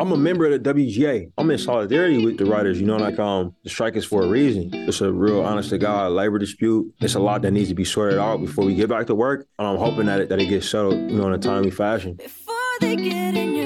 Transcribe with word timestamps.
I'm 0.00 0.12
a 0.12 0.16
member 0.16 0.46
of 0.46 0.62
the 0.62 0.74
WGA. 0.74 1.32
I'm 1.38 1.50
in 1.50 1.58
solidarity 1.58 2.24
with 2.24 2.38
the 2.38 2.44
writers. 2.44 2.80
You 2.80 2.86
know, 2.86 2.96
like 2.96 3.18
um, 3.18 3.54
the 3.64 3.70
strike 3.70 3.96
is 3.96 4.04
for 4.04 4.22
a 4.22 4.28
reason. 4.28 4.70
It's 4.72 5.00
a 5.00 5.12
real, 5.12 5.42
honest 5.42 5.70
to 5.70 5.78
God, 5.78 6.12
labor 6.12 6.38
dispute. 6.38 6.94
It's 7.00 7.16
a 7.16 7.20
lot 7.20 7.42
that 7.42 7.50
needs 7.50 7.68
to 7.70 7.74
be 7.74 7.84
sorted 7.84 8.18
out 8.18 8.40
before 8.40 8.64
we 8.64 8.76
get 8.76 8.88
back 8.88 9.08
to 9.08 9.14
work. 9.14 9.48
And 9.58 9.66
I'm 9.66 9.76
hoping 9.76 10.06
that 10.06 10.20
it, 10.20 10.28
that 10.28 10.40
it 10.40 10.46
gets 10.46 10.70
settled, 10.70 10.94
you 10.94 11.16
know, 11.16 11.26
in 11.26 11.32
a 11.32 11.38
timely 11.38 11.72
fashion. 11.72 12.14
Before 12.14 12.54
they 12.80 12.94
get 12.94 13.34
in 13.34 13.57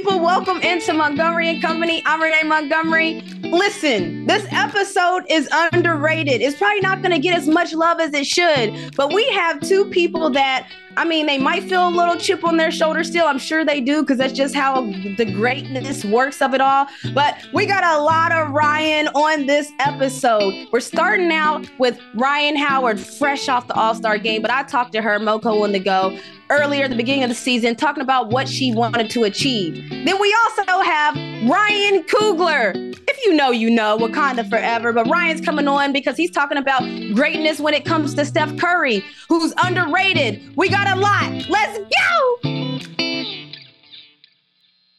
people? 0.00 0.20
Welcome 0.20 0.62
into 0.62 0.94
Montgomery 0.94 1.50
and 1.50 1.60
Company. 1.60 2.02
I'm 2.06 2.22
Renee 2.22 2.44
Montgomery. 2.44 3.20
Listen, 3.42 4.24
this 4.24 4.46
episode 4.50 5.24
is 5.28 5.46
underrated. 5.52 6.40
It's 6.40 6.56
probably 6.56 6.80
not 6.80 7.02
going 7.02 7.10
to 7.10 7.18
get 7.18 7.36
as 7.36 7.46
much 7.46 7.74
love 7.74 8.00
as 8.00 8.14
it 8.14 8.24
should, 8.26 8.96
but 8.96 9.12
we 9.12 9.28
have 9.32 9.60
two 9.60 9.84
people 9.90 10.30
that, 10.30 10.66
I 10.96 11.04
mean, 11.04 11.26
they 11.26 11.36
might 11.36 11.64
feel 11.64 11.86
a 11.86 11.90
little 11.90 12.16
chip 12.16 12.44
on 12.44 12.56
their 12.56 12.70
shoulder 12.70 13.04
still. 13.04 13.26
I'm 13.26 13.38
sure 13.38 13.62
they 13.62 13.82
do 13.82 14.00
because 14.00 14.16
that's 14.16 14.32
just 14.32 14.54
how 14.54 14.80
the 15.18 15.30
greatness 15.36 16.02
works 16.02 16.40
of 16.40 16.54
it 16.54 16.62
all. 16.62 16.86
But 17.12 17.36
we 17.52 17.66
got 17.66 17.84
a 17.84 18.00
lot 18.00 18.32
of 18.32 18.52
Ryan 18.52 19.08
on 19.08 19.44
this 19.44 19.70
episode. 19.80 20.66
We're 20.72 20.80
starting 20.80 21.30
out 21.30 21.68
with 21.78 22.00
Rhyne 22.14 22.56
Howard, 22.56 22.98
fresh 22.98 23.50
off 23.50 23.66
the 23.66 23.74
All 23.74 23.94
Star 23.94 24.16
game, 24.16 24.40
but 24.40 24.50
I 24.50 24.62
talked 24.62 24.92
to 24.92 25.02
her, 25.02 25.18
Moco 25.18 25.62
on 25.62 25.72
the 25.72 25.78
go, 25.78 26.18
earlier 26.50 26.84
at 26.84 26.90
the 26.90 26.96
beginning 26.96 27.22
of 27.22 27.30
the 27.30 27.34
season, 27.34 27.76
talking 27.76 28.02
about 28.02 28.30
what 28.30 28.48
she 28.48 28.74
wanted 28.74 29.08
to 29.10 29.22
achieve. 29.24 29.88
Then 29.88 30.20
we 30.20 30.36
also 30.44 30.80
have 30.82 31.14
Ryan 31.48 32.02
Coogler. 32.02 32.98
If 33.08 33.24
you 33.24 33.34
know, 33.34 33.50
you 33.50 33.70
know, 33.70 33.96
Wakanda 33.98 34.48
forever. 34.48 34.92
But 34.92 35.08
Ryan's 35.08 35.40
coming 35.40 35.68
on 35.68 35.92
because 35.92 36.16
he's 36.16 36.30
talking 36.30 36.58
about 36.58 36.82
greatness 37.14 37.60
when 37.60 37.74
it 37.74 37.84
comes 37.84 38.14
to 38.14 38.24
Steph 38.24 38.56
Curry, 38.56 39.04
who's 39.28 39.54
underrated. 39.62 40.56
We 40.56 40.68
got 40.68 40.88
a 40.88 41.00
lot. 41.00 41.48
Let's 41.48 41.78
go. 41.78 42.80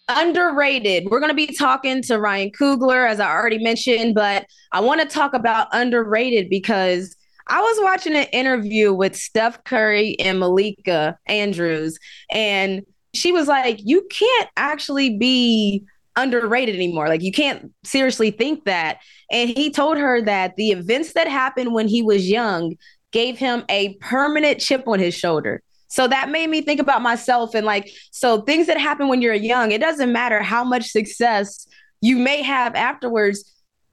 Underrated. 0.09 1.07
We're 1.09 1.19
going 1.19 1.29
to 1.31 1.35
be 1.35 1.47
talking 1.47 2.01
to 2.03 2.19
Ryan 2.19 2.51
Coogler, 2.51 3.09
as 3.09 3.19
I 3.19 3.31
already 3.31 3.63
mentioned, 3.63 4.15
but 4.15 4.45
I 4.71 4.81
want 4.81 5.01
to 5.01 5.07
talk 5.07 5.33
about 5.33 5.67
underrated 5.71 6.49
because 6.49 7.15
I 7.51 7.59
was 7.59 7.79
watching 7.81 8.15
an 8.15 8.27
interview 8.31 8.93
with 8.93 9.13
Steph 9.13 9.61
Curry 9.65 10.15
and 10.19 10.39
Malika 10.39 11.17
Andrews, 11.25 11.99
and 12.31 12.83
she 13.13 13.33
was 13.33 13.49
like, 13.49 13.81
You 13.83 14.07
can't 14.09 14.49
actually 14.55 15.17
be 15.17 15.83
underrated 16.15 16.75
anymore. 16.75 17.09
Like, 17.09 17.21
you 17.21 17.33
can't 17.33 17.73
seriously 17.83 18.31
think 18.31 18.63
that. 18.63 18.99
And 19.29 19.49
he 19.49 19.69
told 19.69 19.97
her 19.97 20.21
that 20.21 20.55
the 20.55 20.69
events 20.69 21.11
that 21.13 21.27
happened 21.27 21.73
when 21.73 21.89
he 21.89 22.01
was 22.01 22.29
young 22.29 22.75
gave 23.11 23.37
him 23.37 23.65
a 23.67 23.95
permanent 23.95 24.61
chip 24.61 24.87
on 24.87 24.99
his 24.99 25.13
shoulder. 25.13 25.61
So 25.89 26.07
that 26.07 26.29
made 26.29 26.49
me 26.49 26.61
think 26.61 26.79
about 26.79 27.01
myself 27.01 27.53
and 27.53 27.65
like, 27.65 27.91
so 28.11 28.41
things 28.41 28.67
that 28.67 28.79
happen 28.79 29.09
when 29.09 29.21
you're 29.21 29.33
young, 29.33 29.73
it 29.73 29.81
doesn't 29.81 30.13
matter 30.13 30.41
how 30.41 30.63
much 30.63 30.89
success 30.89 31.67
you 31.99 32.15
may 32.15 32.41
have 32.41 32.75
afterwards 32.75 33.43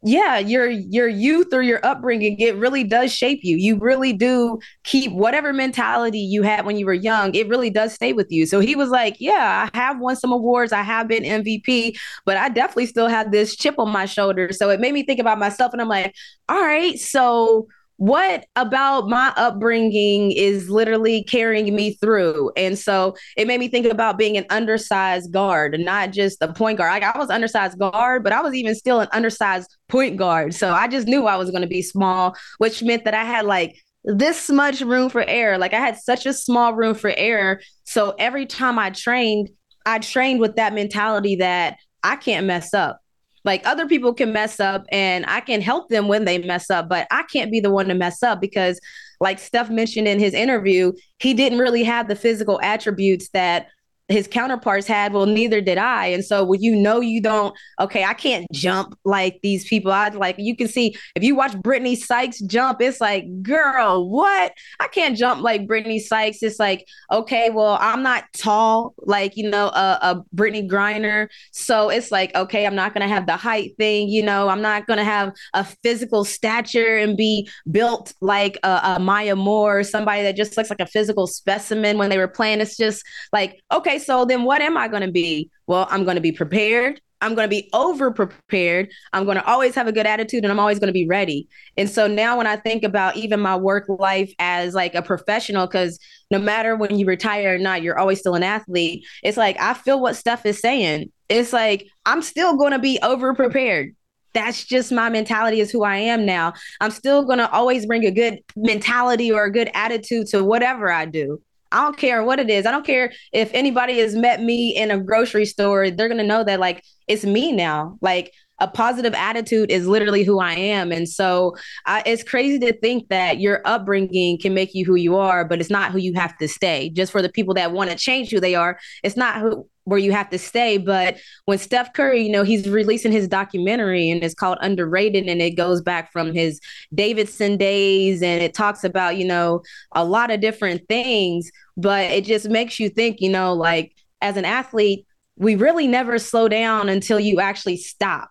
yeah 0.05 0.39
your 0.39 0.69
your 0.69 1.09
youth 1.09 1.53
or 1.53 1.61
your 1.61 1.85
upbringing 1.85 2.39
it 2.39 2.55
really 2.57 2.85
does 2.85 3.13
shape 3.13 3.41
you. 3.43 3.57
You 3.57 3.79
really 3.79 4.13
do 4.13 4.59
keep 4.85 5.11
whatever 5.13 5.53
mentality 5.53 6.21
you 6.21 6.43
had 6.43 6.65
when 6.65 6.77
you 6.77 6.87
were 6.87 6.93
young 6.95 7.35
it 7.35 7.49
really 7.49 7.71
does 7.71 7.95
stay 7.95 8.13
with 8.13 8.29
you. 8.31 8.47
So 8.47 8.61
he 8.61 8.77
was 8.77 8.91
like 8.91 9.17
yeah 9.19 9.69
i 9.73 9.77
have 9.77 9.99
won 9.99 10.15
some 10.15 10.31
awards 10.33 10.73
i 10.73 10.83
have 10.83 11.09
been 11.09 11.25
mvp 11.25 11.99
but 12.25 12.37
i 12.37 12.49
definitely 12.49 12.87
still 12.87 13.09
have 13.09 13.33
this 13.33 13.57
chip 13.57 13.75
on 13.79 13.91
my 13.91 14.07
shoulder. 14.07 14.53
So 14.53 14.71
it 14.71 14.79
made 14.81 14.95
me 14.95 15.03
think 15.03 15.19
about 15.21 15.39
myself 15.39 15.73
and 15.73 15.83
i'm 15.83 15.89
like 15.89 16.15
all 16.49 16.61
right 16.61 16.99
so 16.99 17.67
what 17.99 18.47
about 18.55 19.09
my 19.09 19.33
upbringing 19.37 20.31
is 20.31 20.71
literally 20.71 21.25
carrying 21.25 21.75
me 21.75 21.95
through? 21.95 22.53
And 22.57 22.79
so 22.79 23.17
it 23.37 23.49
made 23.49 23.59
me 23.59 23.67
think 23.67 23.87
about 23.87 24.17
being 24.17 24.37
an 24.37 24.47
undersized 24.51 25.33
guard, 25.33 25.79
not 25.81 26.13
just 26.13 26.41
a 26.41 26.53
point 26.53 26.79
guard. 26.79 26.93
Like 26.93 27.03
I 27.03 27.19
was 27.19 27.29
undersized 27.29 27.77
guard, 27.77 28.23
but 28.23 28.33
I 28.33 28.41
was 28.41 28.55
even 28.55 28.77
still 28.77 29.01
an 29.01 29.09
undersized 29.13 29.77
point 29.89 30.17
guard. 30.17 30.55
So 30.55 30.73
I 30.73 30.87
just 30.87 31.09
knew 31.09 31.27
I 31.27 31.37
was 31.37 31.51
going 31.51 31.63
to 31.63 31.69
be 31.69 31.83
small, 31.83 32.37
which 32.59 32.85
meant 32.85 33.05
that 33.05 33.15
I 33.15 33.25
had 33.25 33.47
like 33.47 33.83
this 34.05 34.49
much 34.49 34.81
room 34.81 35.11
for 35.11 35.25
error. 35.27 35.59
Like 35.59 35.75
I 35.75 35.81
had 35.81 35.99
such 35.99 36.25
a 36.25 36.33
small 36.33 36.75
room 36.75 36.95
for 36.95 37.13
error. 37.17 37.61
So 37.83 38.15
every 38.17 38.47
time 38.47 38.79
I 38.79 38.91
trained, 38.91 39.51
I 39.85 39.99
trained 39.99 40.39
with 40.39 40.55
that 40.55 40.73
mentality 40.73 41.37
that 41.37 41.79
I 42.05 42.15
can't 42.15 42.47
mess 42.47 42.73
up. 42.73 43.01
Like 43.45 43.67
other 43.67 43.87
people 43.87 44.13
can 44.15 44.33
mess 44.33 44.61
up 44.61 44.85
and 44.91 45.25
I 45.27 45.41
can 45.41 45.61
help 45.61 45.89
them 45.89 46.09
when 46.09 46.25
they 46.25 46.39
mess 46.39 46.71
up, 46.71 46.89
but 46.89 47.07
I 47.11 47.23
can't 47.25 47.51
be 47.51 47.61
the 47.61 47.71
one 47.71 47.87
to 47.89 47.95
mess 47.95 48.23
up 48.23 48.41
because, 48.41 48.81
like 49.21 49.39
Steph 49.39 49.71
mentioned 49.71 50.07
in 50.09 50.19
his 50.19 50.35
interview, 50.35 50.93
he 51.19 51.35
didn't 51.35 51.59
really 51.59 51.83
have 51.85 52.09
the 52.09 52.17
physical 52.17 52.61
attributes 52.63 53.29
that 53.31 53.67
his 54.09 54.27
counterparts 54.27 54.87
had 54.87 55.13
well 55.13 55.27
neither 55.27 55.61
did 55.61 55.79
i. 55.79 56.07
And 56.07 56.25
so 56.25 56.45
when 56.45 56.63
you 56.63 56.75
know 56.75 57.01
you 57.01 57.21
don't 57.21 57.55
okay 57.81 58.05
i 58.05 58.15
can't 58.15 58.47
jump 58.53 58.99
like 59.05 59.41
these 59.43 59.69
people. 59.69 59.93
I 59.93 60.09
like 60.09 60.37
you 60.39 60.57
can 60.57 60.69
see 60.69 60.97
if 61.15 61.23
you 61.23 61.35
watch 61.35 61.53
brittney 61.53 61.97
sykes 61.97 62.41
jump 62.41 62.81
it's 62.81 63.01
like 63.01 63.25
girl 63.43 64.09
what? 64.09 64.53
I 64.81 64.89
can't 64.89 65.17
jump 65.17 65.43
like 65.43 65.67
brittney 65.67 66.01
sykes. 66.01 66.43
It's 66.43 66.59
like 66.59 66.87
okay 67.13 67.51
well 67.51 67.79
i'm 67.81 68.03
not 68.03 68.25
tall 68.37 68.95
like 68.99 69.37
you 69.37 69.49
know 69.49 69.69
a, 69.69 69.99
a 70.03 70.25
brittney 70.35 70.69
griner. 70.69 71.29
So 71.53 71.89
it's 71.89 72.11
like 72.11 72.35
okay 72.35 72.67
i'm 72.67 72.75
not 72.75 72.95
gonna 72.95 73.09
have 73.09 73.27
the 73.27 73.37
height 73.37 73.77
thing 73.79 74.09
you 74.09 74.23
know 74.23 74.49
i'm 74.49 74.63
not 74.63 74.87
gonna 74.87 75.05
have 75.05 75.33
a 75.55 75.65
physical 75.65 76.25
stature 76.25 76.99
and 76.99 77.17
be 77.17 77.49
built 77.71 78.15
like 78.21 78.59
a, 78.63 78.81
a 78.97 78.99
maya 78.99 79.37
moore 79.37 79.83
somebody 79.83 80.23
that 80.23 80.37
just 80.37 80.57
looks 80.57 80.71
like 80.71 80.81
a 80.81 80.87
physical 80.87 81.27
specimen 81.27 81.99
when 81.99 82.11
they 82.11 82.19
were 82.19 82.29
playing. 82.29 82.61
It's 82.61 82.77
just 82.77 83.05
like 83.33 83.61
okay 83.73 83.98
so 83.99 84.25
then 84.25 84.45
what 84.45 84.63
am 84.63 84.77
I 84.77 84.89
going 84.89 85.03
to 85.03 85.11
be? 85.11 85.51
Well, 85.67 85.87
I'm 85.91 86.05
going 86.05 86.17
to 86.17 86.21
be 86.21 86.33
prepared. 86.33 87.01
I'm 87.21 87.35
going 87.35 87.47
to 87.47 87.51
be 87.51 87.69
over 87.73 88.13
prepared. 88.13 88.91
I'm 89.13 89.25
going 89.25 89.37
to 89.37 89.45
always 89.45 89.75
have 89.75 89.89
a 89.89 89.93
good 89.93 90.07
attitude 90.07 90.45
and 90.45 90.53
I'm 90.53 90.61
always 90.61 90.79
going 90.79 90.89
to 90.89 90.93
be 90.93 91.07
ready. 91.07 91.49
And 91.77 91.91
so 91.91 92.07
now 92.07 92.37
when 92.37 92.47
I 92.47 92.57
think 92.57 92.85
about 92.85 93.17
even 93.17 93.41
my 93.41 93.57
work 93.57 93.87
life 93.89 94.33
as 94.39 94.75
like 94.75 94.95
a 94.95 95.03
professional, 95.03 95.67
because 95.67 95.99
no 96.31 96.39
matter 96.39 96.77
when 96.77 96.99
you 96.99 97.07
retire 97.07 97.57
or 97.57 97.59
not, 97.59 97.83
you're 97.83 97.99
always 97.99 98.21
still 98.21 98.35
an 98.35 98.45
athlete. 98.45 99.05
It's 99.23 99.37
like 99.37 99.61
I 99.61 99.75
feel 99.75 100.01
what 100.01 100.17
Steph 100.17 100.47
is 100.47 100.61
saying. 100.61 101.11
It's 101.29 101.53
like 101.53 101.89
I'm 102.07 102.23
still 102.23 102.57
going 102.57 102.73
to 102.73 102.79
be 102.79 102.99
over 103.03 103.35
prepared. 103.35 103.95
That's 104.35 104.65
just 104.65 104.93
my 104.93 105.09
mentality, 105.09 105.61
is 105.61 105.71
who 105.71 105.83
I 105.83 105.97
am 105.97 106.25
now. 106.25 106.53
I'm 106.81 106.91
still 106.91 107.25
going 107.25 107.39
to 107.39 107.51
always 107.51 107.87
bring 107.87 108.05
a 108.05 108.11
good 108.11 108.41
mentality 108.55 109.33
or 109.33 109.45
a 109.45 109.53
good 109.53 109.71
attitude 109.75 110.29
to 110.29 110.45
whatever 110.45 110.93
I 110.93 111.07
do. 111.07 111.41
I 111.73 111.83
don't 111.83 111.97
care 111.97 112.23
what 112.25 112.39
it 112.39 112.51
is. 112.51 112.67
I 112.67 112.71
don't 112.71 112.87
care 112.87 113.13
if 113.33 113.51
anybody 113.53 113.99
has 113.99 114.15
met 114.15 114.43
me 114.43 114.77
in 114.77 114.91
a 114.91 114.99
grocery 114.99 115.45
store. 115.45 115.91
They're 115.91 116.09
going 116.09 116.19
to 116.19 116.27
know 116.27 116.45
that, 116.45 116.61
like, 116.61 116.83
it's 117.07 117.25
me 117.25 117.53
now. 117.53 117.99
Like, 118.01 118.33
a 118.61 118.67
positive 118.67 119.15
attitude 119.15 119.71
is 119.71 119.87
literally 119.87 120.25
who 120.25 120.41
I 120.41 120.55
am. 120.55 120.91
And 120.91 121.09
so 121.09 121.55
I, 121.87 122.03
it's 122.05 122.25
crazy 122.25 122.59
to 122.59 122.73
think 122.81 123.09
that 123.09 123.39
your 123.41 123.61
upbringing 123.65 124.39
can 124.39 124.53
make 124.53 124.75
you 124.75 124.85
who 124.85 124.97
you 124.97 125.17
are, 125.17 125.45
but 125.45 125.61
it's 125.61 125.71
not 125.71 125.93
who 125.93 125.99
you 125.99 126.13
have 126.15 126.37
to 126.39 126.49
stay. 126.49 126.91
Just 126.91 127.13
for 127.13 127.23
the 127.23 127.29
people 127.29 127.55
that 127.55 127.73
want 127.73 127.91
to 127.91 127.97
change 127.97 128.31
who 128.31 128.41
they 128.41 128.57
are, 128.57 128.79
it's 129.05 129.17
not 129.17 129.37
who 129.41 129.69
where 129.89 129.99
you 129.99 130.13
have 130.13 130.29
to 130.31 130.39
stay. 130.39 130.79
But 130.79 131.19
when 131.47 131.59
Steph 131.59 131.93
Curry, 131.95 132.23
you 132.23 132.31
know, 132.31 132.43
he's 132.43 132.69
releasing 132.69 133.11
his 133.11 133.27
documentary 133.27 134.11
and 134.11 134.23
it's 134.23 134.35
called 134.35 134.59
Underrated 134.61 135.27
and 135.27 135.41
it 135.41 135.53
goes 135.53 135.81
back 135.81 136.13
from 136.13 136.33
his 136.33 136.61
Davidson 136.95 137.57
days 137.57 138.23
and 138.23 138.43
it 138.43 138.55
talks 138.55 138.85
about, 138.85 139.17
you 139.17 139.27
know, 139.27 139.63
a 139.93 140.05
lot 140.05 140.31
of 140.31 140.41
different 140.41 140.87
things, 140.89 141.51
but 141.77 142.11
it 142.11 142.25
just 142.25 142.49
makes 142.49 142.79
you 142.79 142.89
think, 142.89 143.21
you 143.21 143.31
know, 143.31 143.55
like 143.55 143.95
as 144.21 144.37
an 144.37 144.45
athlete, 144.45 145.07
we 145.37 145.55
really 145.55 145.87
never 145.87 146.19
slow 146.19 146.49
down 146.49 146.89
until 146.89 147.19
you 147.19 147.41
actually 147.41 147.77
stop 147.77 148.31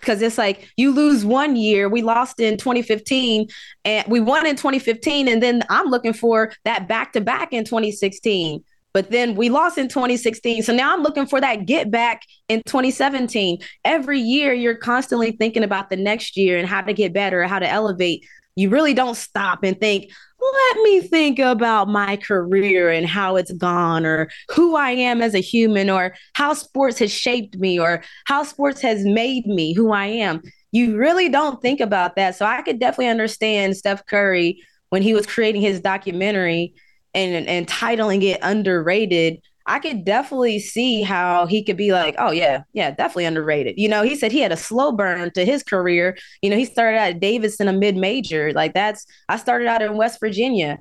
because 0.00 0.22
it's 0.22 0.38
like 0.38 0.68
you 0.76 0.92
lose 0.92 1.24
one 1.24 1.56
year. 1.56 1.88
We 1.88 2.02
lost 2.02 2.40
in 2.40 2.56
2015 2.56 3.48
and 3.84 4.08
we 4.08 4.20
won 4.20 4.46
in 4.46 4.56
2015. 4.56 5.28
And 5.28 5.42
then 5.42 5.62
I'm 5.68 5.86
looking 5.86 6.12
for 6.12 6.52
that 6.64 6.88
back 6.88 7.12
to 7.12 7.20
back 7.20 7.52
in 7.52 7.64
2016. 7.64 8.64
But 8.96 9.10
then 9.10 9.34
we 9.34 9.50
lost 9.50 9.76
in 9.76 9.88
2016. 9.88 10.62
So 10.62 10.74
now 10.74 10.94
I'm 10.94 11.02
looking 11.02 11.26
for 11.26 11.38
that 11.38 11.66
get 11.66 11.90
back 11.90 12.22
in 12.48 12.62
2017. 12.64 13.58
Every 13.84 14.18
year, 14.18 14.54
you're 14.54 14.74
constantly 14.74 15.32
thinking 15.32 15.62
about 15.62 15.90
the 15.90 15.98
next 15.98 16.34
year 16.34 16.56
and 16.56 16.66
how 16.66 16.80
to 16.80 16.94
get 16.94 17.12
better, 17.12 17.42
how 17.42 17.58
to 17.58 17.68
elevate. 17.68 18.26
You 18.54 18.70
really 18.70 18.94
don't 18.94 19.14
stop 19.14 19.64
and 19.64 19.78
think, 19.78 20.10
let 20.40 20.76
me 20.82 21.02
think 21.02 21.38
about 21.38 21.90
my 21.90 22.16
career 22.16 22.88
and 22.88 23.06
how 23.06 23.36
it's 23.36 23.52
gone, 23.52 24.06
or 24.06 24.30
who 24.48 24.76
I 24.76 24.92
am 24.92 25.20
as 25.20 25.34
a 25.34 25.40
human, 25.40 25.90
or 25.90 26.14
how 26.32 26.54
sports 26.54 26.98
has 27.00 27.12
shaped 27.12 27.58
me, 27.58 27.78
or 27.78 28.02
how 28.24 28.44
sports 28.44 28.80
has 28.80 29.04
made 29.04 29.44
me 29.46 29.74
who 29.74 29.92
I 29.92 30.06
am. 30.06 30.40
You 30.72 30.96
really 30.96 31.28
don't 31.28 31.60
think 31.60 31.80
about 31.80 32.16
that. 32.16 32.34
So 32.34 32.46
I 32.46 32.62
could 32.62 32.80
definitely 32.80 33.08
understand 33.08 33.76
Steph 33.76 34.06
Curry 34.06 34.62
when 34.88 35.02
he 35.02 35.12
was 35.12 35.26
creating 35.26 35.60
his 35.60 35.80
documentary 35.80 36.72
and 37.16 37.48
and 37.48 37.66
titling 37.66 38.22
it 38.22 38.38
underrated, 38.42 39.40
I 39.66 39.78
could 39.80 40.04
definitely 40.04 40.60
see 40.60 41.02
how 41.02 41.46
he 41.46 41.64
could 41.64 41.76
be 41.76 41.92
like, 41.92 42.14
oh 42.18 42.30
yeah, 42.30 42.62
yeah, 42.72 42.90
definitely 42.90 43.24
underrated. 43.24 43.74
You 43.78 43.88
know, 43.88 44.02
he 44.02 44.14
said 44.14 44.30
he 44.30 44.40
had 44.40 44.52
a 44.52 44.56
slow 44.56 44.92
burn 44.92 45.30
to 45.32 45.44
his 45.44 45.62
career. 45.62 46.16
You 46.42 46.50
know, 46.50 46.56
he 46.56 46.64
started 46.64 46.98
out 46.98 47.10
at 47.10 47.20
Davidson, 47.20 47.68
a 47.68 47.72
mid 47.72 47.96
major. 47.96 48.52
Like 48.52 48.74
that's 48.74 49.06
I 49.28 49.36
started 49.36 49.66
out 49.66 49.82
in 49.82 49.96
West 49.96 50.20
Virginia. 50.20 50.78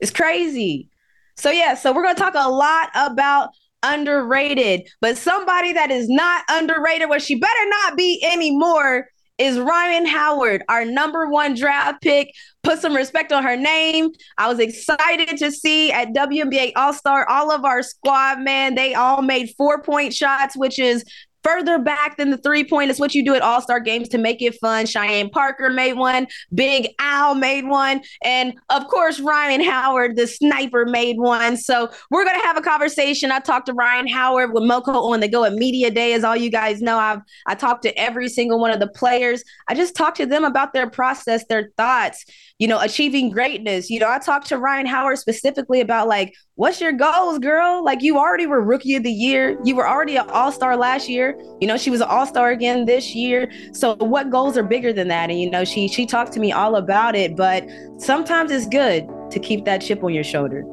It's 0.00 0.12
crazy. 0.12 0.88
So 1.36 1.50
yeah, 1.50 1.74
so 1.74 1.92
we're 1.92 2.04
gonna 2.04 2.14
talk 2.14 2.34
a 2.36 2.48
lot 2.48 2.90
about 2.94 3.50
underrated, 3.82 4.88
but 5.00 5.18
somebody 5.18 5.72
that 5.72 5.90
is 5.90 6.08
not 6.08 6.44
underrated, 6.48 7.08
what 7.08 7.22
she 7.22 7.34
better 7.34 7.68
not 7.68 7.96
be 7.96 8.22
anymore, 8.24 9.08
is 9.38 9.58
Rhyne 9.58 10.06
Howard, 10.06 10.62
our 10.68 10.84
number 10.84 11.28
one 11.28 11.54
draft 11.54 12.02
pick. 12.02 12.32
Put 12.62 12.80
some 12.80 12.94
respect 12.94 13.32
on 13.32 13.42
her 13.42 13.56
name. 13.56 14.10
I 14.38 14.48
was 14.48 14.58
excited 14.58 15.36
to 15.38 15.50
see 15.50 15.92
at 15.92 16.14
WNBA 16.14 16.72
All 16.76 16.92
Star, 16.92 17.28
all 17.28 17.50
of 17.50 17.64
our 17.64 17.82
squad, 17.82 18.40
man, 18.40 18.74
they 18.74 18.94
all 18.94 19.22
made 19.22 19.54
four 19.58 19.82
point 19.82 20.14
shots, 20.14 20.56
which 20.56 20.78
is 20.78 21.04
further 21.44 21.78
back 21.78 22.16
than 22.16 22.30
the 22.30 22.38
three 22.38 22.64
point. 22.64 22.90
It's 22.90 22.98
what 22.98 23.14
you 23.14 23.24
do 23.24 23.34
at 23.34 23.42
All 23.42 23.60
Star 23.60 23.78
games 23.78 24.08
to 24.08 24.18
make 24.18 24.42
it 24.42 24.58
fun. 24.60 24.86
Cheyenne 24.86 25.30
Parker 25.30 25.70
made 25.70 25.92
one, 25.94 26.26
Big 26.54 26.88
Al 26.98 27.34
made 27.34 27.66
one, 27.66 28.02
and 28.24 28.54
of 28.70 28.88
course, 28.88 29.20
Rhyne 29.20 29.62
Howard, 29.62 30.16
the 30.16 30.26
sniper, 30.26 30.86
made 30.86 31.18
one. 31.18 31.56
So 31.56 31.90
we're 32.10 32.24
going 32.24 32.40
to 32.40 32.46
have 32.46 32.56
a 32.56 32.62
conversation. 32.62 33.30
I 33.30 33.38
talked 33.38 33.66
to 33.66 33.74
Rhyne 33.74 34.08
Howard 34.08 34.52
with 34.52 34.64
Moco 34.64 34.92
on 34.92 35.20
the 35.20 35.28
Go 35.28 35.44
at 35.44 35.52
Media 35.52 35.90
Day. 35.90 36.14
As 36.14 36.24
all 36.24 36.36
you 36.36 36.50
guys 36.50 36.80
know, 36.80 36.98
I've 36.98 37.20
I 37.46 37.54
talked 37.54 37.82
to 37.82 37.96
every 37.98 38.28
single 38.28 38.58
one 38.58 38.70
of 38.70 38.80
the 38.80 38.88
players. 38.88 39.44
I 39.68 39.74
just 39.74 39.94
talked 39.94 40.16
to 40.16 40.26
them 40.26 40.44
about 40.44 40.72
their 40.72 40.88
process, 40.88 41.44
their 41.46 41.70
thoughts 41.76 42.24
you 42.58 42.68
know, 42.68 42.80
achieving 42.80 43.30
greatness. 43.30 43.90
You 43.90 44.00
know, 44.00 44.08
I 44.08 44.18
talked 44.18 44.46
to 44.48 44.58
Rhyne 44.58 44.86
Howard 44.86 45.18
specifically 45.18 45.80
about 45.80 46.06
like, 46.06 46.34
what's 46.56 46.80
your 46.80 46.92
goals, 46.92 47.38
girl? 47.38 47.84
Like, 47.84 48.02
you 48.02 48.18
already 48.18 48.46
were 48.46 48.60
rookie 48.60 48.94
of 48.94 49.02
the 49.02 49.12
year. 49.12 49.58
You 49.64 49.74
were 49.74 49.88
already 49.88 50.16
an 50.16 50.28
all 50.30 50.52
star 50.52 50.76
last 50.76 51.08
year. 51.08 51.38
You 51.60 51.66
know, 51.66 51.76
she 51.76 51.90
was 51.90 52.00
an 52.00 52.08
all 52.08 52.26
star 52.26 52.50
again 52.50 52.84
this 52.84 53.14
year. 53.14 53.50
So, 53.72 53.94
what 53.96 54.30
goals 54.30 54.56
are 54.56 54.62
bigger 54.62 54.92
than 54.92 55.08
that? 55.08 55.30
And 55.30 55.40
you 55.40 55.50
know, 55.50 55.64
she 55.64 55.88
she 55.88 56.06
talked 56.06 56.32
to 56.32 56.40
me 56.40 56.52
all 56.52 56.76
about 56.76 57.16
it. 57.16 57.36
But 57.36 57.66
sometimes 57.98 58.50
it's 58.50 58.66
good 58.66 59.08
to 59.30 59.40
keep 59.40 59.64
that 59.64 59.78
chip 59.78 60.02
on 60.04 60.14
your 60.14 60.24
shoulder. 60.24 60.64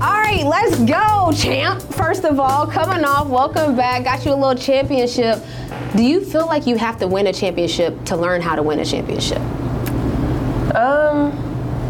All 0.00 0.18
right, 0.18 0.44
let's 0.44 0.76
go, 0.80 1.11
champ. 1.34 1.80
First 1.82 2.24
of 2.24 2.38
all, 2.38 2.66
coming 2.66 3.04
off, 3.04 3.28
welcome 3.28 3.76
back. 3.76 4.04
Got 4.04 4.24
you 4.24 4.32
a 4.32 4.34
little 4.34 4.54
championship. 4.54 5.38
Do 5.96 6.02
you 6.02 6.24
feel 6.24 6.46
like 6.46 6.66
you 6.66 6.76
have 6.76 6.98
to 6.98 7.06
win 7.06 7.26
a 7.26 7.32
championship 7.32 8.04
to 8.06 8.16
learn 8.16 8.40
how 8.40 8.56
to 8.56 8.62
win 8.62 8.78
a 8.78 8.84
championship? 8.84 9.40
Um, 10.74 11.32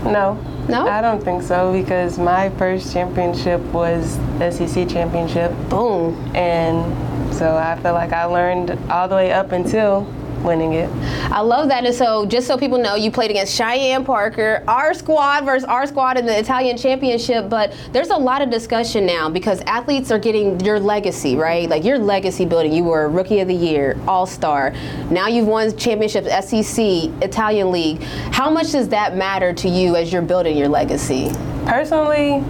no. 0.04 0.34
No? 0.68 0.86
I 0.86 1.00
don't 1.00 1.22
think 1.22 1.42
so 1.42 1.72
because 1.72 2.18
my 2.18 2.50
first 2.50 2.92
championship 2.92 3.60
was 3.72 4.14
SEC 4.38 4.88
championship. 4.88 5.52
Boom. 5.68 6.14
And 6.36 7.34
so 7.34 7.56
I 7.56 7.76
feel 7.82 7.94
like 7.94 8.12
I 8.12 8.24
learned 8.24 8.78
all 8.90 9.08
the 9.08 9.16
way 9.16 9.32
up 9.32 9.52
until 9.52 10.06
winning 10.42 10.74
it. 10.74 10.90
I 11.30 11.40
love 11.40 11.68
that. 11.68 11.84
And 11.84 11.94
so, 11.94 12.26
just 12.26 12.46
so 12.46 12.56
people 12.58 12.78
know, 12.78 12.94
you 12.94 13.10
played 13.10 13.30
against 13.30 13.54
Cheyenne 13.54 14.04
Parker, 14.04 14.62
our 14.68 14.94
squad 14.94 15.44
versus 15.44 15.64
our 15.64 15.86
squad 15.86 16.18
in 16.18 16.26
the 16.26 16.38
Italian 16.38 16.76
Championship. 16.76 17.48
But 17.48 17.74
there's 17.92 18.10
a 18.10 18.16
lot 18.16 18.42
of 18.42 18.50
discussion 18.50 19.06
now 19.06 19.28
because 19.28 19.60
athletes 19.62 20.10
are 20.10 20.18
getting 20.18 20.60
your 20.60 20.80
legacy, 20.80 21.36
right? 21.36 21.68
Like 21.68 21.84
your 21.84 21.98
legacy 21.98 22.44
building. 22.44 22.72
You 22.72 22.84
were 22.84 23.08
Rookie 23.08 23.40
of 23.40 23.48
the 23.48 23.54
Year, 23.54 23.98
All 24.06 24.26
Star. 24.26 24.72
Now 25.10 25.28
you've 25.28 25.46
won 25.46 25.76
championships, 25.76 26.28
SEC, 26.48 26.78
Italian 27.22 27.70
League. 27.70 28.02
How 28.32 28.50
much 28.50 28.72
does 28.72 28.88
that 28.88 29.16
matter 29.16 29.52
to 29.52 29.68
you 29.68 29.96
as 29.96 30.12
you're 30.12 30.22
building 30.22 30.56
your 30.56 30.68
legacy? 30.68 31.30
Personally, 31.66 32.44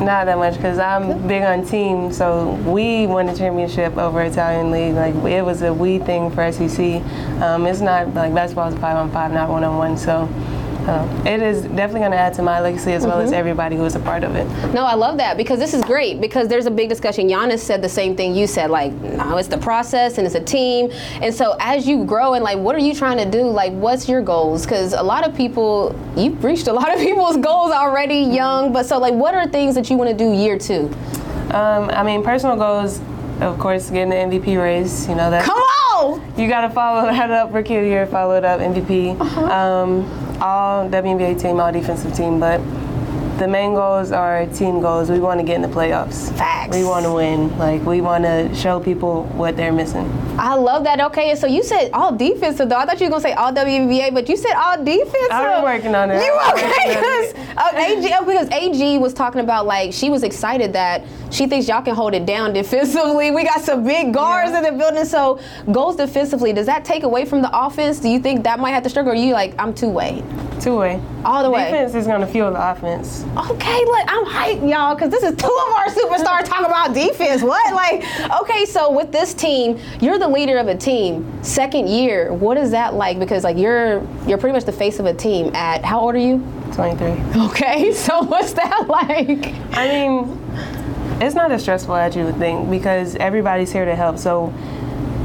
not 0.00 0.26
that 0.26 0.38
much 0.38 0.54
because 0.54 0.78
I'm 0.78 1.26
big 1.26 1.42
on 1.42 1.64
team. 1.64 2.12
So 2.12 2.54
we 2.66 3.06
won 3.06 3.26
the 3.26 3.36
championship 3.36 3.96
over 3.96 4.22
Italian 4.22 4.70
League. 4.70 4.94
Like 4.94 5.14
it 5.30 5.42
was 5.42 5.62
a 5.62 5.72
we 5.72 5.98
thing 5.98 6.30
for 6.30 6.50
SEC. 6.50 7.02
Um, 7.42 7.66
it's 7.66 7.80
not 7.80 8.14
like 8.14 8.34
basketball 8.34 8.72
is 8.72 8.78
five 8.80 8.96
on 8.96 9.10
five, 9.12 9.32
not 9.32 9.48
one 9.48 9.64
on 9.64 9.76
one. 9.76 9.96
So 9.96 10.28
uh, 10.88 11.22
it 11.26 11.42
is 11.42 11.62
definitely 11.62 12.00
going 12.00 12.12
to 12.12 12.16
add 12.16 12.34
to 12.34 12.42
my 12.42 12.60
legacy 12.60 12.92
as 12.92 13.02
mm-hmm. 13.02 13.10
well 13.10 13.20
as 13.20 13.30
mm-hmm. 13.30 13.38
everybody 13.38 13.76
who 13.76 13.84
is 13.84 13.94
a 13.94 14.00
part 14.00 14.24
of 14.24 14.34
it. 14.34 14.44
No, 14.72 14.84
I 14.84 14.94
love 14.94 15.18
that 15.18 15.36
because 15.36 15.58
this 15.58 15.74
is 15.74 15.82
great 15.82 16.20
because 16.20 16.48
there's 16.48 16.66
a 16.66 16.70
big 16.70 16.88
discussion. 16.88 17.28
Giannis 17.28 17.58
said 17.58 17.82
the 17.82 17.88
same 17.88 18.16
thing 18.16 18.34
you 18.34 18.46
said, 18.46 18.70
like, 18.70 18.92
no, 18.92 19.36
it's 19.36 19.48
the 19.48 19.58
process 19.58 20.18
and 20.18 20.26
it's 20.26 20.36
a 20.36 20.42
team. 20.42 20.90
And 21.22 21.34
so 21.34 21.56
as 21.60 21.86
you 21.86 22.04
grow 22.04 22.34
and 22.34 22.44
like, 22.44 22.58
what 22.58 22.74
are 22.74 22.80
you 22.80 22.94
trying 22.94 23.18
to 23.18 23.30
do? 23.30 23.44
Like, 23.44 23.72
what's 23.72 24.08
your 24.08 24.22
goals? 24.22 24.64
Because 24.64 24.92
a 24.92 25.02
lot 25.02 25.26
of 25.26 25.36
people, 25.36 25.94
you've 26.16 26.42
reached 26.42 26.68
a 26.68 26.72
lot 26.72 26.92
of 26.92 27.00
people's 27.06 27.36
goals 27.36 27.72
already 27.72 28.18
young, 28.18 28.72
but 28.72 28.86
so 28.86 28.98
like, 28.98 29.14
what 29.14 29.34
are 29.34 29.46
things 29.46 29.74
that 29.74 29.90
you 29.90 29.96
want 29.96 30.10
to 30.10 30.16
do 30.16 30.32
year 30.32 30.58
two? 30.58 30.90
Um, 31.52 31.90
I 31.90 32.04
mean, 32.04 32.22
personal 32.22 32.56
goals, 32.56 33.00
of 33.40 33.58
course, 33.58 33.90
getting 33.90 34.10
the 34.10 34.14
MVP 34.14 34.60
race. 34.60 35.08
You 35.08 35.16
know 35.16 35.30
that. 35.30 35.44
Come 35.44 35.58
on. 35.58 36.38
You 36.38 36.48
got 36.48 36.62
to 36.62 36.70
follow 36.70 37.02
that 37.10 37.30
up. 37.30 37.52
Rookie 37.52 37.76
of 37.76 37.82
the 37.82 37.88
year, 37.88 38.06
follow 38.06 38.36
it 38.36 38.44
up. 38.44 38.60
MVP. 38.60 39.20
Uh-huh. 39.20 39.44
Um, 39.44 40.29
all 40.40 40.88
WNBA 40.88 41.40
team, 41.40 41.60
all 41.60 41.72
defensive 41.72 42.14
team, 42.14 42.40
but 42.40 42.60
the 43.40 43.48
main 43.48 43.74
goals 43.74 44.12
are 44.12 44.46
team 44.46 44.80
goals. 44.82 45.10
We 45.10 45.18
want 45.18 45.40
to 45.40 45.46
get 45.46 45.56
in 45.56 45.62
the 45.62 45.68
playoffs. 45.68 46.30
Facts. 46.36 46.76
We 46.76 46.84
want 46.84 47.06
to 47.06 47.12
win. 47.12 47.56
Like 47.58 47.82
we 47.86 48.02
want 48.02 48.24
to 48.24 48.54
show 48.54 48.78
people 48.78 49.24
what 49.34 49.56
they're 49.56 49.72
missing. 49.72 50.06
I 50.38 50.54
love 50.54 50.84
that. 50.84 51.00
Okay, 51.00 51.34
so 51.34 51.46
you 51.46 51.62
said 51.62 51.90
all 51.94 52.14
defensive 52.14 52.68
though. 52.68 52.76
I 52.76 52.84
thought 52.84 53.00
you 53.00 53.06
were 53.06 53.10
gonna 53.10 53.22
say 53.22 53.32
all 53.32 53.52
WNBA, 53.52 54.12
but 54.12 54.28
you 54.28 54.36
said 54.36 54.52
all 54.54 54.82
defensive. 54.84 55.30
I'm 55.30 55.62
working 55.62 55.94
on 55.94 56.10
it. 56.10 56.22
You 56.22 56.38
okay? 56.52 56.94
Because 56.94 57.34
uh, 57.56 57.72
AG, 57.76 58.14
oh, 58.18 58.24
because 58.24 58.50
AG 58.50 58.98
was 58.98 59.14
talking 59.14 59.40
about 59.40 59.64
like 59.66 59.92
she 59.92 60.10
was 60.10 60.22
excited 60.22 60.74
that 60.74 61.02
she 61.30 61.46
thinks 61.46 61.68
y'all 61.68 61.82
can 61.82 61.94
hold 61.94 62.14
it 62.14 62.26
down 62.26 62.52
defensively. 62.52 63.30
We 63.30 63.44
got 63.44 63.60
some 63.60 63.84
big 63.84 64.12
guards 64.12 64.50
yeah. 64.52 64.58
in 64.58 64.64
the 64.64 64.72
building. 64.72 65.04
So 65.04 65.40
goals 65.72 65.96
defensively, 65.96 66.52
does 66.52 66.66
that 66.66 66.84
take 66.84 67.02
away 67.02 67.24
from 67.24 67.42
the 67.42 67.50
offense? 67.52 68.00
Do 68.00 68.08
you 68.08 68.18
think 68.18 68.44
that 68.44 68.58
might 68.58 68.72
have 68.72 68.82
to 68.82 68.90
struggle? 68.90 69.12
Or 69.12 69.14
you 69.14 69.32
like 69.32 69.54
I'm 69.58 69.74
two 69.74 69.88
way? 69.88 70.22
Two 70.60 70.76
way. 70.76 71.00
All 71.24 71.42
the 71.42 71.50
way. 71.50 71.64
Defense 71.64 71.94
is 71.94 72.06
gonna 72.06 72.26
fuel 72.26 72.52
the 72.52 72.70
offense. 72.70 73.24
Okay, 73.50 73.84
look, 73.84 74.04
I'm 74.08 74.24
hyped, 74.24 74.68
y'all, 74.68 74.94
because 74.94 75.10
this 75.10 75.22
is 75.22 75.36
two 75.36 75.46
of 75.46 75.72
our 75.72 75.86
superstars 75.86 76.44
talking 76.44 76.66
about 76.66 76.94
defense. 76.94 77.42
What? 77.42 77.74
Like, 77.74 78.04
okay, 78.42 78.66
so 78.66 78.90
with 78.90 79.12
this 79.12 79.32
team, 79.32 79.78
you're 80.00 80.18
the 80.18 80.28
leader 80.28 80.58
of 80.58 80.68
a 80.68 80.76
team. 80.76 81.42
Second 81.42 81.88
year, 81.88 82.32
what 82.32 82.56
is 82.56 82.70
that 82.72 82.94
like? 82.94 83.18
Because 83.18 83.44
like 83.44 83.56
you're 83.56 84.06
you're 84.26 84.38
pretty 84.38 84.52
much 84.52 84.64
the 84.64 84.72
face 84.72 84.98
of 84.98 85.06
a 85.06 85.14
team. 85.14 85.54
At 85.54 85.84
how 85.84 86.00
old 86.00 86.14
are 86.14 86.18
you? 86.18 86.44
23. 86.72 87.42
Okay, 87.46 87.92
so 87.94 88.22
what's 88.22 88.52
that 88.54 88.86
like? 88.88 89.54
I 89.76 89.88
mean, 89.88 90.40
it's 91.20 91.34
not 91.34 91.52
as 91.52 91.62
stressful 91.62 91.94
as 91.96 92.16
you 92.16 92.24
would 92.24 92.36
think 92.36 92.70
because 92.70 93.14
everybody's 93.16 93.72
here 93.72 93.84
to 93.84 93.94
help. 93.94 94.18
So, 94.18 94.52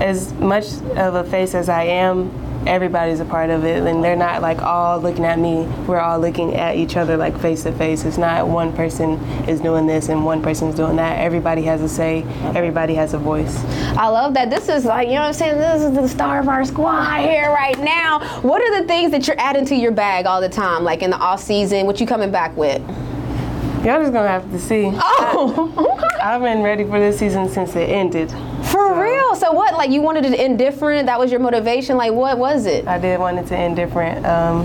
as 0.01 0.33
much 0.33 0.65
of 0.97 1.15
a 1.15 1.23
face 1.23 1.55
as 1.55 1.69
I 1.69 1.83
am, 1.83 2.29
everybody's 2.67 3.19
a 3.19 3.25
part 3.25 3.49
of 3.49 3.63
it 3.63 3.83
and 3.83 4.03
they're 4.03 4.15
not 4.15 4.41
like 4.41 4.61
all 4.61 4.99
looking 4.99 5.25
at 5.25 5.39
me. 5.39 5.63
We're 5.87 5.99
all 5.99 6.19
looking 6.19 6.55
at 6.55 6.75
each 6.75 6.97
other 6.97 7.15
like 7.15 7.39
face 7.39 7.63
to 7.63 7.71
face. 7.73 8.05
It's 8.05 8.17
not 8.17 8.47
one 8.47 8.73
person 8.73 9.13
is 9.47 9.61
doing 9.61 9.87
this 9.87 10.09
and 10.09 10.25
one 10.25 10.41
person's 10.41 10.75
doing 10.75 10.95
that. 10.97 11.19
Everybody 11.19 11.61
has 11.63 11.81
a 11.81 11.89
say. 11.89 12.23
Everybody 12.55 12.95
has 12.95 13.13
a 13.13 13.17
voice. 13.17 13.57
I 13.95 14.07
love 14.07 14.33
that. 14.33 14.49
This 14.49 14.67
is 14.67 14.85
like 14.85 15.07
you 15.07 15.15
know 15.15 15.21
what 15.21 15.27
i'm 15.27 15.33
saying? 15.33 15.57
This 15.57 15.83
is 15.83 15.93
the 15.93 16.07
star 16.07 16.39
of 16.39 16.49
our 16.49 16.65
squad 16.65 17.21
here 17.21 17.49
right 17.51 17.79
now. 17.79 18.19
What 18.41 18.61
are 18.61 18.81
the 18.81 18.87
things 18.87 19.11
that 19.11 19.27
you're 19.27 19.39
adding 19.39 19.65
to 19.65 19.75
your 19.75 19.91
bag 19.91 20.25
all 20.25 20.41
the 20.41 20.49
time 20.49 20.83
like 20.83 21.03
in 21.03 21.11
the 21.11 21.17
off 21.17 21.41
season? 21.41 21.85
What 21.85 21.99
you 22.01 22.07
coming 22.07 22.31
back 22.31 22.55
with 22.57 22.81
Y'all 23.85 24.01
just 24.01 24.13
gonna 24.13 24.27
have 24.27 24.49
to 24.49 24.57
see. 24.57 24.89
Oh, 24.95 26.09
I've 26.23 26.41
been 26.41 26.63
ready 26.63 26.83
for 26.85 26.99
this 26.99 27.19
season 27.19 27.47
since 27.47 27.75
it 27.75 27.87
ended. 27.87 28.31
For 28.31 28.89
so. 28.89 28.99
real? 28.99 29.35
So 29.35 29.51
what? 29.51 29.75
Like 29.75 29.91
you 29.91 30.01
wanted 30.01 30.25
it 30.25 30.31
to 30.31 30.39
end 30.39 30.57
different? 30.57 31.05
That 31.05 31.19
was 31.19 31.29
your 31.29 31.39
motivation? 31.39 31.95
Like 31.95 32.11
what 32.11 32.39
was 32.39 32.65
it? 32.65 32.87
I 32.87 32.97
did 32.97 33.19
want 33.19 33.37
it 33.37 33.45
to 33.45 33.55
end 33.55 33.75
different. 33.75 34.25
Um, 34.25 34.63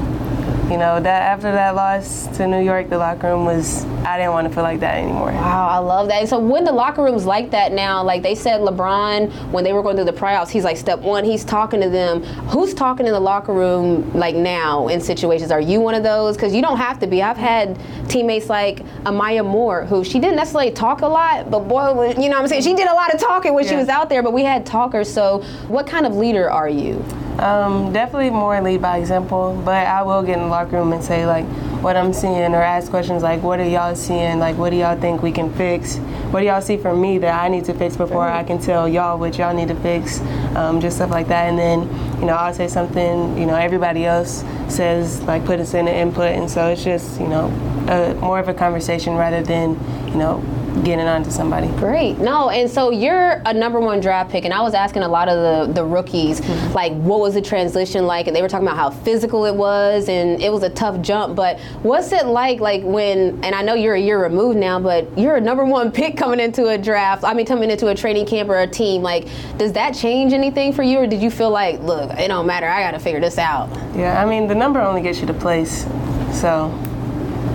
you 0.70 0.78
know, 0.78 1.00
that 1.00 1.22
after 1.22 1.50
that 1.50 1.74
loss 1.74 2.28
to 2.36 2.46
New 2.46 2.62
York, 2.62 2.88
the 2.88 2.96
locker 2.96 3.26
room 3.28 3.44
was 3.44 3.84
I 4.04 4.16
didn't 4.16 4.32
want 4.32 4.46
to 4.48 4.54
feel 4.54 4.62
like 4.62 4.78
that 4.80 4.98
anymore. 4.98 5.32
Wow, 5.32 5.68
I 5.68 5.78
love 5.78 6.06
that. 6.08 6.28
So 6.28 6.38
when 6.38 6.62
the 6.62 6.70
locker 6.72 7.02
room's 7.02 7.26
like 7.26 7.50
that 7.50 7.72
now, 7.72 8.04
like 8.04 8.22
they 8.22 8.36
said 8.36 8.60
LeBron 8.60 9.50
when 9.50 9.64
they 9.64 9.72
were 9.72 9.82
going 9.82 9.96
through 9.96 10.04
the 10.04 10.12
playoffs, 10.12 10.48
he's 10.48 10.62
like 10.62 10.76
step 10.76 11.00
one, 11.00 11.24
he's 11.24 11.44
talking 11.44 11.80
to 11.80 11.90
them. 11.90 12.22
Who's 12.22 12.72
talking 12.72 13.06
in 13.06 13.12
the 13.12 13.20
locker 13.20 13.52
room 13.52 14.12
like 14.14 14.36
now 14.36 14.86
in 14.86 15.00
situations? 15.00 15.50
Are 15.50 15.60
you 15.60 15.80
one 15.80 15.96
of 15.96 16.04
those? 16.04 16.36
Because 16.36 16.54
you 16.54 16.62
don't 16.62 16.78
have 16.78 17.00
to 17.00 17.06
be. 17.08 17.20
I've 17.20 17.36
had 17.36 17.76
teammates 18.08 18.48
like 18.48 18.78
Amaya 19.02 19.44
Moore, 19.44 19.84
who 19.86 20.04
she 20.04 20.20
didn't 20.20 20.36
necessarily 20.36 20.70
talk 20.70 21.00
a 21.00 21.06
lot, 21.06 21.50
but 21.50 21.60
boy, 21.60 22.10
you 22.10 22.28
know 22.28 22.36
what 22.36 22.42
I'm 22.42 22.48
saying? 22.48 22.62
She 22.62 22.74
did 22.74 22.88
a 22.88 22.94
lot 22.94 23.12
of 23.12 23.18
talking 23.18 23.54
when 23.54 23.64
yeah. 23.64 23.70
she 23.70 23.76
was 23.76 23.88
out 23.88 24.08
there, 24.08 24.22
but 24.22 24.32
we 24.32 24.44
had 24.44 24.64
talkers. 24.64 25.12
So 25.12 25.42
what 25.66 25.88
kind 25.88 26.06
of 26.06 26.14
leader 26.14 26.48
are 26.48 26.68
you? 26.68 27.04
Um, 27.38 27.92
definitely 27.92 28.30
more 28.30 28.60
lead 28.60 28.82
by 28.82 28.98
example, 28.98 29.60
but 29.64 29.86
I 29.86 30.02
will 30.02 30.22
get 30.22 30.36
in 30.36 30.44
the 30.44 30.48
locker 30.48 30.76
room 30.76 30.92
and 30.92 31.02
say 31.02 31.24
like 31.24 31.46
what 31.82 31.96
I'm 31.96 32.12
seeing 32.12 32.54
or 32.54 32.62
ask 32.62 32.90
questions 32.90 33.22
like 33.22 33.42
what 33.42 33.58
are 33.60 33.68
y'all 33.68 33.94
seeing? 33.94 34.38
Like 34.38 34.58
what 34.58 34.70
do 34.70 34.76
y'all 34.76 35.00
think 35.00 35.22
we 35.22 35.32
can 35.32 35.50
fix? 35.54 35.96
What 36.30 36.40
do 36.40 36.46
y'all 36.46 36.60
see 36.60 36.76
from 36.76 37.00
me 37.00 37.16
that 37.18 37.42
I 37.42 37.48
need 37.48 37.64
to 37.64 37.74
fix 37.74 37.96
before 37.96 38.28
I 38.28 38.44
can 38.44 38.58
tell 38.58 38.86
y'all 38.86 39.18
what 39.18 39.38
y'all 39.38 39.54
need 39.54 39.68
to 39.68 39.74
fix? 39.76 40.20
Um, 40.54 40.80
just 40.80 40.96
stuff 40.96 41.10
like 41.10 41.28
that. 41.28 41.48
And 41.48 41.58
then, 41.58 41.82
you 42.20 42.26
know, 42.26 42.34
I'll 42.34 42.52
say 42.52 42.68
something, 42.68 43.38
you 43.38 43.46
know, 43.46 43.54
everybody 43.54 44.04
else 44.04 44.44
says 44.68 45.22
like 45.22 45.44
put 45.46 45.60
us 45.60 45.72
in 45.72 45.86
the 45.86 45.94
input 45.94 46.32
and 46.32 46.50
so 46.50 46.68
it's 46.68 46.84
just, 46.84 47.18
you 47.20 47.28
know, 47.28 47.46
a, 47.88 48.14
more 48.20 48.38
of 48.38 48.48
a 48.48 48.54
conversation 48.54 49.14
rather 49.14 49.42
than, 49.42 49.70
you 50.08 50.16
know, 50.16 50.44
getting 50.84 51.06
onto 51.06 51.30
somebody. 51.30 51.68
Great. 51.78 52.18
No, 52.18 52.50
and 52.50 52.70
so 52.70 52.90
you're 52.90 53.42
a 53.46 53.52
number 53.52 53.80
one 53.80 54.00
draft 54.00 54.30
pick, 54.30 54.44
and 54.44 54.54
I 54.54 54.60
was 54.62 54.74
asking 54.74 55.02
a 55.02 55.08
lot 55.08 55.28
of 55.28 55.68
the, 55.68 55.72
the 55.74 55.84
rookies, 55.84 56.40
Mm-hmm. 56.40 56.72
like, 56.72 56.92
what 56.94 57.20
was 57.20 57.34
the 57.34 57.42
transition 57.42 58.06
like? 58.06 58.26
And 58.26 58.34
they 58.34 58.42
were 58.42 58.48
talking 58.48 58.66
about 58.66 58.76
how 58.78 58.90
physical 58.90 59.44
it 59.44 59.54
was, 59.54 60.08
and 60.08 60.40
it 60.40 60.50
was 60.50 60.62
a 60.62 60.70
tough 60.70 61.00
jump. 61.02 61.36
But 61.36 61.58
what's 61.82 62.12
it 62.12 62.26
like, 62.26 62.60
like 62.60 62.82
when, 62.82 63.42
and 63.44 63.54
I 63.54 63.62
know 63.62 63.74
you're 63.74 63.94
a 63.94 64.00
year 64.00 64.22
removed 64.22 64.58
now, 64.58 64.78
but 64.80 65.06
you're 65.18 65.36
a 65.36 65.40
number 65.40 65.64
one 65.64 65.90
pick 66.00 66.16
coming 66.16 66.40
into 66.40 66.68
a 66.68 66.78
draft, 66.78 67.24
I 67.24 67.34
mean, 67.34 67.46
coming 67.46 67.70
into 67.70 67.88
a 67.88 67.94
training 67.94 68.26
camp 68.26 68.48
or 68.48 68.60
a 68.60 68.66
team. 68.66 69.02
Like, 69.02 69.28
does 69.58 69.72
that 69.72 69.94
change 69.94 70.32
anything 70.32 70.72
for 70.72 70.82
you, 70.82 70.98
or 70.98 71.06
did 71.06 71.20
you 71.22 71.30
feel 71.30 71.50
like, 71.50 71.80
look, 71.80 72.10
it 72.18 72.28
don't 72.28 72.46
matter, 72.46 72.66
I 72.68 72.82
got 72.82 72.92
to 72.92 72.98
figure 72.98 73.20
this 73.20 73.38
out? 73.38 73.68
Yeah, 73.94 74.22
I 74.22 74.24
mean 74.28 74.46
the 74.48 74.54
number 74.54 74.80
only 74.80 75.02
gets 75.02 75.20
you 75.20 75.26
to 75.26 75.34
place, 75.34 75.84
so 76.32 76.68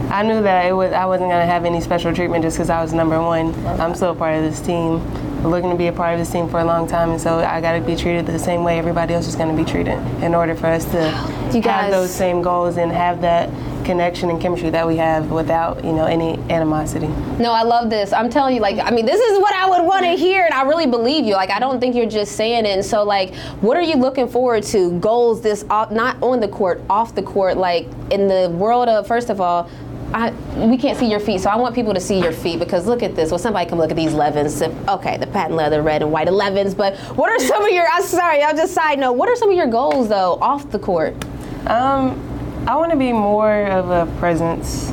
I 0.10 0.24
knew 0.24 0.42
that 0.44 0.66
it 0.66 0.74
was 0.74 0.94
I 0.94 1.06
wasn't 1.06 1.30
gonna 1.30 1.46
have 1.46 1.66
any 1.66 1.82
special 1.82 2.14
treatment 2.14 2.44
just 2.44 2.58
because 2.58 2.70
I 2.70 2.82
was 2.82 2.94
number 2.94 3.20
one. 3.22 3.54
I'm 3.80 3.96
still 3.96 4.12
a 4.12 4.16
part 4.16 4.36
of 4.38 4.44
this 4.44 4.60
team, 4.62 5.02
We're 5.44 5.50
looking 5.50 5.70
to 5.70 5.76
be 5.76 5.88
a 5.88 5.94
part 5.94 6.14
of 6.14 6.20
this 6.20 6.32
team 6.32 6.48
for 6.50 6.60
a 6.60 6.66
long 6.66 6.88
time, 6.88 7.12
and 7.12 7.22
so 7.22 7.40
I 7.40 7.62
got 7.62 7.74
to 7.74 7.82
be 7.82 7.96
treated 7.96 8.26
the 8.26 8.40
same 8.40 8.64
way 8.64 8.80
everybody 8.80 9.14
else 9.14 9.28
is 9.28 9.36
gonna 9.36 9.56
be 9.56 9.66
treated 9.66 10.00
in 10.24 10.34
order 10.34 10.56
for 10.56 10.68
us 10.68 10.86
to 10.86 11.00
You 11.54 11.62
guys- 11.62 11.84
have 11.84 11.92
those 11.92 12.12
same 12.12 12.42
goals 12.42 12.78
and 12.78 12.92
have 12.92 13.22
that 13.22 13.50
connection 13.84 14.32
and 14.32 14.42
chemistry 14.42 14.72
that 14.72 14.88
we 14.88 14.98
have 14.98 15.30
without 15.30 15.86
you 15.86 15.94
know 15.94 16.06
any 16.06 16.40
animosity. 16.50 17.08
No, 17.38 17.52
I 17.52 17.62
love 17.62 17.92
this. 17.92 18.12
I'm 18.14 18.32
telling 18.32 18.56
you, 18.56 18.62
like, 18.62 18.80
I 18.80 18.90
mean, 18.90 19.06
this 19.06 19.22
is 19.22 19.40
what 19.40 19.54
I 19.54 19.70
would 19.70 19.86
want 19.86 20.06
to 20.06 20.12
hear, 20.16 20.44
and 20.44 20.54
I 20.56 20.64
really 20.64 20.88
believe 20.88 21.26
you. 21.26 21.34
Like, 21.34 21.52
I 21.52 21.60
don't 21.60 21.80
think 21.80 21.94
you're 21.96 22.08
just 22.08 22.32
saying 22.32 22.66
it. 22.66 22.70
And 22.70 22.84
so, 22.84 23.04
like, 23.04 23.36
what 23.62 23.78
are 23.78 23.84
you 23.84 23.96
looking 23.98 24.28
forward 24.28 24.64
to? 24.64 24.92
Goals, 25.00 25.42
this 25.42 25.64
off, 25.70 25.92
not 25.92 26.18
on 26.24 26.40
the 26.40 26.48
court, 26.48 26.82
off 26.90 27.14
the 27.14 27.22
court, 27.22 27.58
like 27.58 27.88
in 28.10 28.28
the 28.28 28.50
world 28.58 28.90
of. 28.90 29.06
First 29.06 29.30
of 29.30 29.40
all, 29.40 29.70
I, 30.16 30.32
we 30.66 30.78
can't 30.78 30.98
see 30.98 31.12
your 31.12 31.20
feet, 31.20 31.42
so 31.42 31.50
I 31.50 31.58
want 31.58 31.76
people 31.76 31.94
to 31.94 32.00
see 32.00 32.22
your 32.22 32.32
feet 32.32 32.58
because 32.58 32.88
look 32.88 33.04
at 33.04 33.18
this. 33.18 33.32
Well, 33.32 33.38
somebody 33.38 33.68
can 33.68 33.78
look 33.78 33.92
at 33.92 33.98
these 33.98 34.14
11s. 34.14 34.88
Okay, 34.88 35.18
the 35.18 35.28
patent 35.28 35.56
leather, 35.56 35.82
red 35.82 36.02
and 36.02 36.10
white 36.10 36.30
11s. 36.30 36.76
But 36.76 36.96
what 37.18 37.30
are 37.30 37.40
some 37.40 37.62
of 37.62 37.70
your? 37.70 37.86
I'm 37.92 38.02
sorry, 38.02 38.42
I'll 38.42 38.56
just 38.56 38.74
side 38.74 38.98
note. 38.98 39.14
What 39.14 39.28
are 39.28 39.36
some 39.36 39.50
of 39.50 39.58
your 39.58 39.68
goals 39.68 40.08
though 40.08 40.38
off 40.42 40.72
the 40.72 40.80
court? 40.80 41.14
Um, 41.68 42.18
I 42.66 42.78
want 42.78 42.92
to 42.94 42.98
be 42.98 43.12
more 43.12 43.66
of 43.68 43.90
a 43.90 44.10
presence. 44.18 44.92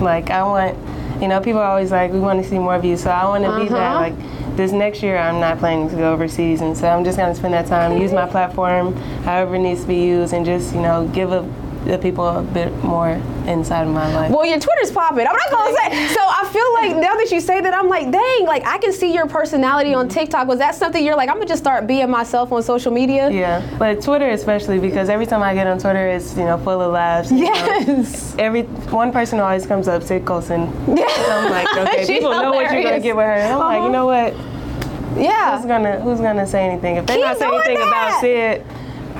Like 0.00 0.30
I 0.30 0.42
want, 0.44 0.78
you 1.20 1.28
know, 1.28 1.38
people 1.38 1.60
are 1.60 1.68
always 1.68 1.90
like, 1.90 2.10
we 2.10 2.18
want 2.18 2.42
to 2.42 2.48
see 2.48 2.58
more 2.58 2.74
of 2.74 2.86
you. 2.86 2.96
So 2.96 3.10
I 3.10 3.26
want 3.26 3.44
to 3.44 3.62
be 3.62 3.68
that. 3.68 3.96
Uh-huh. 3.96 4.00
Like 4.00 4.56
this 4.56 4.72
next 4.72 5.02
year, 5.02 5.18
I'm 5.18 5.40
not 5.40 5.58
planning 5.58 5.90
to 5.90 5.96
go 5.96 6.10
overseas, 6.10 6.62
and 6.62 6.74
so 6.74 6.88
I'm 6.88 7.04
just 7.04 7.18
gonna 7.18 7.34
spend 7.34 7.52
that 7.52 7.66
time, 7.66 8.00
use 8.00 8.12
my 8.12 8.26
platform, 8.26 8.94
however 9.24 9.56
it 9.56 9.60
needs 9.60 9.82
to 9.82 9.86
be 9.88 10.02
used, 10.02 10.32
and 10.32 10.44
just 10.44 10.74
you 10.74 10.80
know, 10.80 11.06
give 11.14 11.32
a, 11.32 11.40
the 11.84 11.98
people 11.98 12.26
a 12.26 12.42
bit 12.42 12.72
more 12.84 13.10
inside 13.46 13.82
of 13.86 13.92
my 13.92 14.12
life. 14.14 14.30
Well, 14.30 14.46
your 14.46 14.58
Twitter's 14.60 14.92
popping. 14.92 15.26
I'm 15.26 15.34
not 15.34 15.50
gonna 15.50 15.76
say. 15.76 16.06
So 16.14 16.20
I 16.20 16.48
feel 16.52 16.72
like 16.74 17.02
now 17.08 17.16
that 17.16 17.28
you 17.32 17.40
say 17.40 17.60
that, 17.60 17.74
I'm 17.74 17.88
like, 17.88 18.10
dang, 18.12 18.44
like 18.46 18.64
I 18.66 18.78
can 18.78 18.92
see 18.92 19.12
your 19.12 19.26
personality 19.26 19.92
on 19.92 20.08
TikTok. 20.08 20.46
Was 20.46 20.58
that 20.60 20.74
something 20.76 21.04
you're 21.04 21.16
like, 21.16 21.28
I'm 21.28 21.36
gonna 21.36 21.46
just 21.46 21.62
start 21.62 21.86
being 21.88 22.08
myself 22.08 22.52
on 22.52 22.62
social 22.62 22.92
media? 22.92 23.30
Yeah, 23.30 23.62
but 23.78 24.00
Twitter 24.02 24.30
especially 24.30 24.78
because 24.78 25.08
every 25.08 25.26
time 25.26 25.42
I 25.42 25.54
get 25.54 25.66
on 25.66 25.78
Twitter, 25.78 26.06
it's 26.08 26.36
you 26.36 26.44
know 26.44 26.56
full 26.58 26.80
of 26.80 26.92
laughs. 26.92 27.30
you 27.32 27.44
know. 27.46 27.52
Yes. 27.52 28.36
Every 28.38 28.62
one 28.62 29.10
person 29.12 29.40
always 29.40 29.66
comes 29.66 29.88
up, 29.88 30.02
Syd 30.04 30.24
Colson. 30.24 30.60
Yeah. 30.96 31.06
I'm 31.08 31.50
like, 31.50 31.66
okay, 31.88 32.06
people 32.06 32.30
know 32.30 32.52
what 32.52 32.70
you're 32.72 32.82
gonna 32.84 33.00
get 33.00 33.16
with 33.16 33.24
her. 33.26 33.32
And 33.32 33.52
I'm 33.54 33.58
like, 33.58 33.76
Uh-huh. 33.78 33.86
you 33.86 33.92
know 33.92 34.06
what? 34.06 34.34
Yeah. 35.20 35.56
Who's 35.58 35.66
gonna 35.66 36.00
Who's 36.00 36.20
gonna 36.20 36.46
say 36.46 36.64
anything? 36.64 36.96
If 36.96 37.06
they're 37.06 37.16
Keep 37.16 37.26
not 37.26 37.38
saying 37.38 37.54
anything 37.54 37.78
that. 37.78 37.88
about 37.88 38.20
Syd, 38.20 38.64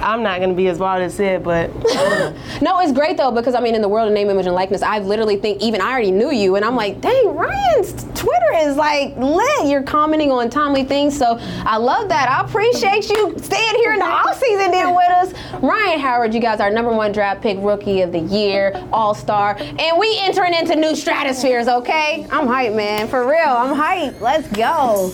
I'm 0.02 0.22
not 0.22 0.40
gonna 0.40 0.54
be 0.54 0.68
as 0.68 0.78
wild 0.78 1.02
as 1.02 1.14
Syd. 1.14 1.42
But 1.42 1.70
No, 2.62 2.80
it's 2.80 2.92
great 2.92 3.16
though 3.16 3.30
because 3.30 3.54
I 3.54 3.60
mean, 3.60 3.74
in 3.74 3.82
the 3.82 3.88
world 3.88 4.08
of 4.08 4.14
name, 4.14 4.28
image, 4.30 4.46
and 4.46 4.54
likeness, 4.54 4.82
I 4.82 4.98
literally 4.98 5.36
think 5.36 5.62
even 5.62 5.80
I 5.80 5.90
already 5.90 6.10
knew 6.10 6.30
you, 6.30 6.56
and 6.56 6.64
I'm 6.64 6.76
like, 6.76 7.00
dang, 7.00 7.34
Rhyne's 7.34 8.04
Twitter 8.14 8.52
is 8.58 8.76
like 8.76 9.16
lit. 9.16 9.66
You're 9.66 9.82
commenting 9.82 10.30
on 10.30 10.50
timely 10.50 10.84
things, 10.84 11.16
so 11.16 11.38
I 11.64 11.76
love 11.76 12.08
that. 12.08 12.28
I 12.28 12.44
appreciate 12.46 13.08
you 13.08 13.34
staying 13.38 13.74
here 13.76 13.92
in 13.92 13.98
the 13.98 14.04
off 14.04 14.38
season 14.38 14.70
then 14.70 14.94
with 14.94 15.08
us. 15.08 15.32
Rhyne 15.62 15.98
Howard, 15.98 16.34
you 16.34 16.40
guys 16.40 16.60
are 16.60 16.70
number 16.70 16.92
one 16.92 17.12
draft 17.12 17.42
pick, 17.42 17.58
rookie 17.60 18.02
of 18.02 18.12
the 18.12 18.20
year, 18.20 18.72
all 18.92 19.14
star, 19.14 19.56
and 19.58 19.98
we 19.98 20.18
entering 20.20 20.54
into 20.54 20.76
new 20.76 20.94
stratospheres. 20.94 21.68
Okay, 21.68 22.26
I'm 22.30 22.46
hyped, 22.46 22.74
man. 22.74 23.08
For 23.08 23.26
real, 23.26 23.48
I'm 23.48 23.76
hyped. 23.76 24.20
Let's 24.20 24.48
go. 24.48 25.12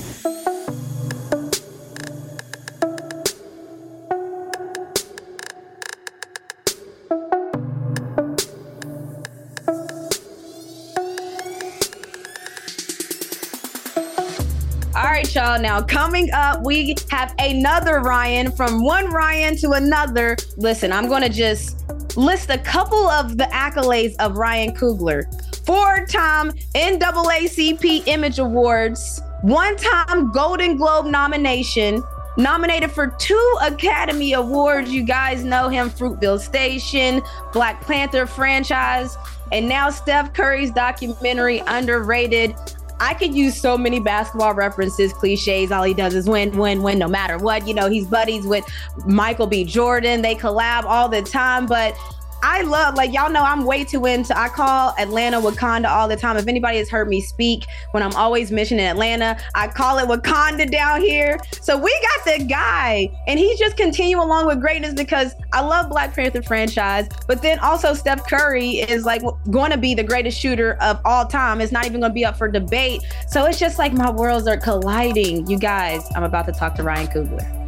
All 14.99 15.05
right, 15.05 15.33
y'all. 15.33 15.61
Now, 15.61 15.81
coming 15.81 16.29
up, 16.33 16.65
we 16.65 16.97
have 17.09 17.33
another 17.39 18.01
Ryan 18.01 18.51
from 18.51 18.83
one 18.83 19.07
Ryan 19.13 19.57
to 19.59 19.71
another. 19.71 20.37
Listen, 20.57 20.91
I'm 20.91 21.07
going 21.07 21.23
to 21.23 21.29
just 21.29 21.87
list 22.17 22.51
a 22.51 22.59
couple 22.59 23.07
of 23.07 23.39
the 23.39 23.45
accolades 23.45 24.17
of 24.19 24.37
Ryan 24.37 24.75
Coogler 24.75 25.23
four 25.65 26.05
time 26.07 26.51
NAACP 26.75 28.09
Image 28.09 28.41
Awards, 28.41 29.23
one 29.43 29.77
time 29.77 30.33
Golden 30.33 30.77
Globe 30.77 31.07
nomination, 31.07 32.03
nominated 32.37 32.91
for 32.91 33.07
two 33.21 33.57
Academy 33.63 34.33
Awards. 34.33 34.91
You 34.91 35.05
guys 35.05 35.45
know 35.45 35.69
him 35.69 35.91
Fruitvale 35.91 36.41
Station, 36.41 37.23
Black 37.53 37.81
Panther 37.83 38.27
franchise, 38.27 39.17
and 39.53 39.69
now 39.69 39.91
Steph 39.91 40.35
Curry's 40.35 40.73
documentary, 40.73 41.63
Underrated. 41.69 42.57
I 43.01 43.15
could 43.15 43.35
use 43.35 43.61
so 43.61 43.79
many 43.79 44.01
basketball 44.01 44.55
references, 44.55 45.13
cliches. 45.13 45.71
All 45.71 45.85
he 45.85 45.95
does 45.95 46.15
is 46.15 46.29
win, 46.29 46.57
win, 46.57 46.83
win, 46.83 46.99
no 46.99 47.09
matter 47.09 47.39
what. 47.39 47.67
You 47.67 47.75
know, 47.75 47.89
he's 47.89 48.07
buddies 48.07 48.47
with 48.47 48.65
Michael 49.07 49.47
B. 49.47 49.65
Jordan. 49.65 50.23
They 50.23 50.35
collab 50.35 50.85
all 50.85 51.09
the 51.09 51.23
time. 51.23 51.67
But 51.67 51.97
I 52.43 52.63
love, 52.63 52.95
like, 52.95 53.13
y'all 53.13 53.31
know 53.31 53.43
I'm 53.43 53.65
way 53.65 53.85
too 53.85 54.07
into, 54.07 54.39
I 54.39 54.49
call 54.49 54.95
Atlanta 54.99 55.41
Wakanda 55.41 55.89
all 55.89 56.09
the 56.09 56.17
time. 56.17 56.37
If 56.37 56.47
anybody 56.47 56.79
has 56.79 56.89
heard 56.89 57.09
me 57.09 57.21
speak 57.21 57.65
when 57.91 58.03
I'm 58.03 58.15
always 58.15 58.53
mentioning 58.53 58.87
Atlanta, 58.87 59.39
I 59.55 59.69
call 59.69 59.99
it 59.99 60.09
Wakanda 60.09 60.71
down 60.71 61.01
here. 61.01 61.39
So 61.61 61.77
we 61.77 61.91
got 62.01 62.39
the 62.39 62.45
guy, 62.45 63.11
and 63.27 63.39
he's 63.39 63.59
just 63.59 63.77
continuing 63.77 64.23
along 64.23 64.47
with 64.47 64.61
greatness 64.61 64.95
because 64.95 65.35
I 65.53 65.61
love 65.61 65.89
Black 65.89 66.15
Panther 66.15 66.43
franchise, 66.43 67.09
but 67.27 67.43
then 67.43 67.59
also 67.59 67.93
Steph 67.93 68.27
Curry 68.29 68.79
is 68.79 69.05
like 69.05 69.23
going 69.51 69.71
to 69.73 69.79
be 69.79 69.95
the 69.95 70.05
greatest 70.05 70.39
shooter 70.39 70.75
of 70.81 71.01
all 71.05 71.27
time. 71.27 71.61
It's 71.61 71.73
not 71.73 71.87
even 71.87 72.01
going 72.01 72.11
to 72.11 72.15
be 72.15 72.25
up 72.25 72.37
for 72.37 72.49
debate. 72.49 73.03
So 73.29 73.47
it's 73.47 73.59
just 73.59 73.79
like 73.79 73.93
my 73.93 74.11
worlds 74.11 74.47
are 74.47 74.57
colliding. 74.57 75.49
You 75.49 75.59
guys, 75.59 76.09
I'm 76.15 76.25
about 76.25 76.47
to 76.47 76.53
talk 76.53 76.75
to 76.77 76.83
Ryan 76.83 77.09
Coogler. 77.09 77.68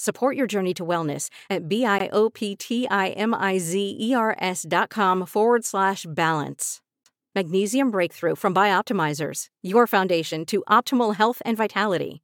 Support 0.00 0.34
your 0.34 0.46
journey 0.46 0.72
to 0.74 0.82
wellness 0.82 1.28
at 1.50 1.68
B 1.68 1.84
I 1.84 2.08
O 2.10 2.30
P 2.30 2.56
T 2.56 2.88
I 2.88 3.10
M 3.10 3.34
I 3.34 3.58
Z 3.58 3.98
E 4.00 4.14
R 4.14 4.34
S 4.38 4.64
dot 4.66 4.88
com 4.88 5.26
forward 5.26 5.62
slash 5.62 6.06
balance. 6.08 6.80
Magnesium 7.34 7.90
Breakthrough 7.90 8.34
from 8.34 8.54
Bioptimizers, 8.54 9.48
your 9.62 9.86
foundation 9.86 10.46
to 10.46 10.64
optimal 10.70 11.16
health 11.16 11.42
and 11.44 11.54
vitality. 11.54 12.22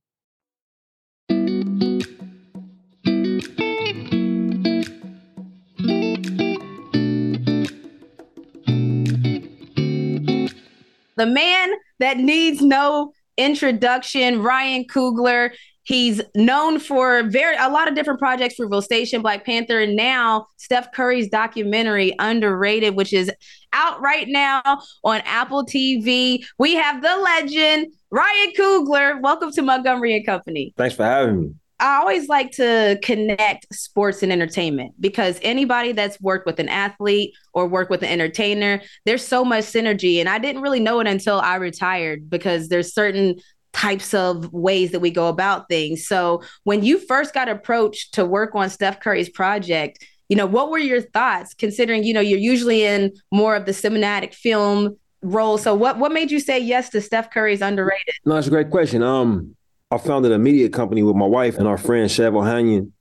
the 11.16 11.26
man 11.26 11.72
that 11.98 12.16
needs 12.16 12.62
no 12.62 13.12
introduction, 13.36 14.42
Ryan 14.42 14.84
Coogler. 14.86 15.50
He's 15.86 16.20
known 16.34 16.80
for 16.80 17.22
very 17.22 17.54
a 17.56 17.68
lot 17.68 17.86
of 17.86 17.94
different 17.94 18.18
projects 18.18 18.56
for 18.56 18.82
Station, 18.82 19.22
Black 19.22 19.46
Panther, 19.46 19.78
and 19.80 19.94
now 19.94 20.48
Steph 20.56 20.90
Curry's 20.90 21.28
documentary 21.28 22.12
Underrated, 22.18 22.96
which 22.96 23.12
is 23.12 23.30
out 23.72 24.00
right 24.00 24.26
now 24.28 24.62
on 25.04 25.20
Apple 25.24 25.64
TV. 25.64 26.44
We 26.58 26.74
have 26.74 27.02
the 27.02 27.16
legend 27.16 27.92
Ryan 28.10 28.52
Coogler. 28.58 29.22
Welcome 29.22 29.52
to 29.52 29.62
Montgomery 29.62 30.16
and 30.16 30.26
Company. 30.26 30.74
Thanks 30.76 30.96
for 30.96 31.04
having 31.04 31.40
me. 31.40 31.54
I 31.78 31.98
always 31.98 32.28
like 32.28 32.52
to 32.52 32.98
connect 33.02 33.66
sports 33.72 34.22
and 34.22 34.32
entertainment 34.32 34.94
because 34.98 35.38
anybody 35.42 35.92
that's 35.92 36.18
worked 36.22 36.46
with 36.46 36.58
an 36.58 36.70
athlete 36.70 37.34
or 37.52 37.68
worked 37.68 37.90
with 37.90 38.02
an 38.02 38.08
entertainer, 38.08 38.80
there's 39.04 39.24
so 39.24 39.44
much 39.44 39.64
synergy. 39.64 40.18
And 40.18 40.28
I 40.28 40.38
didn't 40.38 40.62
really 40.62 40.80
know 40.80 41.00
it 41.00 41.06
until 41.06 41.38
I 41.38 41.56
retired 41.56 42.30
because 42.30 42.68
there's 42.68 42.94
certain 42.94 43.36
types 43.76 44.14
of 44.14 44.50
ways 44.54 44.90
that 44.90 45.00
we 45.00 45.10
go 45.10 45.28
about 45.28 45.68
things. 45.68 46.08
So 46.08 46.42
when 46.64 46.82
you 46.82 46.98
first 46.98 47.34
got 47.34 47.50
approached 47.50 48.14
to 48.14 48.24
work 48.24 48.54
on 48.54 48.70
Steph 48.70 49.00
Curry's 49.00 49.28
project, 49.28 50.02
you 50.30 50.36
know, 50.36 50.46
what 50.46 50.70
were 50.70 50.78
your 50.78 51.02
thoughts 51.02 51.52
considering, 51.52 52.02
you 52.02 52.14
know, 52.14 52.22
you're 52.22 52.38
usually 52.38 52.84
in 52.84 53.12
more 53.30 53.54
of 53.54 53.66
the 53.66 53.72
cinematic 53.72 54.32
film 54.32 54.96
role. 55.20 55.58
So 55.58 55.74
what 55.74 55.98
what 55.98 56.10
made 56.10 56.30
you 56.30 56.40
say 56.40 56.58
yes 56.58 56.88
to 56.90 57.02
Steph 57.02 57.30
Curry's 57.30 57.60
underrated? 57.60 58.14
No, 58.24 58.34
that's 58.36 58.46
a 58.46 58.50
great 58.50 58.70
question. 58.70 59.02
Um 59.02 59.54
I 59.90 59.98
founded 59.98 60.32
a 60.32 60.38
media 60.38 60.70
company 60.70 61.02
with 61.02 61.14
my 61.14 61.26
wife 61.26 61.58
and 61.58 61.68
our 61.68 61.78
friend 61.78 62.10
Sev 62.10 62.32
Ohanian. 62.32 62.92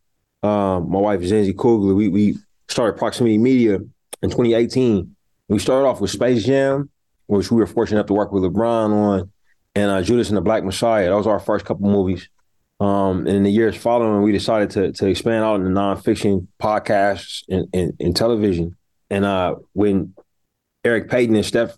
Um, 0.44 0.92
my 0.92 1.00
wife 1.00 1.22
Zinzi 1.22 1.54
Coogler. 1.54 1.96
We 1.96 2.10
we 2.10 2.38
started 2.68 3.00
Proximity 3.00 3.38
Media 3.38 3.76
in 3.76 4.30
2018. 4.30 5.16
We 5.48 5.60
started 5.60 5.88
off 5.88 6.02
with 6.02 6.12
Space 6.12 6.44
Jam, 6.46 6.90
which 7.28 7.50
we 7.50 7.58
were 7.58 7.66
fortunate 7.66 8.00
enough 8.00 8.08
to 8.08 8.14
work 8.14 8.32
with 8.32 8.44
LeBron 8.44 8.92
on, 8.92 9.32
and 9.76 9.92
uh, 9.92 10.02
Judas 10.02 10.30
and 10.30 10.38
the 10.38 10.42
Black 10.42 10.64
Messiah. 10.64 11.10
That 11.10 11.16
was 11.16 11.28
our 11.28 11.40
first 11.40 11.66
couple 11.66 11.90
movies. 11.90 12.30
Um, 12.80 13.20
and 13.20 13.30
in 13.30 13.44
the 13.44 13.52
years 13.52 13.76
following, 13.76 14.22
we 14.22 14.32
decided 14.32 14.70
to 14.72 14.92
to 14.94 15.08
expand 15.08 15.44
out 15.44 15.56
into 15.56 15.70
nonfiction 15.70 16.48
podcasts 16.62 17.44
and, 17.48 17.68
and, 17.74 17.94
and 18.00 18.16
television. 18.16 18.76
And 19.10 19.24
uh, 19.24 19.56
when 19.74 20.14
Erick 20.84 21.10
Peyton 21.10 21.36
and 21.36 21.46
Steph 21.46 21.78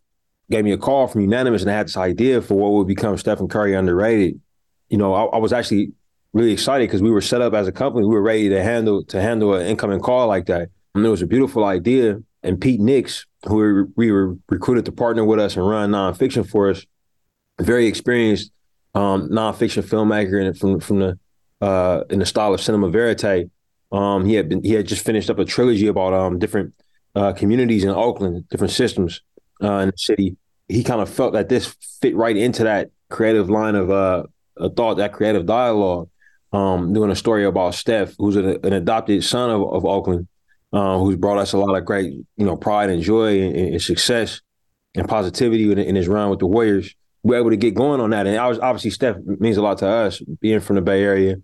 gave 0.49 0.63
me 0.63 0.71
a 0.71 0.77
call 0.77 1.07
from 1.07 1.21
Unanimous, 1.21 1.61
and 1.61 1.69
I 1.69 1.75
had 1.75 1.87
this 1.87 1.97
idea 1.97 2.41
for 2.41 2.55
what 2.55 2.71
would 2.73 2.87
become 2.87 3.17
Stephen 3.17 3.47
Curry 3.47 3.73
underrated 3.73 4.39
you 4.89 4.97
know, 4.97 5.13
I, 5.13 5.25
I 5.25 5.37
was 5.37 5.53
actually 5.53 5.91
really 6.33 6.51
excited 6.51 6.87
because 6.87 7.01
we 7.01 7.11
were 7.11 7.21
set 7.21 7.41
up 7.41 7.53
as 7.53 7.67
a 7.67 7.71
company. 7.71 8.05
We 8.05 8.13
were 8.13 8.21
ready 8.21 8.49
to 8.49 8.63
handle 8.63 9.03
to 9.05 9.21
handle 9.21 9.53
an 9.55 9.67
incoming 9.67 9.99
call 9.99 10.27
like 10.27 10.45
that. 10.47 10.69
And 10.95 11.05
it 11.05 11.09
was 11.09 11.21
a 11.21 11.27
beautiful 11.27 11.65
idea. 11.65 12.19
And 12.43 12.59
Pete 12.59 12.79
Nicks, 12.79 13.25
who 13.45 13.91
we 13.95 14.11
were 14.11 14.37
recruited 14.49 14.85
to 14.85 14.91
partner 14.91 15.25
with 15.25 15.39
us 15.39 15.55
and 15.55 15.67
run 15.67 15.91
nonfiction 15.91 16.47
for 16.47 16.69
us, 16.69 16.85
very 17.61 17.87
experienced 17.87 18.51
um, 18.95 19.29
nonfiction 19.29 19.83
filmmaker 19.83 20.45
and 20.45 20.57
from 20.57 20.79
from 20.79 20.99
the 20.99 21.19
uh, 21.61 22.03
in 22.09 22.19
the 22.19 22.25
style 22.25 22.53
of 22.53 22.61
cinema 22.61 22.89
verite. 22.89 23.49
Um, 23.91 24.25
he 24.25 24.33
had 24.35 24.49
been 24.49 24.63
he 24.63 24.73
had 24.73 24.87
just 24.87 25.05
finished 25.05 25.29
up 25.29 25.39
a 25.39 25.45
trilogy 25.45 25.87
about 25.87 26.13
um, 26.13 26.39
different 26.39 26.73
uh, 27.15 27.33
communities 27.33 27.83
in 27.83 27.89
Oakland, 27.89 28.47
different 28.49 28.73
systems 28.73 29.21
uh, 29.63 29.77
in 29.77 29.89
the 29.89 29.97
city. 29.97 30.37
He 30.67 30.83
kind 30.83 31.01
of 31.01 31.09
felt 31.09 31.33
that 31.33 31.49
this 31.49 31.75
fit 32.01 32.15
right 32.15 32.35
into 32.35 32.63
that 32.65 32.89
creative 33.09 33.49
line 33.49 33.75
of 33.75 33.89
uh, 33.89 34.23
a 34.57 34.69
thought, 34.69 34.95
that 34.95 35.13
creative 35.13 35.45
dialogue, 35.45 36.09
um, 36.51 36.93
doing 36.93 37.11
a 37.11 37.15
story 37.15 37.45
about 37.45 37.75
Steph, 37.75 38.13
who's 38.17 38.35
an, 38.35 38.57
an 38.63 38.73
adopted 38.73 39.23
son 39.23 39.49
of, 39.49 39.61
of 39.61 39.85
Oakland, 39.85 40.27
uh, 40.73 40.97
who's 40.99 41.15
brought 41.15 41.37
us 41.37 41.53
a 41.53 41.57
lot 41.57 41.77
of 41.77 41.85
great, 41.85 42.13
you 42.35 42.45
know, 42.45 42.57
pride 42.57 42.89
and 42.89 43.01
joy 43.01 43.41
and, 43.41 43.55
and 43.55 43.81
success 43.81 44.41
and 44.95 45.07
positivity 45.07 45.71
in, 45.71 45.77
in, 45.77 45.95
his 45.95 46.07
run 46.07 46.29
with 46.29 46.39
the 46.39 46.47
Warriors. 46.47 46.93
We 47.23 47.35
are 47.35 47.39
able 47.39 47.49
to 47.49 47.57
get 47.57 47.75
going 47.75 47.99
on 47.99 48.11
that, 48.11 48.27
and 48.27 48.37
I 48.37 48.47
was 48.47 48.59
obviously 48.59 48.91
Steph 48.91 49.17
means 49.25 49.57
a 49.57 49.61
lot 49.61 49.79
to 49.79 49.87
us, 49.87 50.21
being 50.39 50.59
from 50.59 50.75
the 50.75 50.81
Bay 50.81 51.03
Area. 51.03 51.37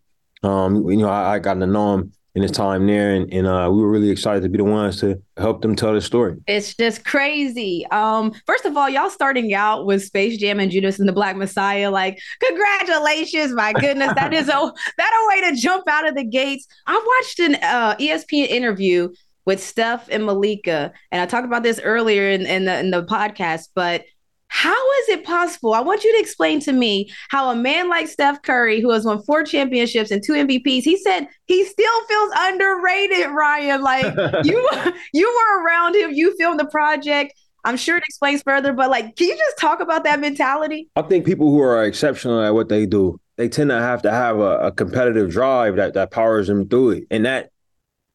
Um, 0.43 0.89
you 0.89 0.97
know, 0.97 1.09
I, 1.09 1.35
I 1.35 1.39
got 1.39 1.55
to 1.55 1.67
know 1.67 1.95
him 1.95 2.13
in 2.35 2.41
his 2.41 2.51
time 2.51 2.87
there, 2.87 3.13
and, 3.13 3.31
and 3.31 3.45
uh, 3.45 3.69
we 3.71 3.81
were 3.81 3.89
really 3.89 4.09
excited 4.09 4.41
to 4.41 4.49
be 4.49 4.57
the 4.57 4.63
ones 4.63 4.99
to 4.99 5.21
help 5.37 5.61
them 5.61 5.75
tell 5.75 5.93
the 5.93 6.01
story. 6.01 6.37
It's 6.47 6.75
just 6.75 7.05
crazy. 7.05 7.85
Um, 7.91 8.33
first 8.47 8.65
of 8.65 8.75
all, 8.75 8.89
y'all 8.89 9.11
starting 9.11 9.53
out 9.53 9.85
with 9.85 10.03
Space 10.03 10.37
Jam 10.39 10.59
and 10.59 10.71
Judas 10.71 10.99
and 10.99 11.07
the 11.07 11.13
Black 11.13 11.35
Messiah, 11.35 11.91
like 11.91 12.19
congratulations! 12.41 13.53
My 13.53 13.73
goodness, 13.73 14.13
that 14.15 14.33
is 14.33 14.47
a 14.47 14.51
that 14.97 15.21
a 15.23 15.27
way 15.29 15.49
to 15.51 15.55
jump 15.55 15.87
out 15.87 16.07
of 16.07 16.15
the 16.15 16.23
gates. 16.23 16.67
I 16.87 17.19
watched 17.21 17.39
an 17.39 17.55
uh, 17.61 17.95
ESPN 17.97 18.47
interview 18.47 19.09
with 19.45 19.61
Steph 19.61 20.09
and 20.09 20.25
Malika, 20.25 20.91
and 21.11 21.21
I 21.21 21.27
talked 21.27 21.45
about 21.45 21.61
this 21.61 21.79
earlier 21.83 22.29
in, 22.29 22.47
in 22.47 22.65
the 22.65 22.79
in 22.79 22.89
the 22.89 23.03
podcast, 23.03 23.69
but 23.75 24.05
how 24.53 24.91
is 25.01 25.09
it 25.09 25.23
possible? 25.23 25.73
I 25.73 25.79
want 25.79 26.03
you 26.03 26.13
to 26.13 26.19
explain 26.19 26.59
to 26.59 26.71
me 26.71 27.09
how 27.29 27.49
a 27.49 27.55
man 27.55 27.89
like 27.89 28.07
Steph 28.07 28.43
Curry, 28.43 28.81
who 28.81 28.91
has 28.91 29.03
won 29.03 29.23
four 29.23 29.43
championships 29.43 30.11
and 30.11 30.23
two 30.23 30.33
MVPs, 30.33 30.83
he 30.83 30.95
said 30.95 31.25
he 31.47 31.65
still 31.65 32.05
feels 32.05 32.31
underrated, 32.37 33.31
Ryan. 33.31 33.81
Like 33.81 34.05
you 34.45 34.69
you 35.11 35.27
were 35.27 35.65
around 35.65 35.95
him, 35.95 36.11
you 36.13 36.37
filmed 36.37 36.59
the 36.59 36.67
project. 36.67 37.33
I'm 37.65 37.77
sure 37.77 37.97
it 37.97 38.03
explains 38.03 38.43
further, 38.43 38.73
but 38.73 38.91
like, 38.91 39.15
can 39.15 39.29
you 39.29 39.35
just 39.35 39.57
talk 39.57 39.79
about 39.79 40.03
that 40.03 40.19
mentality? 40.19 40.87
I 40.95 41.01
think 41.01 41.25
people 41.25 41.49
who 41.49 41.59
are 41.59 41.83
exceptional 41.83 42.39
at 42.39 42.53
what 42.53 42.69
they 42.69 42.85
do, 42.85 43.19
they 43.37 43.49
tend 43.49 43.71
to 43.71 43.79
have 43.79 44.03
to 44.03 44.11
have 44.11 44.37
a, 44.37 44.57
a 44.59 44.71
competitive 44.71 45.31
drive 45.31 45.77
that 45.77 45.95
that 45.95 46.11
powers 46.11 46.45
them 46.45 46.69
through 46.69 46.91
it. 46.91 47.03
And 47.09 47.25
that 47.25 47.49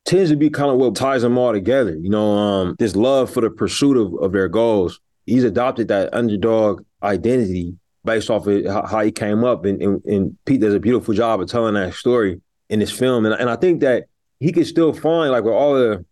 tends 0.05 0.31
to 0.31 0.37
be 0.37 0.51
kind 0.51 0.71
of 0.71 0.77
what 0.77 0.95
ties 0.95 1.23
them 1.23 1.37
all 1.37 1.53
together. 1.53 1.97
You 1.97 2.11
know, 2.11 2.31
um, 2.31 2.77
this 2.79 2.95
love 2.95 3.29
for 3.29 3.41
the 3.41 3.51
pursuit 3.51 3.97
of, 3.97 4.15
of 4.23 4.31
their 4.31 4.49
goals 4.49 5.01
he's 5.29 5.45
adopted 5.45 5.89
that 5.89 6.13
underdog 6.15 6.85
identity 7.03 7.77
based 8.05 8.31
off 8.31 8.47
of 8.47 8.65
how, 8.67 9.01
he 9.01 9.13
came 9.13 9.45
up. 9.45 9.65
And, 9.65 9.83
and, 9.83 10.05
and, 10.05 10.39
Pete 10.47 10.61
does 10.61 10.75
a 10.75 10.81
beautiful 10.81 11.15
job 11.15 11.41
of 11.41 11.49
telling 11.49 11.75
that 11.75 11.95
story 11.95 12.41
in 12.69 12.81
this 12.81 12.91
film. 12.91 13.27
And, 13.27 13.35
and 13.35 13.51
I 13.51 13.57
think 13.57 13.81
that 13.81 14.05
he 14.41 14.53
could 14.53 14.67
still 14.67 14.93
find 14.93 15.31
like 15.31 15.45
with 15.45 15.55
all 15.55 15.75
the, 15.75 16.05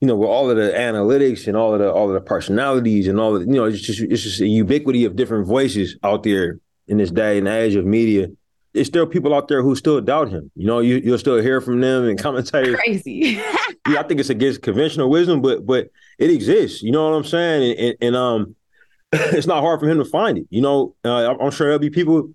you 0.00 0.08
know, 0.08 0.16
with 0.16 0.28
all 0.28 0.50
of 0.50 0.56
the 0.56 0.72
analytics 0.72 1.46
and 1.46 1.56
all 1.56 1.74
of 1.74 1.80
the 1.80 1.90
all 1.90 2.08
of 2.08 2.14
the 2.14 2.20
personalities 2.20 3.06
and 3.06 3.20
all 3.20 3.36
of 3.36 3.40
the, 3.42 3.46
you 3.46 3.58
know, 3.58 3.64
it's 3.64 3.80
just 3.80 4.00
it's 4.00 4.22
just 4.22 4.40
a 4.40 4.46
ubiquity 4.46 5.04
of 5.04 5.16
different 5.16 5.46
voices 5.46 5.96
out 6.02 6.24
there 6.24 6.58
in 6.88 6.98
this 6.98 7.10
day 7.10 7.38
and 7.38 7.48
age 7.48 7.76
of 7.76 7.86
media. 7.86 8.26
There's 8.74 8.86
still 8.86 9.06
people 9.06 9.34
out 9.34 9.48
there 9.48 9.62
who 9.62 9.76
still 9.76 10.00
doubt 10.00 10.30
him. 10.30 10.50
You 10.54 10.66
know, 10.66 10.80
you 10.80 10.96
you'll 10.96 11.18
still 11.18 11.40
hear 11.40 11.60
from 11.60 11.80
them 11.80 12.04
and 12.04 12.18
commentators. 12.22 12.76
Crazy. 12.76 13.40
yeah, 13.88 13.98
I 13.98 14.02
think 14.02 14.20
it's 14.20 14.30
against 14.30 14.62
conventional 14.62 15.10
wisdom, 15.10 15.42
but 15.42 15.66
but 15.66 15.88
it 16.18 16.30
exists. 16.30 16.82
You 16.82 16.92
know 16.92 17.10
what 17.10 17.16
I'm 17.16 17.24
saying? 17.24 17.70
And, 17.70 17.80
and, 17.80 17.96
and 18.00 18.16
um, 18.16 18.56
it's 19.12 19.46
not 19.46 19.62
hard 19.62 19.80
for 19.80 19.88
him 19.88 19.98
to 19.98 20.04
find 20.04 20.38
it. 20.38 20.46
You 20.50 20.62
know, 20.62 20.94
uh, 21.04 21.34
I'm 21.34 21.50
sure 21.50 21.66
there'll 21.66 21.78
be 21.78 21.90
people, 21.90 22.32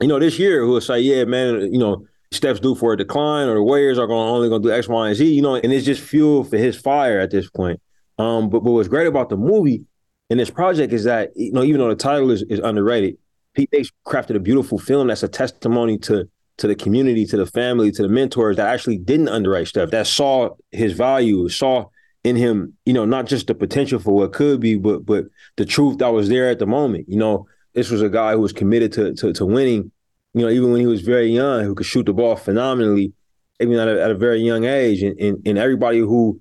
you 0.00 0.08
know, 0.08 0.18
this 0.18 0.38
year 0.38 0.60
who 0.60 0.72
will 0.72 0.80
say, 0.80 1.00
"Yeah, 1.00 1.24
man, 1.24 1.72
you 1.72 1.78
know, 1.78 2.06
Steph's 2.32 2.60
due 2.60 2.74
for 2.74 2.92
a 2.92 2.96
decline, 2.96 3.48
or 3.48 3.54
the 3.54 3.62
Warriors 3.62 3.98
are 3.98 4.06
going 4.06 4.28
only 4.28 4.48
going 4.48 4.62
to 4.62 4.68
do 4.68 4.74
X, 4.74 4.88
Y, 4.88 5.08
and 5.08 5.16
Z." 5.16 5.32
You 5.32 5.42
know, 5.42 5.56
and 5.56 5.72
it's 5.72 5.86
just 5.86 6.02
fuel 6.02 6.44
for 6.44 6.58
his 6.58 6.76
fire 6.76 7.18
at 7.18 7.30
this 7.30 7.50
point. 7.50 7.80
Um, 8.18 8.48
but 8.50 8.60
but 8.60 8.72
what's 8.72 8.88
great 8.88 9.06
about 9.06 9.28
the 9.28 9.36
movie 9.36 9.84
and 10.30 10.40
this 10.40 10.50
project 10.50 10.92
is 10.92 11.04
that 11.04 11.30
you 11.36 11.52
know, 11.52 11.62
even 11.62 11.80
though 11.80 11.88
the 11.88 11.96
title 11.96 12.30
is, 12.30 12.42
is 12.42 12.60
underrated, 12.60 13.16
Pete 13.56 13.70
Bates 13.70 13.90
crafted 14.06 14.36
a 14.36 14.40
beautiful 14.40 14.78
film 14.78 15.08
that's 15.08 15.22
a 15.22 15.28
testimony 15.28 15.98
to 15.98 16.28
to 16.58 16.66
the 16.66 16.74
community, 16.74 17.26
to 17.26 17.36
the 17.36 17.46
family, 17.46 17.90
to 17.92 18.02
the 18.02 18.08
mentors 18.08 18.56
that 18.56 18.68
actually 18.68 18.96
didn't 18.96 19.28
underwrite 19.28 19.68
Steph, 19.68 19.90
that 19.90 20.06
saw 20.06 20.50
his 20.70 20.92
value, 20.92 21.48
saw 21.50 21.84
in 22.24 22.34
him, 22.34 22.72
you 22.86 22.94
know, 22.94 23.04
not 23.04 23.26
just 23.26 23.46
the 23.46 23.54
potential 23.54 23.98
for 23.98 24.14
what 24.14 24.32
could 24.32 24.60
be, 24.60 24.76
but 24.76 25.04
but 25.04 25.26
the 25.56 25.64
truth 25.64 25.98
that 25.98 26.12
was 26.12 26.28
there 26.28 26.48
at 26.48 26.58
the 26.58 26.66
moment. 26.66 27.06
You 27.08 27.16
know, 27.16 27.46
this 27.74 27.90
was 27.90 28.02
a 28.02 28.08
guy 28.08 28.32
who 28.32 28.40
was 28.40 28.52
committed 28.52 28.92
to 28.92 29.14
to, 29.14 29.32
to 29.32 29.46
winning. 29.46 29.90
You 30.34 30.42
know, 30.42 30.50
even 30.50 30.70
when 30.70 30.80
he 30.80 30.86
was 30.86 31.00
very 31.00 31.28
young, 31.28 31.64
who 31.64 31.74
could 31.74 31.86
shoot 31.86 32.04
the 32.04 32.12
ball 32.12 32.36
phenomenally, 32.36 33.14
even 33.58 33.78
at 33.78 33.88
a, 33.88 34.02
at 34.02 34.10
a 34.10 34.14
very 34.14 34.40
young 34.40 34.64
age, 34.64 35.02
and, 35.02 35.18
and 35.18 35.46
and 35.46 35.58
everybody 35.58 35.98
who 35.98 36.40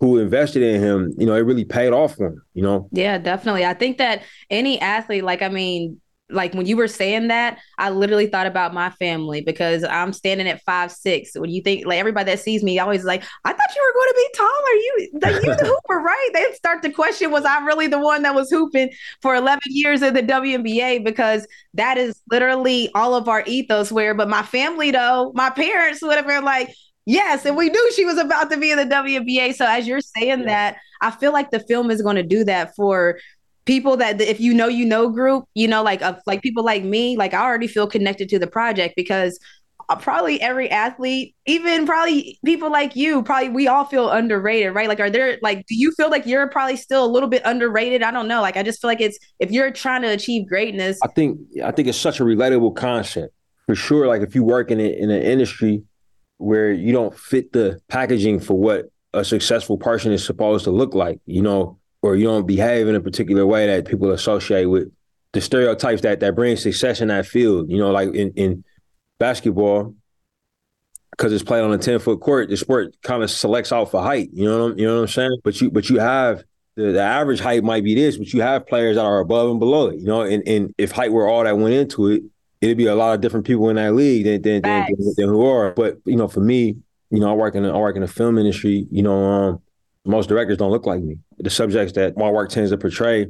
who 0.00 0.18
invested 0.18 0.62
in 0.62 0.80
him, 0.80 1.14
you 1.18 1.26
know, 1.26 1.34
it 1.34 1.40
really 1.40 1.64
paid 1.64 1.92
off 1.92 2.16
for 2.16 2.28
him. 2.28 2.42
You 2.54 2.62
know. 2.62 2.88
Yeah, 2.92 3.18
definitely. 3.18 3.66
I 3.66 3.74
think 3.74 3.98
that 3.98 4.22
any 4.50 4.80
athlete, 4.80 5.24
like 5.24 5.42
I 5.42 5.48
mean, 5.48 6.00
like 6.30 6.54
when 6.54 6.66
you 6.66 6.76
were 6.76 6.88
saying 6.88 7.28
that, 7.28 7.58
I 7.78 7.90
literally 7.90 8.26
thought 8.26 8.46
about 8.46 8.72
my 8.72 8.90
family 8.90 9.42
because 9.42 9.84
I'm 9.84 10.12
standing 10.12 10.48
at 10.48 10.62
five 10.62 10.90
six. 10.90 11.32
When 11.34 11.50
you 11.50 11.60
think 11.62 11.86
like 11.86 11.98
everybody 11.98 12.30
that 12.30 12.40
sees 12.40 12.62
me 12.62 12.78
always 12.78 13.04
like, 13.04 13.22
I 13.44 13.52
thought 13.52 13.74
you 13.74 13.82
were 13.82 14.00
going 14.00 14.08
to 14.08 14.14
be 14.16 14.28
taller. 14.34 14.72
You 14.72 15.10
the 15.12 15.46
you 15.46 15.56
the 15.56 15.66
hooper, 15.88 16.00
right? 16.00 16.30
They 16.32 16.52
start 16.54 16.82
to 16.82 16.90
question, 16.90 17.30
was 17.30 17.44
I 17.44 17.64
really 17.64 17.88
the 17.88 17.98
one 17.98 18.22
that 18.22 18.34
was 18.34 18.50
hooping 18.50 18.90
for 19.20 19.34
11 19.34 19.62
years 19.66 20.02
in 20.02 20.14
the 20.14 20.22
WNBA? 20.22 21.04
Because 21.04 21.46
that 21.74 21.98
is 21.98 22.20
literally 22.30 22.90
all 22.94 23.14
of 23.14 23.28
our 23.28 23.42
ethos. 23.46 23.92
Where, 23.92 24.14
but 24.14 24.28
my 24.28 24.42
family 24.42 24.90
though, 24.90 25.32
my 25.34 25.50
parents 25.50 26.00
would 26.02 26.16
have 26.16 26.26
been 26.26 26.44
like, 26.44 26.74
Yes, 27.06 27.44
and 27.44 27.54
we 27.54 27.68
knew 27.68 27.92
she 27.92 28.06
was 28.06 28.16
about 28.16 28.50
to 28.50 28.56
be 28.56 28.70
in 28.70 28.78
the 28.78 28.86
WNBA. 28.86 29.54
So 29.54 29.66
as 29.66 29.86
you're 29.86 30.00
saying 30.00 30.40
yeah. 30.40 30.46
that, 30.46 30.76
I 31.02 31.10
feel 31.10 31.32
like 31.32 31.50
the 31.50 31.60
film 31.60 31.90
is 31.90 32.00
going 32.00 32.16
to 32.16 32.22
do 32.22 32.44
that 32.44 32.74
for 32.74 33.18
people 33.64 33.96
that 33.96 34.20
if 34.20 34.40
you 34.40 34.52
know 34.52 34.68
you 34.68 34.84
know 34.84 35.08
group, 35.08 35.44
you 35.54 35.68
know, 35.68 35.82
like 35.82 36.02
uh, 36.02 36.14
like 36.26 36.42
people 36.42 36.64
like 36.64 36.84
me, 36.84 37.16
like 37.16 37.34
I 37.34 37.42
already 37.42 37.66
feel 37.66 37.86
connected 37.86 38.28
to 38.30 38.38
the 38.38 38.46
project 38.46 38.94
because 38.96 39.38
uh, 39.88 39.96
probably 39.96 40.40
every 40.40 40.70
athlete, 40.70 41.34
even 41.46 41.86
probably 41.86 42.38
people 42.44 42.70
like 42.70 42.96
you, 42.96 43.22
probably 43.22 43.48
we 43.48 43.68
all 43.68 43.84
feel 43.84 44.10
underrated, 44.10 44.74
right? 44.74 44.88
Like, 44.88 45.00
are 45.00 45.10
there 45.10 45.38
like, 45.42 45.66
do 45.66 45.74
you 45.74 45.92
feel 45.92 46.10
like 46.10 46.26
you're 46.26 46.48
probably 46.48 46.76
still 46.76 47.04
a 47.04 47.08
little 47.08 47.28
bit 47.28 47.42
underrated? 47.44 48.02
I 48.02 48.10
don't 48.10 48.28
know. 48.28 48.40
Like, 48.40 48.56
I 48.56 48.62
just 48.62 48.80
feel 48.80 48.88
like 48.88 49.00
it's 49.00 49.18
if 49.40 49.50
you're 49.50 49.70
trying 49.70 50.02
to 50.02 50.08
achieve 50.08 50.48
greatness. 50.48 50.98
I 51.02 51.08
think 51.08 51.38
I 51.64 51.70
think 51.70 51.88
it's 51.88 51.98
such 51.98 52.20
a 52.20 52.24
relatable 52.24 52.76
concept 52.76 53.34
for 53.66 53.74
sure. 53.74 54.06
Like, 54.06 54.22
if 54.22 54.34
you 54.34 54.44
work 54.44 54.70
in 54.70 54.80
it 54.80 54.98
in 54.98 55.10
an 55.10 55.22
industry 55.22 55.82
where 56.38 56.72
you 56.72 56.92
don't 56.92 57.16
fit 57.16 57.52
the 57.52 57.80
packaging 57.88 58.40
for 58.40 58.54
what 58.54 58.86
a 59.12 59.24
successful 59.24 59.78
person 59.78 60.12
is 60.12 60.24
supposed 60.24 60.64
to 60.64 60.70
look 60.70 60.94
like, 60.94 61.20
you 61.24 61.40
know, 61.40 61.78
or 62.04 62.16
you 62.16 62.24
don't 62.24 62.46
behave 62.46 62.86
in 62.86 62.94
a 62.94 63.00
particular 63.00 63.46
way 63.46 63.66
that 63.66 63.86
people 63.86 64.10
associate 64.10 64.66
with 64.66 64.92
the 65.32 65.40
stereotypes 65.40 66.02
that 66.02 66.20
that 66.20 66.34
bring 66.34 66.54
success 66.54 67.00
in 67.00 67.08
that 67.08 67.24
field. 67.24 67.70
You 67.70 67.78
know, 67.78 67.90
like 67.92 68.12
in, 68.14 68.30
in 68.32 68.62
basketball, 69.18 69.94
because 71.12 71.32
it's 71.32 71.42
played 71.42 71.64
on 71.64 71.72
a 71.72 71.78
10 71.78 72.00
foot 72.00 72.20
court, 72.20 72.50
the 72.50 72.58
sport 72.58 72.94
kind 73.02 73.22
of 73.22 73.30
selects 73.30 73.72
out 73.72 73.90
for 73.90 74.02
height. 74.02 74.28
You 74.34 74.44
know 74.44 74.58
what 74.58 74.72
I'm, 74.72 74.78
you 74.78 74.86
know 74.86 74.96
what 74.96 75.00
I'm 75.00 75.08
saying? 75.08 75.38
But 75.42 75.58
you 75.62 75.70
but 75.70 75.88
you 75.88 75.98
have 75.98 76.44
the, 76.76 76.92
the 76.92 77.00
average 77.00 77.40
height 77.40 77.64
might 77.64 77.84
be 77.84 77.94
this, 77.94 78.18
but 78.18 78.34
you 78.34 78.42
have 78.42 78.66
players 78.66 78.96
that 78.96 79.04
are 79.04 79.20
above 79.20 79.50
and 79.50 79.58
below 79.58 79.86
it. 79.86 79.98
You 79.98 80.06
know, 80.06 80.20
and, 80.20 80.46
and 80.46 80.74
if 80.76 80.92
height 80.92 81.10
were 81.10 81.26
all 81.26 81.44
that 81.44 81.56
went 81.56 81.72
into 81.72 82.08
it, 82.08 82.22
it'd 82.60 82.76
be 82.76 82.86
a 82.86 82.94
lot 82.94 83.14
of 83.14 83.22
different 83.22 83.46
people 83.46 83.70
in 83.70 83.76
that 83.76 83.94
league 83.94 84.24
than 84.24 84.42
than, 84.42 84.60
than, 84.60 84.86
than, 84.98 85.14
than 85.16 85.28
who 85.30 85.46
are. 85.46 85.72
But 85.72 86.00
you 86.04 86.16
know, 86.16 86.28
for 86.28 86.40
me, 86.40 86.76
you 87.10 87.20
know, 87.20 87.30
I 87.30 87.32
work 87.32 87.54
in 87.54 87.62
the, 87.62 87.70
I 87.72 87.78
work 87.78 87.96
in 87.96 88.02
the 88.02 88.08
film 88.08 88.36
industry. 88.36 88.86
You 88.90 89.02
know, 89.04 89.24
um, 89.24 89.62
most 90.04 90.28
directors 90.28 90.58
don't 90.58 90.70
look 90.70 90.86
like 90.86 91.02
me. 91.02 91.18
The 91.38 91.50
subjects 91.50 91.94
that 91.94 92.16
my 92.16 92.30
work 92.30 92.50
tends 92.50 92.70
to 92.70 92.78
portray, 92.78 93.26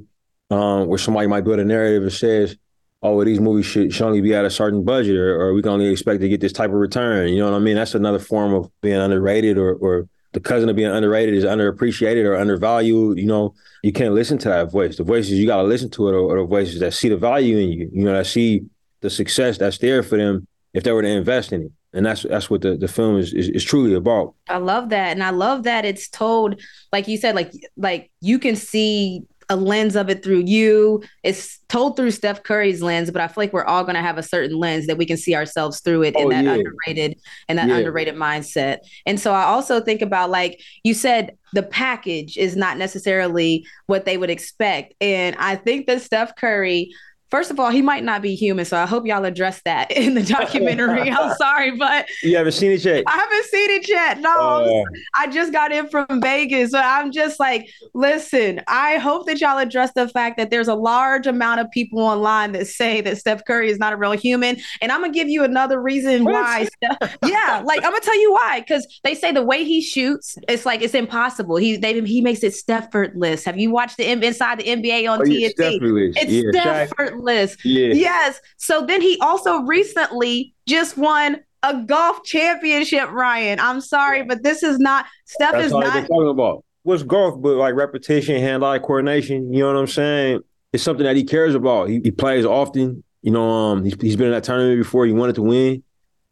um, 0.51 0.87
where 0.89 0.99
somebody 0.99 1.27
might 1.27 1.45
build 1.45 1.59
a 1.59 1.65
narrative 1.65 2.03
that 2.05 2.11
says, 2.11 2.57
"Oh, 3.03 3.17
well, 3.17 3.25
these 3.25 3.41
movies 3.41 3.67
should, 3.67 3.93
should 3.93 4.07
only 4.07 4.21
be 4.21 4.35
at 4.35 4.45
a 4.45 4.51
certain 4.51 4.85
budget, 4.85 5.17
or, 5.17 5.41
or 5.41 5.55
we 5.55 5.63
can 5.63 5.73
only 5.73 5.89
expect 5.89 6.21
to 6.21 6.29
get 6.29 6.41
this 6.41 6.53
type 6.53 6.71
of 6.71 6.77
return." 6.77 7.29
You 7.29 7.39
know 7.39 7.51
what 7.51 7.57
I 7.57 7.61
mean? 7.61 7.77
That's 7.77 7.95
another 7.95 8.19
form 8.19 8.53
of 8.55 8.71
being 8.81 8.97
underrated, 8.97 9.57
or, 9.57 9.75
or 9.75 10.09
the 10.33 10.41
cousin 10.41 10.69
of 10.69 10.77
being 10.77 10.91
underrated 10.91 11.35
is 11.35 11.45
underappreciated 11.45 12.25
or 12.27 12.37
undervalued. 12.37 13.19
You 13.19 13.27
know, 13.27 13.55
you 13.83 13.93
can't 13.93 14.15
listen 14.15 14.39
to 14.39 14.49
that 14.49 14.73
voice. 14.73 14.97
The 14.97 15.05
voices 15.05 15.33
you 15.33 15.47
got 15.47 15.63
to 15.63 15.69
listen 15.69 15.91
to 15.91 16.09
it, 16.09 16.13
or 16.13 16.39
the 16.39 16.45
voices 16.45 16.81
that 16.81 16.93
see 16.93 17.09
the 17.09 17.17
value 17.17 17.57
in 17.59 17.69
you. 17.71 17.91
You 17.93 18.05
know, 18.05 18.13
that 18.15 18.27
see 18.27 18.65
the 19.01 19.11
success 19.11 19.59
that's 19.59 19.79
there 19.79 20.03
for 20.03 20.17
them 20.17 20.47
if 20.73 20.83
they 20.83 20.91
were 20.93 21.03
to 21.03 21.09
invest 21.09 21.53
in 21.53 21.63
it. 21.63 21.73
And 21.95 22.05
that's 22.05 22.25
that's 22.25 22.51
what 22.51 22.63
the, 22.63 22.77
the 22.77 22.89
film 22.89 23.19
is, 23.19 23.33
is, 23.33 23.49
is 23.49 23.65
truly 23.65 23.95
about. 23.95 24.35
I 24.49 24.59
love 24.59 24.89
that. 24.89 25.13
And 25.13 25.23
I 25.23 25.31
love 25.31 25.63
that 25.63 25.85
it's 25.85 26.09
told, 26.09 26.61
like 26.93 27.07
you 27.07 27.17
said, 27.17 27.35
like 27.35 27.53
like 27.77 28.11
you 28.21 28.39
can 28.39 28.57
see 28.57 29.23
a 29.49 29.57
lens 29.57 29.97
of 29.97 30.09
it 30.09 30.23
through 30.23 30.41
you. 30.41 31.03
It's 31.23 31.59
told 31.69 31.97
through 31.97 32.11
Steph 32.13 32.43
Curry's 32.43 32.83
lens, 32.83 33.11
but 33.11 33.21
I 33.21 33.29
feel 33.29 33.43
like 33.43 33.53
we're 33.53 33.65
all 33.65 33.85
going 33.85 33.95
to 33.95 34.01
have 34.01 34.19
a 34.19 34.23
certain 34.23 34.57
lens 34.57 34.87
that 34.87 34.97
we 34.97 35.07
can 35.07 35.17
see 35.17 35.35
ourselves 35.35 35.81
through 35.81 36.03
it 36.03 36.15
oh, 36.17 36.23
in 36.23 36.29
that 36.31 36.45
yeah. 36.45 36.55
underrated 36.55 37.21
and 37.49 37.59
that 37.59 37.69
yeah. 37.69 37.77
underrated 37.77 38.15
mindset. 38.15 38.79
And 39.07 39.21
so 39.21 39.33
I 39.33 39.45
also 39.45 39.81
think 39.81 40.03
about 40.03 40.31
like 40.31 40.61
you 40.83 40.95
said, 40.95 41.37
the 41.53 41.63
package 41.63 42.37
is 42.37 42.57
not 42.57 42.79
necessarily 42.79 43.67
what 43.87 44.05
they 44.05 44.17
would 44.17 44.31
expect, 44.31 44.95
and 45.01 45.37
I 45.39 45.57
think 45.57 45.87
that 45.87 46.03
Steph 46.03 46.35
Curry 46.37 46.91
First 47.31 47.51
of 47.51 47.59
all, 47.59 47.71
he 47.71 47.83
might 47.83 48.05
not 48.05 48.23
be 48.23 48.35
human, 48.35 48.65
so 48.65 48.77
I 48.77 48.87
hope 48.87 49.07
y'all 49.07 49.25
address 49.25 49.61
that 49.65 49.91
in 49.97 50.15
the 50.15 50.23
documentary. 50.23 51.11
I'm 51.11 51.35
sorry, 51.37 51.77
but 51.77 52.07
you 52.23 52.37
haven't 52.37 52.53
seen 52.53 52.73
it 52.73 52.85
yet. 52.85 53.05
I 53.07 53.13
haven't 53.13 53.45
seen 53.47 53.71
it 53.71 53.89
yet. 53.89 54.21
No, 54.21 54.31
uh, 54.31 54.85
I 55.15 55.27
just 55.29 55.53
got 55.53 55.73
in 55.73 55.89
from 55.89 56.21
Vegas, 56.21 56.73
so 56.73 56.79
I'm 56.79 57.13
just 57.13 57.41
like, 57.41 57.69
listen. 57.95 58.63
I 58.69 58.99
hope 58.99 59.27
that 59.27 59.41
y'all 59.41 59.59
address 59.59 59.93
the 59.95 60.09
fact 60.09 60.37
that 60.39 60.51
there's 60.51 60.69
a 60.69 60.75
large 60.75 61.27
amount 61.27 61.61
of 61.61 61.71
people 61.71 62.01
online 62.01 62.53
that 62.53 62.67
say 62.67 63.01
that 63.01 63.19
Steph 63.19 63.45
Curry 63.45 63.71
is 63.71 63.79
not 63.79 63.93
a 63.93 63.97
real 63.97 64.13
human, 64.13 64.59
and 64.81 64.93
I'm 64.93 65.01
gonna 65.01 65.13
give 65.13 65.29
you 65.29 65.45
another 65.45 65.81
reason 65.81 66.25
why. 66.25 66.67
Steph, 66.67 67.19
yeah, 67.27 67.63
like 67.65 67.79
I'm 67.85 67.91
gonna 67.91 68.01
tell 68.01 68.21
you 68.21 68.33
why, 68.33 68.61
because 68.61 68.87
they 69.03 69.15
say 69.15 69.33
the 69.33 69.43
way 69.43 69.65
he 69.65 69.81
shoots, 69.81 70.39
it's 70.49 70.67
like 70.67 70.83
it's 70.83 70.95
impossible. 70.95 71.57
He 71.57 71.77
they 71.77 72.01
he 72.03 72.21
makes 72.21 72.43
it 72.43 72.55
effortless. 72.69 73.45
Have 73.45 73.59
you 73.59 73.71
watched 73.71 73.97
the 73.97 74.11
inside 74.11 74.61
the 74.61 74.65
NBA 74.65 75.11
on 75.11 75.21
oh, 75.21 75.25
TNT? 75.25 76.13
It's 76.17 76.55
yeah, 76.55 76.87
list. 77.18 77.64
Yeah. 77.64 77.94
Yes. 77.94 78.40
So 78.57 78.85
then 78.87 79.00
he 79.00 79.18
also 79.20 79.61
recently 79.62 80.55
just 80.66 80.96
won 80.96 81.40
a 81.62 81.83
golf 81.83 82.22
championship, 82.24 83.11
Ryan. 83.11 83.59
I'm 83.59 83.81
sorry, 83.81 84.22
but 84.22 84.42
this 84.42 84.62
is 84.62 84.79
not 84.79 85.07
Steph 85.24 85.53
That's 85.53 85.66
is 85.66 85.72
not 85.72 86.07
talking 86.07 86.29
about. 86.29 86.64
What's 86.83 87.03
golf 87.03 87.40
but 87.40 87.55
like 87.55 87.74
repetition, 87.74 88.40
hand-eye 88.40 88.81
coordination? 88.81 89.53
You 89.53 89.61
know 89.61 89.68
what 89.68 89.77
I'm 89.77 89.87
saying? 89.87 90.40
It's 90.72 90.83
something 90.83 91.05
that 91.05 91.16
he 91.16 91.24
cares 91.24 91.55
about. 91.55 91.88
He, 91.88 92.00
he 92.03 92.11
plays 92.11 92.44
often. 92.44 93.03
You 93.22 93.31
know, 93.31 93.48
um, 93.48 93.85
he's, 93.85 93.94
he's 94.00 94.16
been 94.16 94.27
in 94.27 94.33
that 94.33 94.44
tournament 94.44 94.79
before. 94.79 95.07
He 95.07 95.12
wanted 95.12 95.37
to 95.37 95.42
win, 95.42 95.83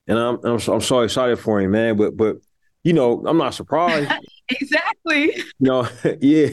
and 0.06 0.18
I'm 0.18 0.38
I'm 0.44 0.60
so, 0.60 0.74
I'm 0.74 0.80
so 0.82 1.00
excited 1.00 1.38
for 1.38 1.58
him, 1.58 1.70
man. 1.70 1.96
But 1.96 2.16
but 2.16 2.36
you 2.84 2.92
know, 2.92 3.24
I'm 3.26 3.38
not 3.38 3.54
surprised. 3.54 4.10
exactly. 4.50 4.91
You 5.06 5.44
know, 5.60 5.88
yeah. 6.20 6.50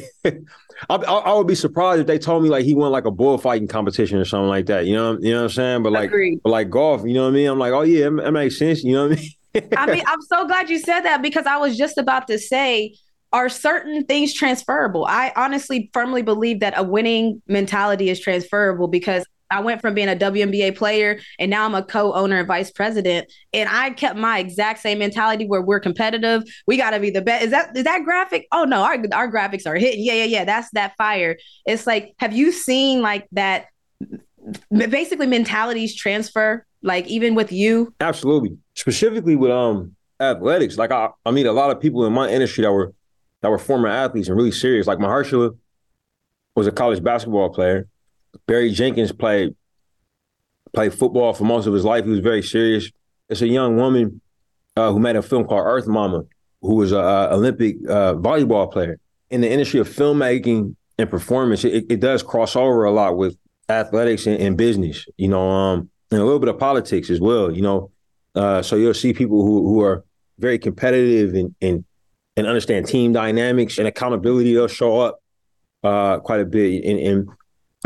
I, 0.89 0.95
I, 0.95 1.33
would 1.33 1.47
be 1.47 1.55
surprised 1.55 2.01
if 2.01 2.07
they 2.07 2.17
told 2.17 2.43
me 2.43 2.49
like 2.49 2.63
he 2.63 2.73
won 2.73 2.91
like 2.91 3.05
a 3.05 3.11
bullfighting 3.11 3.67
competition 3.67 4.17
or 4.17 4.25
something 4.25 4.47
like 4.47 4.67
that. 4.67 4.85
You 4.85 4.95
know, 4.95 5.17
you 5.19 5.31
know 5.31 5.37
what 5.37 5.43
I'm 5.43 5.49
saying? 5.49 5.83
But 5.83 5.91
like, 5.91 6.11
but 6.43 6.49
like 6.49 6.69
golf, 6.69 7.03
you 7.05 7.13
know 7.13 7.23
what 7.23 7.29
I 7.29 7.33
mean? 7.33 7.47
I'm 7.49 7.59
like, 7.59 7.73
oh 7.73 7.81
yeah, 7.81 8.07
it, 8.07 8.13
it 8.13 8.31
makes 8.31 8.57
sense. 8.57 8.83
You 8.83 8.93
know 8.93 9.09
what 9.09 9.17
I 9.17 9.21
mean? 9.21 9.69
I 9.77 9.85
mean, 9.87 10.03
I'm 10.07 10.21
so 10.21 10.45
glad 10.45 10.69
you 10.69 10.79
said 10.79 11.01
that 11.01 11.21
because 11.21 11.45
I 11.45 11.57
was 11.57 11.75
just 11.77 11.97
about 11.97 12.27
to 12.27 12.37
say, 12.37 12.95
are 13.31 13.49
certain 13.49 14.05
things 14.05 14.33
transferable? 14.33 15.05
I 15.05 15.31
honestly 15.35 15.89
firmly 15.93 16.21
believe 16.21 16.61
that 16.61 16.73
a 16.77 16.83
winning 16.83 17.41
mentality 17.47 18.09
is 18.09 18.19
transferable 18.19 18.87
because 18.87 19.25
I 19.51 19.61
went 19.61 19.81
from 19.81 19.93
being 19.93 20.09
a 20.09 20.15
WNBA 20.15 20.75
player 20.75 21.19
and 21.39 21.49
now 21.49 21.65
I'm 21.65 21.75
a 21.75 21.83
co-owner 21.83 22.39
and 22.39 22.47
vice 22.47 22.71
president. 22.71 23.31
And 23.53 23.67
I 23.69 23.91
kept 23.91 24.17
my 24.17 24.39
exact 24.39 24.79
same 24.79 24.99
mentality 24.99 25.45
where 25.47 25.61
we're 25.61 25.79
competitive. 25.79 26.43
We 26.67 26.77
got 26.77 26.91
to 26.91 26.99
be 26.99 27.09
the 27.09 27.21
best. 27.21 27.45
Is 27.45 27.51
that 27.51 27.75
is 27.75 27.83
that 27.83 28.03
graphic? 28.03 28.47
Oh 28.51 28.63
no, 28.63 28.83
our 28.83 28.97
our 29.13 29.31
graphics 29.31 29.65
are 29.65 29.75
hitting. 29.75 30.03
Yeah, 30.03 30.13
yeah, 30.13 30.23
yeah. 30.25 30.45
That's 30.45 30.69
that 30.71 30.93
fire. 30.97 31.37
It's 31.65 31.87
like, 31.87 32.13
have 32.19 32.33
you 32.33 32.51
seen 32.51 33.01
like 33.01 33.27
that? 33.31 33.67
Basically, 34.71 35.27
mentalities 35.27 35.95
transfer. 35.95 36.65
Like 36.81 37.07
even 37.07 37.35
with 37.35 37.51
you. 37.51 37.93
Absolutely. 37.99 38.57
Specifically 38.73 39.35
with 39.35 39.51
um 39.51 39.95
athletics. 40.19 40.77
Like 40.77 40.91
I, 40.91 41.09
I 41.25 41.31
meet 41.31 41.45
a 41.45 41.51
lot 41.51 41.71
of 41.71 41.79
people 41.81 42.05
in 42.05 42.13
my 42.13 42.29
industry 42.29 42.63
that 42.63 42.71
were 42.71 42.93
that 43.41 43.49
were 43.49 43.57
former 43.57 43.87
athletes 43.87 44.27
and 44.27 44.37
really 44.37 44.51
serious. 44.51 44.87
Like 44.87 44.99
Mahershala 44.99 45.57
was 46.55 46.67
a 46.67 46.71
college 46.71 47.03
basketball 47.03 47.49
player 47.49 47.87
Barry 48.47 48.71
Jenkins 48.71 49.11
played 49.11 49.55
played 50.73 50.93
football 50.93 51.33
for 51.33 51.45
most 51.45 51.65
of 51.65 51.73
his 51.73 51.83
life. 51.83 52.05
He 52.05 52.11
was 52.11 52.19
very 52.19 52.43
serious. 52.43 52.91
It's 53.27 53.41
a 53.41 53.47
young 53.47 53.75
woman 53.77 54.21
uh, 54.75 54.91
who 54.91 54.99
made 54.99 55.15
a 55.15 55.21
film 55.21 55.45
called 55.45 55.63
Earth 55.65 55.87
Mama, 55.87 56.23
who 56.61 56.75
was 56.75 56.91
an 56.91 56.99
Olympic 56.99 57.77
uh, 57.87 58.13
volleyball 58.15 58.71
player. 58.71 58.99
In 59.29 59.41
the 59.41 59.49
industry 59.49 59.79
of 59.79 59.87
filmmaking 59.87 60.75
and 60.97 61.09
performance, 61.09 61.63
it, 61.63 61.85
it 61.89 61.99
does 61.99 62.23
cross 62.23 62.55
over 62.55 62.83
a 62.85 62.91
lot 62.91 63.17
with 63.17 63.37
athletics 63.67 64.25
and, 64.25 64.39
and, 64.39 64.57
business, 64.57 65.05
you 65.17 65.27
know, 65.27 65.49
um, 65.49 65.89
and 66.11 66.19
a 66.19 66.23
little 66.23 66.39
bit 66.39 66.49
of 66.49 66.57
politics 66.57 67.09
as 67.09 67.19
well, 67.19 67.51
you 67.51 67.61
know. 67.61 67.91
Uh, 68.35 68.61
so 68.61 68.75
you'll 68.75 68.93
see 68.93 69.13
people 69.13 69.43
who, 69.43 69.67
who 69.67 69.81
are 69.81 70.03
very 70.39 70.57
competitive 70.57 71.33
and, 71.33 71.55
and 71.61 71.83
and 72.37 72.47
understand 72.47 72.87
team 72.87 73.11
dynamics 73.11 73.77
and 73.77 73.87
accountability. 73.87 74.53
They'll 74.53 74.67
show 74.67 75.01
up 75.01 75.21
uh, 75.83 76.19
quite 76.19 76.39
a 76.39 76.45
bit, 76.45 76.85
and, 76.85 76.99
and 76.99 77.29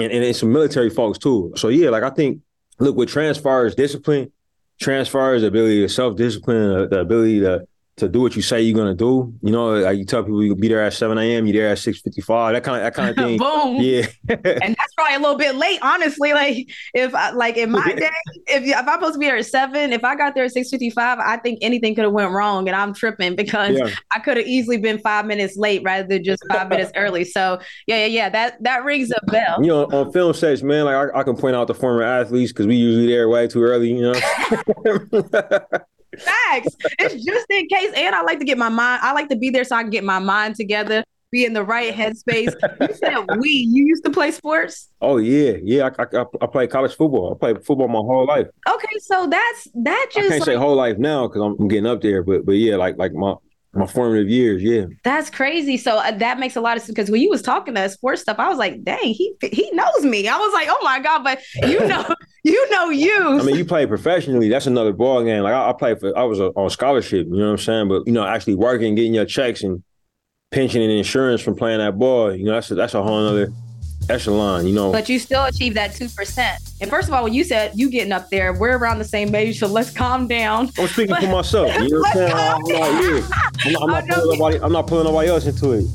and, 0.03 0.13
and 0.13 0.23
it's 0.23 0.39
some 0.39 0.51
military 0.51 0.89
folks 0.89 1.17
too. 1.17 1.53
So 1.55 1.69
yeah, 1.69 1.89
like 1.89 2.03
I 2.03 2.09
think, 2.09 2.41
look, 2.79 2.95
with 2.95 3.09
transfers 3.09 3.75
discipline, 3.75 4.31
transfers 4.79 5.43
ability 5.43 5.81
to 5.81 5.89
self 5.89 6.15
discipline, 6.15 6.89
the 6.89 6.99
ability 6.99 7.39
to 7.41 7.67
to 7.97 8.09
do 8.09 8.21
what 8.21 8.35
you 8.35 8.41
say 8.41 8.59
you're 8.61 8.75
gonna 8.75 8.95
do. 8.95 9.33
You 9.43 9.51
know, 9.51 9.73
like 9.75 9.97
you 9.97 10.05
tell 10.05 10.23
people 10.23 10.43
you 10.43 10.55
be 10.55 10.67
there 10.67 10.83
at 10.83 10.93
7 10.93 11.15
a.m., 11.17 11.45
you're 11.45 11.61
there 11.61 11.71
at 11.71 11.77
6:55. 11.77 12.53
That 12.53 12.63
kind 12.63 12.77
of 12.77 12.83
that 12.83 12.93
kind 12.95 13.09
of 13.09 13.15
thing. 13.23 13.37
Boom. 13.37 13.75
Yeah. 13.81 14.07
and 14.27 14.75
that's 14.75 14.93
probably 14.95 15.15
a 15.15 15.19
little 15.19 15.37
bit 15.37 15.55
late, 15.55 15.77
honestly. 15.83 16.33
Like 16.33 16.69
if 16.95 17.13
I, 17.13 17.31
like 17.31 17.57
in 17.57 17.69
my 17.71 17.93
day, 17.93 18.09
if 18.47 18.63
if 18.63 18.75
I'm 18.75 18.85
supposed 18.95 19.13
to 19.13 19.19
be 19.19 19.27
there 19.27 19.37
at 19.37 19.45
seven, 19.45 19.93
if 19.93 20.03
I 20.03 20.15
got 20.15 20.33
there 20.33 20.45
at 20.45 20.51
six 20.51 20.69
fifty 20.71 20.89
five, 20.89 21.19
I 21.19 21.37
think 21.37 21.59
anything 21.61 21.93
could 21.93 22.05
have 22.05 22.13
went 22.13 22.31
wrong, 22.31 22.67
and 22.67 22.75
I'm 22.75 22.93
tripping 22.95 23.35
because 23.35 23.77
Yeah. 23.77 23.89
I 24.11 24.19
could 24.19 24.37
have 24.37 24.47
easily 24.47 24.77
been 24.77 24.97
five 24.99 25.25
minutes 25.27 25.55
late 25.55 25.83
rather 25.83 26.07
than 26.07 26.23
just 26.23 26.41
five 26.51 26.69
minutes 26.69 26.91
early. 26.95 27.23
So 27.25 27.59
yeah, 27.85 27.97
yeah, 27.97 28.05
yeah. 28.07 28.29
That 28.29 28.63
that 28.63 28.83
rings 28.85 29.11
a 29.11 29.23
bell. 29.27 29.57
You 29.61 29.67
know, 29.67 29.83
on 29.85 30.11
film 30.11 30.33
sets, 30.33 30.63
man, 30.63 30.85
like 30.85 30.95
I, 31.13 31.19
I 31.19 31.23
can 31.23 31.35
point 31.37 31.55
out 31.55 31.67
the 31.67 31.75
former 31.75 32.01
athletes 32.01 32.51
because 32.51 32.65
we 32.65 32.75
usually 32.75 33.05
there 33.07 33.29
way 33.29 33.47
too 33.47 33.61
early. 33.61 33.93
You 33.93 34.13
know. 34.13 35.69
Facts. 36.19 36.75
It's 36.99 37.23
just 37.25 37.45
in 37.49 37.67
case, 37.67 37.91
and 37.95 38.15
I 38.15 38.21
like 38.21 38.39
to 38.39 38.45
get 38.45 38.57
my 38.57 38.69
mind. 38.69 39.01
I 39.03 39.13
like 39.13 39.29
to 39.29 39.35
be 39.35 39.49
there 39.49 39.63
so 39.63 39.75
I 39.75 39.81
can 39.81 39.89
get 39.89 40.03
my 40.03 40.19
mind 40.19 40.55
together, 40.55 41.03
be 41.31 41.45
in 41.45 41.53
the 41.53 41.63
right 41.63 41.93
headspace. 41.93 42.53
You 42.81 42.93
said 42.95 43.25
we. 43.39 43.49
You 43.49 43.85
used 43.85 44.03
to 44.05 44.11
play 44.11 44.31
sports. 44.31 44.89
oh 45.01 45.17
yeah, 45.17 45.53
yeah. 45.63 45.89
I, 45.97 46.03
I, 46.17 46.25
I 46.41 46.45
played 46.47 46.69
college 46.69 46.95
football. 46.95 47.33
I 47.33 47.37
played 47.39 47.65
football 47.65 47.87
my 47.87 47.99
whole 47.99 48.25
life. 48.25 48.47
Okay, 48.69 48.99
so 48.99 49.27
that's 49.27 49.67
that 49.83 50.07
I 50.09 50.13
just 50.13 50.29
can't 50.29 50.43
say 50.43 50.55
whole 50.55 50.75
life 50.75 50.97
now 50.97 51.27
because 51.27 51.41
I'm, 51.41 51.55
I'm 51.59 51.67
getting 51.67 51.87
up 51.87 52.01
there, 52.01 52.23
but 52.23 52.45
but 52.45 52.53
yeah, 52.53 52.75
like 52.75 52.97
like 52.97 53.13
my 53.13 53.35
my 53.73 53.87
formative 53.87 54.29
years, 54.29 54.61
yeah. 54.61 54.85
That's 55.03 55.29
crazy. 55.29 55.77
So 55.77 55.97
uh, 55.97 56.11
that 56.11 56.39
makes 56.39 56.55
a 56.55 56.61
lot 56.61 56.77
of 56.77 56.83
sense 56.83 56.93
because 56.93 57.09
when 57.09 57.21
you 57.21 57.29
was 57.29 57.41
talking 57.41 57.73
that 57.73 57.91
sports 57.91 58.21
stuff, 58.21 58.37
I 58.37 58.47
was 58.47 58.57
like, 58.57 58.83
dang, 58.83 58.99
he 59.01 59.35
he 59.41 59.71
knows 59.71 60.03
me. 60.03 60.27
I 60.27 60.37
was 60.37 60.53
like, 60.53 60.67
oh 60.69 60.79
my 60.83 60.99
god, 60.99 61.23
but 61.23 61.41
you 61.55 61.79
know, 61.87 62.05
you 62.43 62.69
know 62.69 62.89
you. 62.89 63.39
I 63.39 63.43
mean, 63.43 63.55
you 63.55 63.65
play 63.65 63.85
professionally. 63.87 64.47
That's 64.47 64.67
another 64.67 64.93
ball 64.93 65.23
game. 65.23 65.43
Like 65.43 65.53
I, 65.53 65.69
I 65.69 65.73
played 65.73 65.99
for, 65.99 66.15
I 66.17 66.23
was 66.23 66.39
a, 66.39 66.47
on 66.49 66.69
scholarship. 66.69 67.25
You 67.27 67.37
know 67.37 67.45
what 67.45 67.51
I'm 67.51 67.57
saying? 67.57 67.87
But 67.87 68.03
you 68.05 68.13
know, 68.13 68.25
actually 68.25 68.55
working, 68.55 68.93
getting 68.93 69.15
your 69.15 69.25
checks 69.25 69.63
and 69.63 69.83
pension 70.51 70.81
and 70.81 70.91
insurance 70.91 71.41
from 71.41 71.55
playing 71.55 71.79
that 71.79 71.97
ball. 71.97 72.33
You 72.33 72.45
know, 72.45 72.53
that's 72.53 72.69
a, 72.69 72.75
that's 72.75 72.93
a 72.93 73.01
whole 73.01 73.27
other 73.27 73.51
echelon. 74.09 74.67
You 74.67 74.73
know. 74.73 74.91
but 74.91 75.09
you 75.09 75.19
still 75.19 75.45
achieve 75.45 75.73
that 75.75 75.95
two 75.95 76.09
percent. 76.09 76.61
And 76.81 76.89
first 76.89 77.07
of 77.07 77.13
all, 77.13 77.23
when 77.23 77.33
you 77.33 77.43
said 77.43 77.71
you 77.75 77.89
getting 77.89 78.11
up 78.11 78.29
there, 78.29 78.53
we're 78.53 78.77
around 78.77 78.99
the 78.99 79.05
same 79.05 79.33
age, 79.33 79.59
so 79.59 79.67
let's 79.67 79.89
calm 79.91 80.27
down. 80.27 80.69
I'm 80.77 80.87
speaking 80.87 81.15
for 81.15 81.27
myself. 81.27 81.73
You 81.79 81.89
know 81.89 81.99
what 81.99 82.07
I'm 82.09 82.13
saying? 82.13 82.33
I'm 82.33 82.65
yeah. 82.67 83.79
I'm 83.81 83.89
not, 83.89 84.03
I'm 84.03 84.07
not 84.07 84.07
pulling 84.07 84.39
nobody. 84.39 84.59
I'm 84.61 84.71
not 84.71 84.87
pulling 84.87 85.05
nobody 85.05 85.29
else 85.29 85.45
into 85.45 85.71
it. 85.73 85.85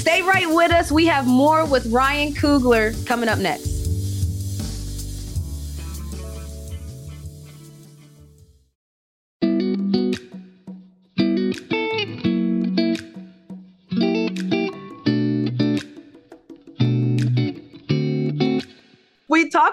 Stay 0.00 0.22
right 0.22 0.48
with 0.48 0.72
us. 0.72 0.90
We 0.90 1.06
have 1.06 1.26
more 1.26 1.64
with 1.64 1.86
Ryan 1.86 2.34
Coogler 2.34 3.06
coming 3.06 3.28
up 3.28 3.38
next. 3.38 3.69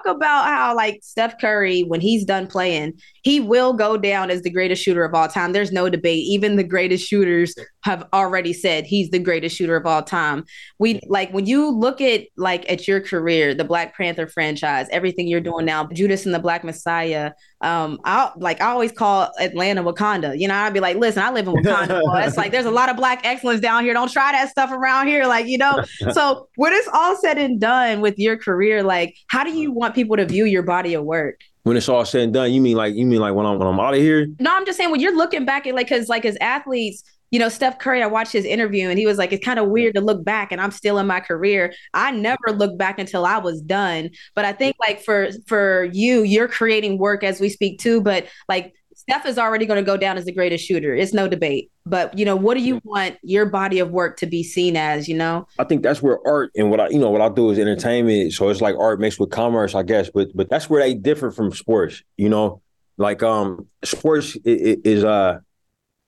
About 0.07 0.45
how 0.45 0.75
like 0.75 0.99
Steph 1.03 1.39
Curry, 1.39 1.81
when 1.81 2.01
he's 2.01 2.25
done 2.25 2.47
playing, 2.47 2.93
he 3.23 3.39
will 3.39 3.73
go 3.73 3.97
down 3.97 4.31
as 4.31 4.41
the 4.41 4.49
greatest 4.49 4.81
shooter 4.81 5.03
of 5.03 5.13
all 5.13 5.27
time. 5.27 5.53
There's 5.53 5.71
no 5.71 5.89
debate. 5.89 6.23
Even 6.25 6.55
the 6.55 6.63
greatest 6.63 7.07
shooters 7.07 7.55
have 7.87 8.05
already 8.11 8.51
said 8.51 8.85
he's 8.85 9.09
the 9.11 9.19
greatest 9.19 9.55
shooter 9.55 9.77
of 9.77 9.85
all 9.85 10.03
time. 10.03 10.43
We 10.77 10.99
like 11.07 11.31
when 11.31 11.45
you 11.45 11.71
look 11.71 12.01
at 12.01 12.25
like 12.35 12.69
at 12.69 12.85
your 12.85 12.99
career, 12.99 13.53
the 13.53 13.63
Black 13.63 13.95
Panther 13.95 14.27
franchise, 14.27 14.87
everything 14.91 15.29
you're 15.29 15.39
doing 15.39 15.65
now, 15.65 15.87
Judas 15.87 16.25
and 16.25 16.35
the 16.35 16.39
Black 16.39 16.65
Messiah. 16.65 17.31
Um, 17.61 17.97
I 18.03 18.31
like 18.35 18.59
I 18.59 18.67
always 18.67 18.91
call 18.91 19.31
Atlanta 19.39 19.83
Wakanda. 19.83 20.37
You 20.37 20.49
know, 20.49 20.55
I'd 20.55 20.73
be 20.73 20.81
like, 20.81 20.97
listen, 20.97 21.23
I 21.23 21.31
live 21.31 21.47
in 21.47 21.53
Wakanda. 21.53 22.01
boy. 22.01 22.19
It's 22.25 22.35
like 22.35 22.51
there's 22.51 22.65
a 22.65 22.71
lot 22.71 22.89
of 22.89 22.97
black 22.97 23.25
excellence 23.25 23.61
down 23.61 23.85
here. 23.85 23.93
Don't 23.93 24.11
try 24.11 24.33
that 24.33 24.49
stuff 24.49 24.69
around 24.69 25.07
here. 25.07 25.25
Like, 25.25 25.47
you 25.47 25.57
know, 25.57 25.81
so 26.11 26.49
when 26.57 26.73
it's 26.73 26.89
all 26.93 27.15
said 27.15 27.37
and 27.37 27.59
done 27.59 28.01
with 28.01 28.19
your 28.19 28.37
career, 28.37 28.83
like 28.83 29.15
how 29.27 29.45
do 29.45 29.51
you 29.51 29.71
want 29.71 29.95
people 29.95 30.17
to 30.17 30.25
view 30.25 30.43
your 30.43 30.63
body 30.63 30.93
of 30.93 31.05
work? 31.05 31.39
When 31.63 31.75
it's 31.75 31.89
all 31.89 32.05
said 32.05 32.21
and 32.21 32.33
done, 32.33 32.53
you 32.53 32.61
mean 32.61 32.77
like 32.77 32.95
you 32.95 33.05
mean 33.05 33.19
like 33.19 33.33
when 33.33 33.45
I'm 33.45 33.59
when 33.59 33.67
I'm 33.67 33.79
out 33.79 33.93
of 33.93 33.99
here? 33.99 34.27
No, 34.39 34.53
I'm 34.55 34.65
just 34.65 34.77
saying 34.77 34.91
when 34.91 34.99
you're 34.99 35.15
looking 35.15 35.45
back 35.45 35.67
at 35.67 35.75
like 35.75 35.87
because 35.87 36.09
like 36.09 36.25
as 36.25 36.37
athletes, 36.39 37.03
you 37.31 37.39
know, 37.39 37.49
Steph 37.49 37.79
Curry, 37.79 38.01
I 38.01 38.07
watched 38.07 38.31
his 38.31 38.45
interview 38.45 38.89
and 38.89 38.97
he 38.97 39.05
was 39.05 39.17
like, 39.17 39.31
it's 39.33 39.43
kind 39.45 39.59
of 39.59 39.67
weird 39.69 39.95
to 39.95 40.01
look 40.01 40.23
back 40.23 40.51
and 40.51 40.61
I'm 40.61 40.71
still 40.71 40.97
in 40.97 41.07
my 41.07 41.19
career. 41.19 41.73
I 41.93 42.11
never 42.11 42.51
looked 42.55 42.77
back 42.77 42.99
until 42.99 43.25
I 43.25 43.37
was 43.37 43.61
done. 43.61 44.09
But 44.35 44.45
I 44.45 44.53
think 44.53 44.75
like 44.79 45.01
for 45.03 45.29
for 45.45 45.89
you, 45.91 46.23
you're 46.23 46.47
creating 46.47 46.97
work 46.97 47.23
as 47.23 47.39
we 47.39 47.49
speak 47.49 47.79
too. 47.79 48.01
But 48.01 48.27
like 48.47 48.73
Steph 48.95 49.25
is 49.25 49.37
already 49.37 49.65
going 49.65 49.77
to 49.77 49.85
go 49.85 49.95
down 49.95 50.17
as 50.17 50.25
the 50.25 50.31
greatest 50.33 50.65
shooter. 50.65 50.93
It's 50.95 51.13
no 51.13 51.27
debate. 51.27 51.71
But 51.85 52.17
you 52.17 52.25
know, 52.25 52.35
what 52.35 52.55
do 52.55 52.61
you 52.63 52.81
want 52.83 53.17
your 53.23 53.45
body 53.45 53.79
of 53.79 53.91
work 53.91 54.17
to 54.17 54.25
be 54.25 54.43
seen 54.43 54.75
as? 54.75 55.07
You 55.07 55.15
know, 55.15 55.47
I 55.59 55.63
think 55.65 55.83
that's 55.83 56.01
where 56.01 56.19
art 56.27 56.51
and 56.55 56.69
what 56.69 56.79
I 56.79 56.89
you 56.89 56.97
know 56.99 57.09
what 57.09 57.21
I 57.21 57.29
do 57.29 57.49
is 57.51 57.59
entertainment. 57.59 58.33
So 58.33 58.49
it's 58.49 58.59
like 58.61 58.75
art 58.77 58.99
mixed 58.99 59.19
with 59.19 59.29
commerce, 59.29 59.75
I 59.75 59.83
guess. 59.83 60.09
But 60.09 60.29
but 60.35 60.49
that's 60.49 60.69
where 60.69 60.81
they 60.81 60.93
differ 60.93 61.31
from 61.31 61.51
sports. 61.53 62.01
You 62.17 62.29
know, 62.29 62.61
like 62.97 63.21
um 63.23 63.67
sports 63.83 64.35
i- 64.45 64.49
i- 64.49 64.77
is 64.83 65.03
uh 65.03 65.39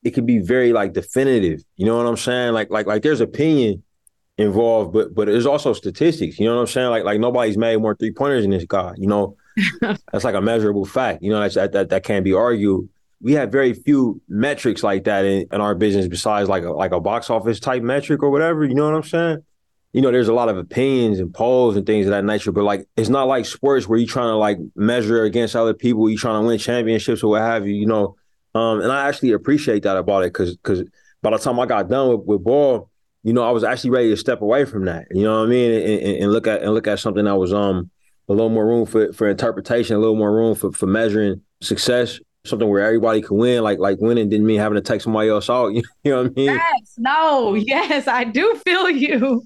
it 0.03 0.11
could 0.11 0.25
be 0.25 0.39
very 0.39 0.73
like 0.73 0.93
definitive. 0.93 1.63
You 1.75 1.85
know 1.85 1.97
what 1.97 2.05
I'm 2.05 2.17
saying? 2.17 2.53
Like 2.53 2.69
like 2.69 2.85
like 2.85 3.03
there's 3.03 3.21
opinion 3.21 3.83
involved, 4.37 4.93
but 4.93 5.13
but 5.13 5.27
there's 5.27 5.45
also 5.45 5.73
statistics. 5.73 6.39
You 6.39 6.47
know 6.47 6.55
what 6.55 6.61
I'm 6.61 6.67
saying? 6.67 6.89
Like 6.89 7.03
like 7.03 7.19
nobody's 7.19 7.57
made 7.57 7.77
more 7.77 7.95
three 7.95 8.11
pointers 8.11 8.43
than 8.43 8.51
this 8.51 8.65
guy. 8.65 8.93
You 8.97 9.07
know, 9.07 9.35
that's 9.81 10.23
like 10.23 10.35
a 10.35 10.41
measurable 10.41 10.85
fact. 10.85 11.21
You 11.21 11.31
know, 11.31 11.39
that's, 11.41 11.55
that 11.55 11.73
that 11.73 11.89
that 11.89 12.03
can't 12.03 12.23
be 12.23 12.33
argued. 12.33 12.89
We 13.21 13.33
have 13.33 13.51
very 13.51 13.73
few 13.73 14.21
metrics 14.29 14.81
like 14.81 15.03
that 15.03 15.25
in, 15.25 15.45
in 15.51 15.59
our 15.59 15.75
business 15.75 16.07
besides 16.07 16.47
like 16.47 16.63
a 16.63 16.71
like 16.71 16.93
a 16.93 17.01
box 17.01 17.29
office 17.29 17.59
type 17.59 17.83
metric 17.83 18.23
or 18.23 18.29
whatever. 18.29 18.63
You 18.63 18.75
know 18.75 18.85
what 18.85 18.95
I'm 18.95 19.03
saying? 19.03 19.43
You 19.91 20.01
know, 20.01 20.11
there's 20.11 20.27
a 20.27 20.33
lot 20.33 20.49
of 20.49 20.57
opinions 20.57 21.19
and 21.19 21.33
polls 21.33 21.75
and 21.75 21.83
things 21.85 22.05
of 22.05 22.11
that 22.11 22.23
nature, 22.23 22.51
but 22.51 22.63
like 22.63 22.87
it's 22.95 23.09
not 23.09 23.27
like 23.27 23.45
sports 23.45 23.87
where 23.87 23.97
you're 23.97 24.07
trying 24.07 24.29
to 24.29 24.35
like 24.35 24.59
measure 24.75 25.23
against 25.23 25.55
other 25.55 25.73
people. 25.73 26.09
You're 26.09 26.19
trying 26.19 26.41
to 26.41 26.47
win 26.47 26.59
championships 26.59 27.23
or 27.23 27.31
what 27.31 27.41
have 27.41 27.67
you. 27.67 27.73
You 27.73 27.87
know, 27.87 28.15
um, 28.55 28.81
and 28.81 28.91
I 28.91 29.07
actually 29.07 29.31
appreciate 29.31 29.83
that 29.83 29.97
about 29.97 30.23
it 30.23 30.33
because 30.33 30.57
because 30.57 30.83
by 31.21 31.31
the 31.31 31.37
time 31.37 31.59
I 31.59 31.65
got 31.65 31.89
done 31.89 32.09
with, 32.09 32.25
with 32.25 32.43
ball, 32.43 32.89
you 33.23 33.33
know, 33.33 33.43
I 33.43 33.51
was 33.51 33.63
actually 33.63 33.91
ready 33.91 34.09
to 34.09 34.17
step 34.17 34.41
away 34.41 34.65
from 34.65 34.85
that. 34.85 35.07
You 35.11 35.23
know 35.23 35.39
what 35.39 35.47
I 35.47 35.49
mean? 35.49 35.71
And, 35.71 35.83
and, 35.83 36.23
and 36.23 36.31
look 36.31 36.47
at 36.47 36.63
and 36.63 36.73
look 36.73 36.87
at 36.87 36.99
something 36.99 37.25
that 37.25 37.35
was 37.35 37.53
um 37.53 37.89
a 38.27 38.33
little 38.33 38.49
more 38.49 38.65
room 38.65 38.85
for 38.85 39.11
for 39.13 39.29
interpretation, 39.29 39.95
a 39.95 39.99
little 39.99 40.15
more 40.15 40.33
room 40.33 40.55
for 40.55 40.71
for 40.71 40.87
measuring 40.87 41.41
success. 41.61 42.19
Something 42.45 42.69
where 42.69 42.85
everybody 42.85 43.21
can 43.21 43.37
win, 43.37 43.63
like 43.63 43.79
like 43.79 43.97
winning 43.99 44.29
didn't 44.29 44.47
mean 44.47 44.59
having 44.59 44.77
to 44.77 44.81
take 44.81 45.01
somebody 45.01 45.29
else 45.29 45.49
out. 45.49 45.73
You, 45.73 45.83
know 46.05 46.23
what 46.23 46.31
I 46.31 46.33
mean? 46.35 46.45
yes, 46.45 46.93
no, 46.97 47.53
yes, 47.53 48.07
I 48.07 48.23
do 48.23 48.55
feel 48.65 48.89
you. 48.89 49.45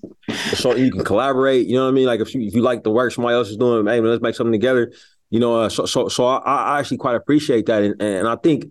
so 0.53 0.75
you 0.75 0.91
can 0.91 1.03
collaborate. 1.03 1.65
You 1.65 1.75
know 1.75 1.85
what 1.85 1.89
I 1.89 1.93
mean? 1.93 2.05
Like 2.05 2.19
if 2.19 2.35
you 2.35 2.41
if 2.41 2.53
you 2.53 2.61
like 2.61 2.83
the 2.83 2.91
work 2.91 3.11
somebody 3.11 3.33
else 3.33 3.49
is 3.49 3.57
doing, 3.57 3.85
hey, 3.87 3.99
man, 3.99 4.11
let's 4.11 4.21
make 4.21 4.35
something 4.35 4.51
together. 4.51 4.93
You 5.31 5.39
know, 5.39 5.61
uh, 5.61 5.69
so 5.69 5.87
so 5.87 6.07
so 6.07 6.27
I, 6.27 6.37
I 6.37 6.79
actually 6.79 6.97
quite 6.97 7.15
appreciate 7.15 7.65
that, 7.65 7.81
and 7.81 7.99
and 7.99 8.27
I 8.27 8.35
think 8.35 8.65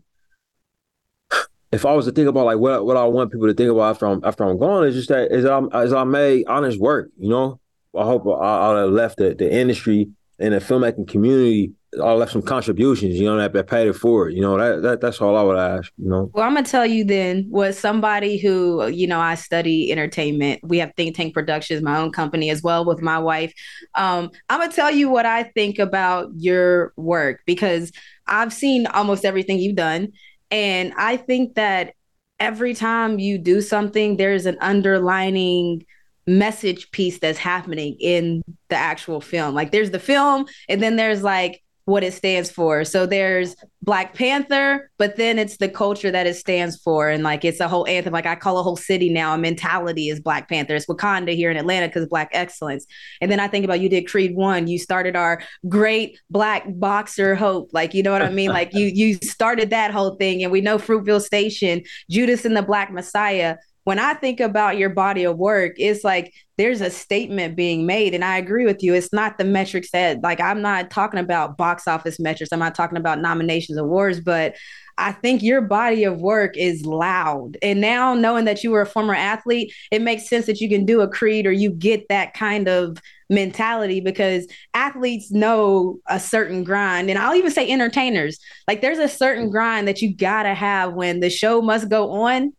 if 1.72 1.86
I 1.86 1.94
was 1.94 2.04
to 2.04 2.12
think 2.12 2.28
about 2.28 2.44
like 2.44 2.58
what 2.58 2.84
what 2.84 2.96
I 2.96 3.04
want 3.04 3.32
people 3.32 3.48
to 3.48 3.54
think 3.54 3.70
about 3.70 3.90
after 3.90 4.06
I'm 4.06 4.20
after 4.24 4.44
I'm 4.44 4.58
gone, 4.58 4.86
is 4.86 4.94
just 4.94 5.08
that 5.08 5.32
I'm 5.50 5.70
as 5.72 5.92
I 5.92 6.04
made 6.04 6.46
honest 6.46 6.78
work. 6.78 7.10
You 7.18 7.30
know, 7.30 7.60
I 7.98 8.04
hope 8.04 8.26
I, 8.26 8.70
I 8.70 8.84
left 8.84 9.16
the, 9.16 9.34
the 9.34 9.50
industry 9.50 10.08
and 10.38 10.54
the 10.54 10.58
filmmaking 10.58 11.08
community. 11.08 11.72
I 12.02 12.12
left 12.12 12.32
some 12.32 12.40
contributions. 12.42 13.18
You 13.18 13.26
know, 13.26 13.36
that, 13.36 13.52
that 13.52 13.66
paid 13.66 13.86
it 13.86 13.92
forward. 13.94 14.34
You 14.34 14.40
know, 14.40 14.56
that, 14.56 14.82
that 14.82 15.00
that's 15.00 15.20
all 15.20 15.36
I 15.36 15.42
would 15.42 15.58
ask. 15.58 15.90
You 15.96 16.10
know. 16.10 16.30
Well, 16.34 16.44
I'm 16.44 16.54
gonna 16.54 16.66
tell 16.66 16.86
you 16.86 17.04
then 17.04 17.46
was 17.50 17.78
somebody 17.78 18.38
who, 18.38 18.86
you 18.88 19.06
know, 19.06 19.20
I 19.20 19.34
study 19.34 19.90
entertainment. 19.90 20.60
We 20.62 20.78
have 20.78 20.92
Think 20.94 21.16
Tank 21.16 21.32
Productions, 21.32 21.82
my 21.82 21.98
own 21.98 22.12
company 22.12 22.50
as 22.50 22.62
well 22.62 22.84
with 22.84 23.00
my 23.00 23.18
wife. 23.18 23.54
Um, 23.94 24.30
I'm 24.50 24.60
gonna 24.60 24.72
tell 24.72 24.90
you 24.90 25.08
what 25.08 25.24
I 25.24 25.44
think 25.44 25.78
about 25.78 26.30
your 26.36 26.92
work 26.96 27.40
because 27.46 27.92
I've 28.26 28.52
seen 28.52 28.86
almost 28.86 29.24
everything 29.24 29.58
you've 29.58 29.76
done. 29.76 30.12
And 30.52 30.92
I 30.96 31.16
think 31.16 31.54
that 31.54 31.94
every 32.38 32.74
time 32.74 33.18
you 33.18 33.38
do 33.38 33.60
something, 33.60 34.16
there's 34.16 34.46
an 34.46 34.58
underlining 34.60 35.84
message 36.26 36.90
piece 36.92 37.18
that's 37.18 37.38
happening 37.38 37.96
in 37.98 38.42
the 38.68 38.76
actual 38.76 39.20
film. 39.20 39.54
Like 39.54 39.72
there's 39.72 39.90
the 39.90 39.98
film, 39.98 40.46
and 40.68 40.80
then 40.82 40.96
there's 40.96 41.22
like 41.22 41.62
what 41.84 42.04
it 42.04 42.14
stands 42.14 42.50
for. 42.50 42.84
So 42.84 43.06
there's 43.06 43.56
Black 43.82 44.14
Panther, 44.14 44.90
but 44.98 45.16
then 45.16 45.38
it's 45.38 45.56
the 45.56 45.68
culture 45.68 46.10
that 46.10 46.26
it 46.26 46.34
stands 46.34 46.76
for. 46.76 47.08
And 47.08 47.24
like 47.24 47.44
it's 47.44 47.58
a 47.58 47.66
whole 47.66 47.86
anthem. 47.88 48.12
Like 48.12 48.26
I 48.26 48.36
call 48.36 48.58
a 48.58 48.62
whole 48.62 48.76
city 48.76 49.10
now, 49.10 49.34
a 49.34 49.38
mentality 49.38 50.08
is 50.08 50.20
Black 50.20 50.48
Panther. 50.48 50.76
It's 50.76 50.86
Wakanda 50.86 51.34
here 51.34 51.50
in 51.50 51.56
Atlanta 51.56 51.88
because 51.88 52.06
Black 52.06 52.30
excellence. 52.32 52.86
And 53.20 53.30
then 53.30 53.40
I 53.40 53.48
think 53.48 53.64
about 53.64 53.80
you 53.80 53.88
did 53.88 54.08
Creed 54.08 54.36
One. 54.36 54.68
You 54.68 54.78
started 54.78 55.16
our 55.16 55.42
great 55.68 56.20
black 56.30 56.64
boxer 56.68 57.34
hope. 57.34 57.70
Like, 57.72 57.94
you 57.94 58.02
know 58.02 58.12
what 58.12 58.22
I 58.22 58.30
mean? 58.30 58.50
Like 58.50 58.72
you 58.74 58.86
you 58.86 59.14
started 59.16 59.70
that 59.70 59.90
whole 59.90 60.14
thing. 60.16 60.42
And 60.44 60.52
we 60.52 60.60
know 60.60 60.78
Fruitvale 60.78 61.20
Station, 61.20 61.82
Judas 62.08 62.44
and 62.44 62.56
the 62.56 62.62
Black 62.62 62.92
Messiah. 62.92 63.56
When 63.84 63.98
I 63.98 64.14
think 64.14 64.40
about 64.40 64.78
your 64.78 64.90
body 64.90 65.24
of 65.24 65.38
work, 65.38 65.72
it's 65.76 66.04
like 66.04 66.32
there's 66.56 66.80
a 66.80 66.90
statement 66.90 67.56
being 67.56 67.86
made. 67.86 68.14
And 68.14 68.24
I 68.24 68.38
agree 68.38 68.64
with 68.64 68.82
you. 68.82 68.94
It's 68.94 69.12
not 69.12 69.38
the 69.38 69.44
metrics 69.44 69.90
that, 69.90 70.22
like, 70.22 70.40
I'm 70.40 70.62
not 70.62 70.90
talking 70.90 71.20
about 71.20 71.56
box 71.56 71.88
office 71.88 72.20
metrics. 72.20 72.52
I'm 72.52 72.60
not 72.60 72.74
talking 72.74 72.98
about 72.98 73.20
nominations, 73.20 73.78
awards, 73.78 74.20
but 74.20 74.54
I 74.98 75.12
think 75.12 75.42
your 75.42 75.62
body 75.62 76.04
of 76.04 76.20
work 76.20 76.56
is 76.56 76.84
loud. 76.84 77.56
And 77.62 77.80
now 77.80 78.14
knowing 78.14 78.44
that 78.44 78.62
you 78.62 78.70
were 78.70 78.82
a 78.82 78.86
former 78.86 79.14
athlete, 79.14 79.72
it 79.90 80.02
makes 80.02 80.28
sense 80.28 80.46
that 80.46 80.60
you 80.60 80.68
can 80.68 80.84
do 80.84 81.00
a 81.00 81.08
creed 81.08 81.46
or 81.46 81.52
you 81.52 81.70
get 81.70 82.08
that 82.08 82.34
kind 82.34 82.68
of 82.68 82.98
mentality 83.30 84.00
because 84.00 84.46
athletes 84.74 85.32
know 85.32 85.98
a 86.08 86.20
certain 86.20 86.62
grind. 86.62 87.10
And 87.10 87.18
I'll 87.18 87.34
even 87.34 87.50
say 87.50 87.70
entertainers. 87.70 88.38
Like 88.68 88.80
there's 88.80 88.98
a 88.98 89.08
certain 89.08 89.48
mm. 89.48 89.52
grind 89.52 89.88
that 89.88 90.02
you 90.02 90.14
gotta 90.14 90.54
have 90.54 90.92
when 90.92 91.20
the 91.20 91.30
show 91.30 91.62
must 91.62 91.88
go 91.88 92.10
on. 92.10 92.52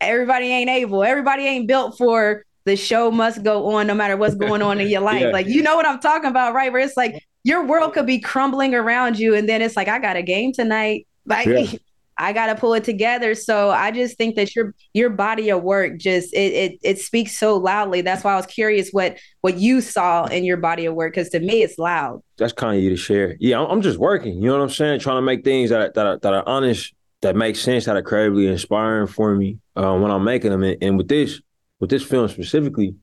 Everybody 0.00 0.46
ain't 0.46 0.70
able, 0.70 1.02
everybody 1.02 1.44
ain't 1.44 1.66
built 1.66 1.96
for 1.96 2.44
the 2.64 2.76
show 2.76 3.10
must 3.10 3.42
go 3.42 3.76
on 3.76 3.86
no 3.86 3.94
matter 3.94 4.16
what's 4.16 4.34
going 4.34 4.60
on 4.60 4.80
in 4.80 4.88
your 4.88 5.00
life. 5.12 5.22
Yeah. 5.22 5.28
Like 5.30 5.46
you 5.46 5.62
know 5.62 5.76
what 5.76 5.86
I'm 5.86 6.00
talking 6.00 6.30
about, 6.30 6.54
right? 6.54 6.72
Where 6.72 6.82
it's 6.82 6.96
like 6.96 7.24
your 7.44 7.64
world 7.64 7.94
could 7.94 8.06
be 8.06 8.18
crumbling 8.18 8.74
around 8.74 9.18
you 9.18 9.34
and 9.34 9.48
then 9.48 9.62
it's 9.62 9.76
like 9.76 9.88
I 9.88 9.98
got 9.98 10.16
a 10.16 10.22
game 10.22 10.52
tonight 10.52 11.06
like 11.26 11.46
yeah. 11.46 11.78
I 12.18 12.32
got 12.32 12.46
to 12.46 12.54
pull 12.54 12.72
it 12.72 12.84
together. 12.84 13.34
So 13.34 13.70
I 13.70 13.90
just 13.90 14.16
think 14.16 14.36
that 14.36 14.56
your 14.56 14.74
your 14.94 15.10
body 15.10 15.50
of 15.50 15.62
work 15.62 15.98
just 15.98 16.32
it, 16.32 16.52
it 16.52 16.78
it 16.82 16.98
speaks 16.98 17.38
so 17.38 17.56
loudly. 17.56 18.00
That's 18.00 18.24
why 18.24 18.32
I 18.32 18.36
was 18.36 18.46
curious 18.46 18.90
what 18.90 19.18
what 19.42 19.58
you 19.58 19.82
saw 19.82 20.24
in 20.24 20.44
your 20.44 20.56
body 20.56 20.86
of 20.86 20.94
work 20.94 21.12
because 21.12 21.28
to 21.30 21.40
me 21.40 21.62
it's 21.62 21.78
loud. 21.78 22.22
That's 22.38 22.54
kind 22.54 22.76
of 22.76 22.82
you 22.82 22.90
to 22.90 22.96
share. 22.96 23.36
Yeah, 23.38 23.60
I'm, 23.60 23.70
I'm, 23.70 23.82
just 23.82 23.98
working. 23.98 24.34
You 24.34 24.48
know 24.48 24.54
what 24.54 24.62
I'm 24.62 24.70
saying? 24.70 25.00
Trying 25.00 25.18
to 25.18 25.22
make 25.22 25.44
things 25.44 25.70
that 25.70 25.92
that 25.94 26.06
are, 26.06 26.18
that 26.18 26.32
are 26.32 26.48
honest, 26.48 26.94
that 27.26 27.34
make 27.36 27.56
sense, 27.56 27.86
that 27.86 27.96
are 27.96 27.98
incredibly 27.98 28.46
inspiring 28.46 29.08
for 29.08 29.34
me 29.34 29.58
uh, 29.74 29.96
when 29.98 30.12
I'm 30.12 30.22
making 30.22 30.52
them. 30.52 30.62
And, 30.62 30.78
and 30.80 30.96
with 30.96 31.08
this 31.08 31.40
with 31.80 31.90
this 31.90 32.04
film 32.04 32.28
specifically, 32.28 32.94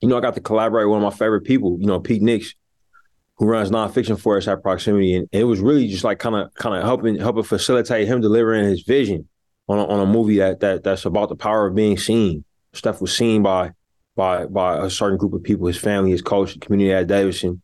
you 0.00 0.08
know, 0.08 0.16
I 0.16 0.20
got 0.20 0.34
to 0.34 0.40
collaborate 0.40 0.86
with 0.86 0.94
one 0.94 1.04
of 1.04 1.12
my 1.12 1.16
favorite 1.16 1.42
people. 1.42 1.76
You 1.78 1.86
know, 1.86 2.00
Pete 2.00 2.22
Nicks 2.22 2.54
who 3.36 3.46
runs 3.46 3.70
nonfiction 3.70 4.18
for 4.18 4.36
us 4.36 4.48
at 4.48 4.62
Proximity, 4.62 5.14
and 5.14 5.28
it 5.32 5.44
was 5.44 5.60
really 5.60 5.88
just 5.88 6.04
like 6.04 6.18
kind 6.18 6.34
of 6.34 6.52
kind 6.54 6.76
of 6.76 6.82
helping 6.82 7.18
helping 7.18 7.42
facilitate 7.42 8.08
him 8.08 8.20
delivering 8.20 8.64
his 8.64 8.82
vision 8.82 9.28
on 9.68 9.78
a, 9.78 9.86
on 9.86 10.00
a 10.00 10.06
movie 10.06 10.38
that 10.38 10.60
that 10.60 10.82
that's 10.82 11.04
about 11.04 11.28
the 11.28 11.36
power 11.36 11.66
of 11.66 11.74
being 11.74 11.98
seen. 11.98 12.44
Steph 12.72 13.02
was 13.02 13.14
seen 13.14 13.42
by 13.42 13.72
by 14.16 14.46
by 14.46 14.84
a 14.84 14.88
certain 14.88 15.18
group 15.18 15.34
of 15.34 15.42
people, 15.42 15.66
his 15.66 15.76
family, 15.76 16.10
his 16.10 16.22
coach, 16.22 16.54
the 16.54 16.60
community 16.60 16.92
at 16.92 17.06
Davidson, 17.06 17.60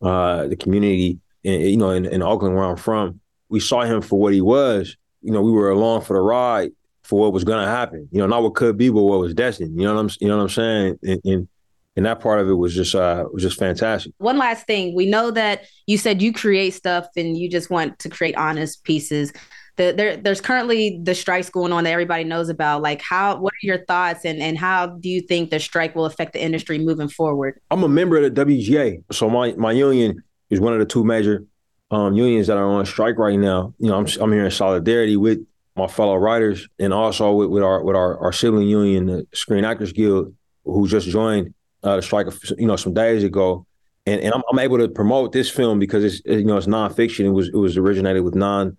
uh, 0.00 0.46
the 0.46 0.56
community, 0.56 1.18
in, 1.42 1.60
you 1.60 1.76
know, 1.76 1.90
in, 1.90 2.04
in 2.04 2.22
Oakland 2.22 2.54
where 2.54 2.64
I'm 2.64 2.76
from. 2.76 3.20
We 3.52 3.60
saw 3.60 3.82
him 3.82 4.00
for 4.00 4.18
what 4.18 4.32
he 4.32 4.40
was. 4.40 4.96
You 5.20 5.30
know, 5.30 5.42
we 5.42 5.52
were 5.52 5.70
along 5.70 6.00
for 6.00 6.14
the 6.14 6.20
ride 6.20 6.72
for 7.02 7.20
what 7.20 7.32
was 7.32 7.44
going 7.44 7.62
to 7.62 7.70
happen. 7.70 8.08
You 8.10 8.18
know, 8.18 8.26
not 8.26 8.42
what 8.42 8.54
could 8.54 8.76
be, 8.76 8.88
but 8.88 9.02
what 9.02 9.20
was 9.20 9.34
destined. 9.34 9.78
You 9.78 9.86
know 9.86 9.94
what 9.94 10.00
I'm 10.00 10.10
you 10.20 10.28
know 10.28 10.38
what 10.38 10.42
I'm 10.44 10.48
saying? 10.48 10.98
And, 11.02 11.20
and 11.24 11.48
and 11.94 12.06
that 12.06 12.20
part 12.20 12.40
of 12.40 12.48
it 12.48 12.54
was 12.54 12.74
just 12.74 12.94
uh 12.94 13.26
was 13.30 13.42
just 13.42 13.58
fantastic. 13.58 14.12
One 14.18 14.38
last 14.38 14.66
thing, 14.66 14.94
we 14.94 15.06
know 15.06 15.30
that 15.30 15.66
you 15.86 15.98
said 15.98 16.22
you 16.22 16.32
create 16.32 16.70
stuff 16.70 17.06
and 17.16 17.36
you 17.36 17.50
just 17.50 17.70
want 17.70 17.98
to 18.00 18.08
create 18.08 18.36
honest 18.36 18.82
pieces. 18.84 19.32
The, 19.76 19.94
there, 19.96 20.16
there's 20.18 20.42
currently 20.42 21.00
the 21.02 21.14
strikes 21.14 21.48
going 21.48 21.72
on 21.72 21.84
that 21.84 21.90
everybody 21.90 22.24
knows 22.24 22.50
about. 22.50 22.82
Like, 22.82 23.00
how? 23.00 23.38
What 23.38 23.54
are 23.54 23.66
your 23.66 23.84
thoughts, 23.86 24.24
and 24.24 24.40
and 24.40 24.58
how 24.58 24.86
do 24.86 25.08
you 25.08 25.22
think 25.22 25.50
the 25.50 25.60
strike 25.60 25.94
will 25.94 26.04
affect 26.04 26.34
the 26.34 26.42
industry 26.42 26.78
moving 26.78 27.08
forward? 27.08 27.58
I'm 27.70 27.82
a 27.82 27.88
member 27.88 28.18
of 28.18 28.34
the 28.34 28.44
WGA, 28.44 29.02
so 29.12 29.30
my 29.30 29.52
my 29.54 29.72
union 29.72 30.22
is 30.50 30.60
one 30.60 30.74
of 30.74 30.78
the 30.78 30.86
two 30.86 31.04
major 31.04 31.44
um, 31.92 32.14
unions 32.14 32.46
that 32.46 32.56
are 32.56 32.64
on 32.64 32.86
strike 32.86 33.18
right 33.18 33.38
now. 33.38 33.74
You 33.78 33.88
know, 33.88 33.98
I'm 33.98 34.06
I'm 34.20 34.32
here 34.32 34.44
in 34.44 34.50
solidarity 34.50 35.16
with 35.16 35.46
my 35.76 35.86
fellow 35.86 36.16
writers 36.16 36.68
and 36.78 36.92
also 36.92 37.32
with, 37.32 37.50
with 37.50 37.62
our 37.62 37.84
with 37.84 37.94
our, 37.94 38.18
our 38.18 38.32
sibling 38.32 38.66
union, 38.66 39.06
the 39.06 39.26
Screen 39.34 39.64
Actors 39.64 39.92
Guild, 39.92 40.34
who 40.64 40.88
just 40.88 41.08
joined 41.08 41.54
uh, 41.82 41.96
the 41.96 42.02
strike, 42.02 42.28
you 42.58 42.66
know, 42.66 42.76
some 42.76 42.94
days 42.94 43.22
ago, 43.24 43.66
and 44.06 44.20
and 44.22 44.34
I'm, 44.34 44.42
I'm, 44.50 44.58
able 44.58 44.78
to 44.78 44.88
promote 44.88 45.32
this 45.32 45.50
film 45.50 45.78
because 45.78 46.02
it's 46.02 46.22
you 46.24 46.44
know 46.44 46.56
it's 46.56 46.66
nonfiction. 46.66 47.26
It 47.26 47.30
was 47.30 47.48
it 47.48 47.56
was 47.56 47.76
originated 47.76 48.24
with 48.24 48.34
non 48.34 48.78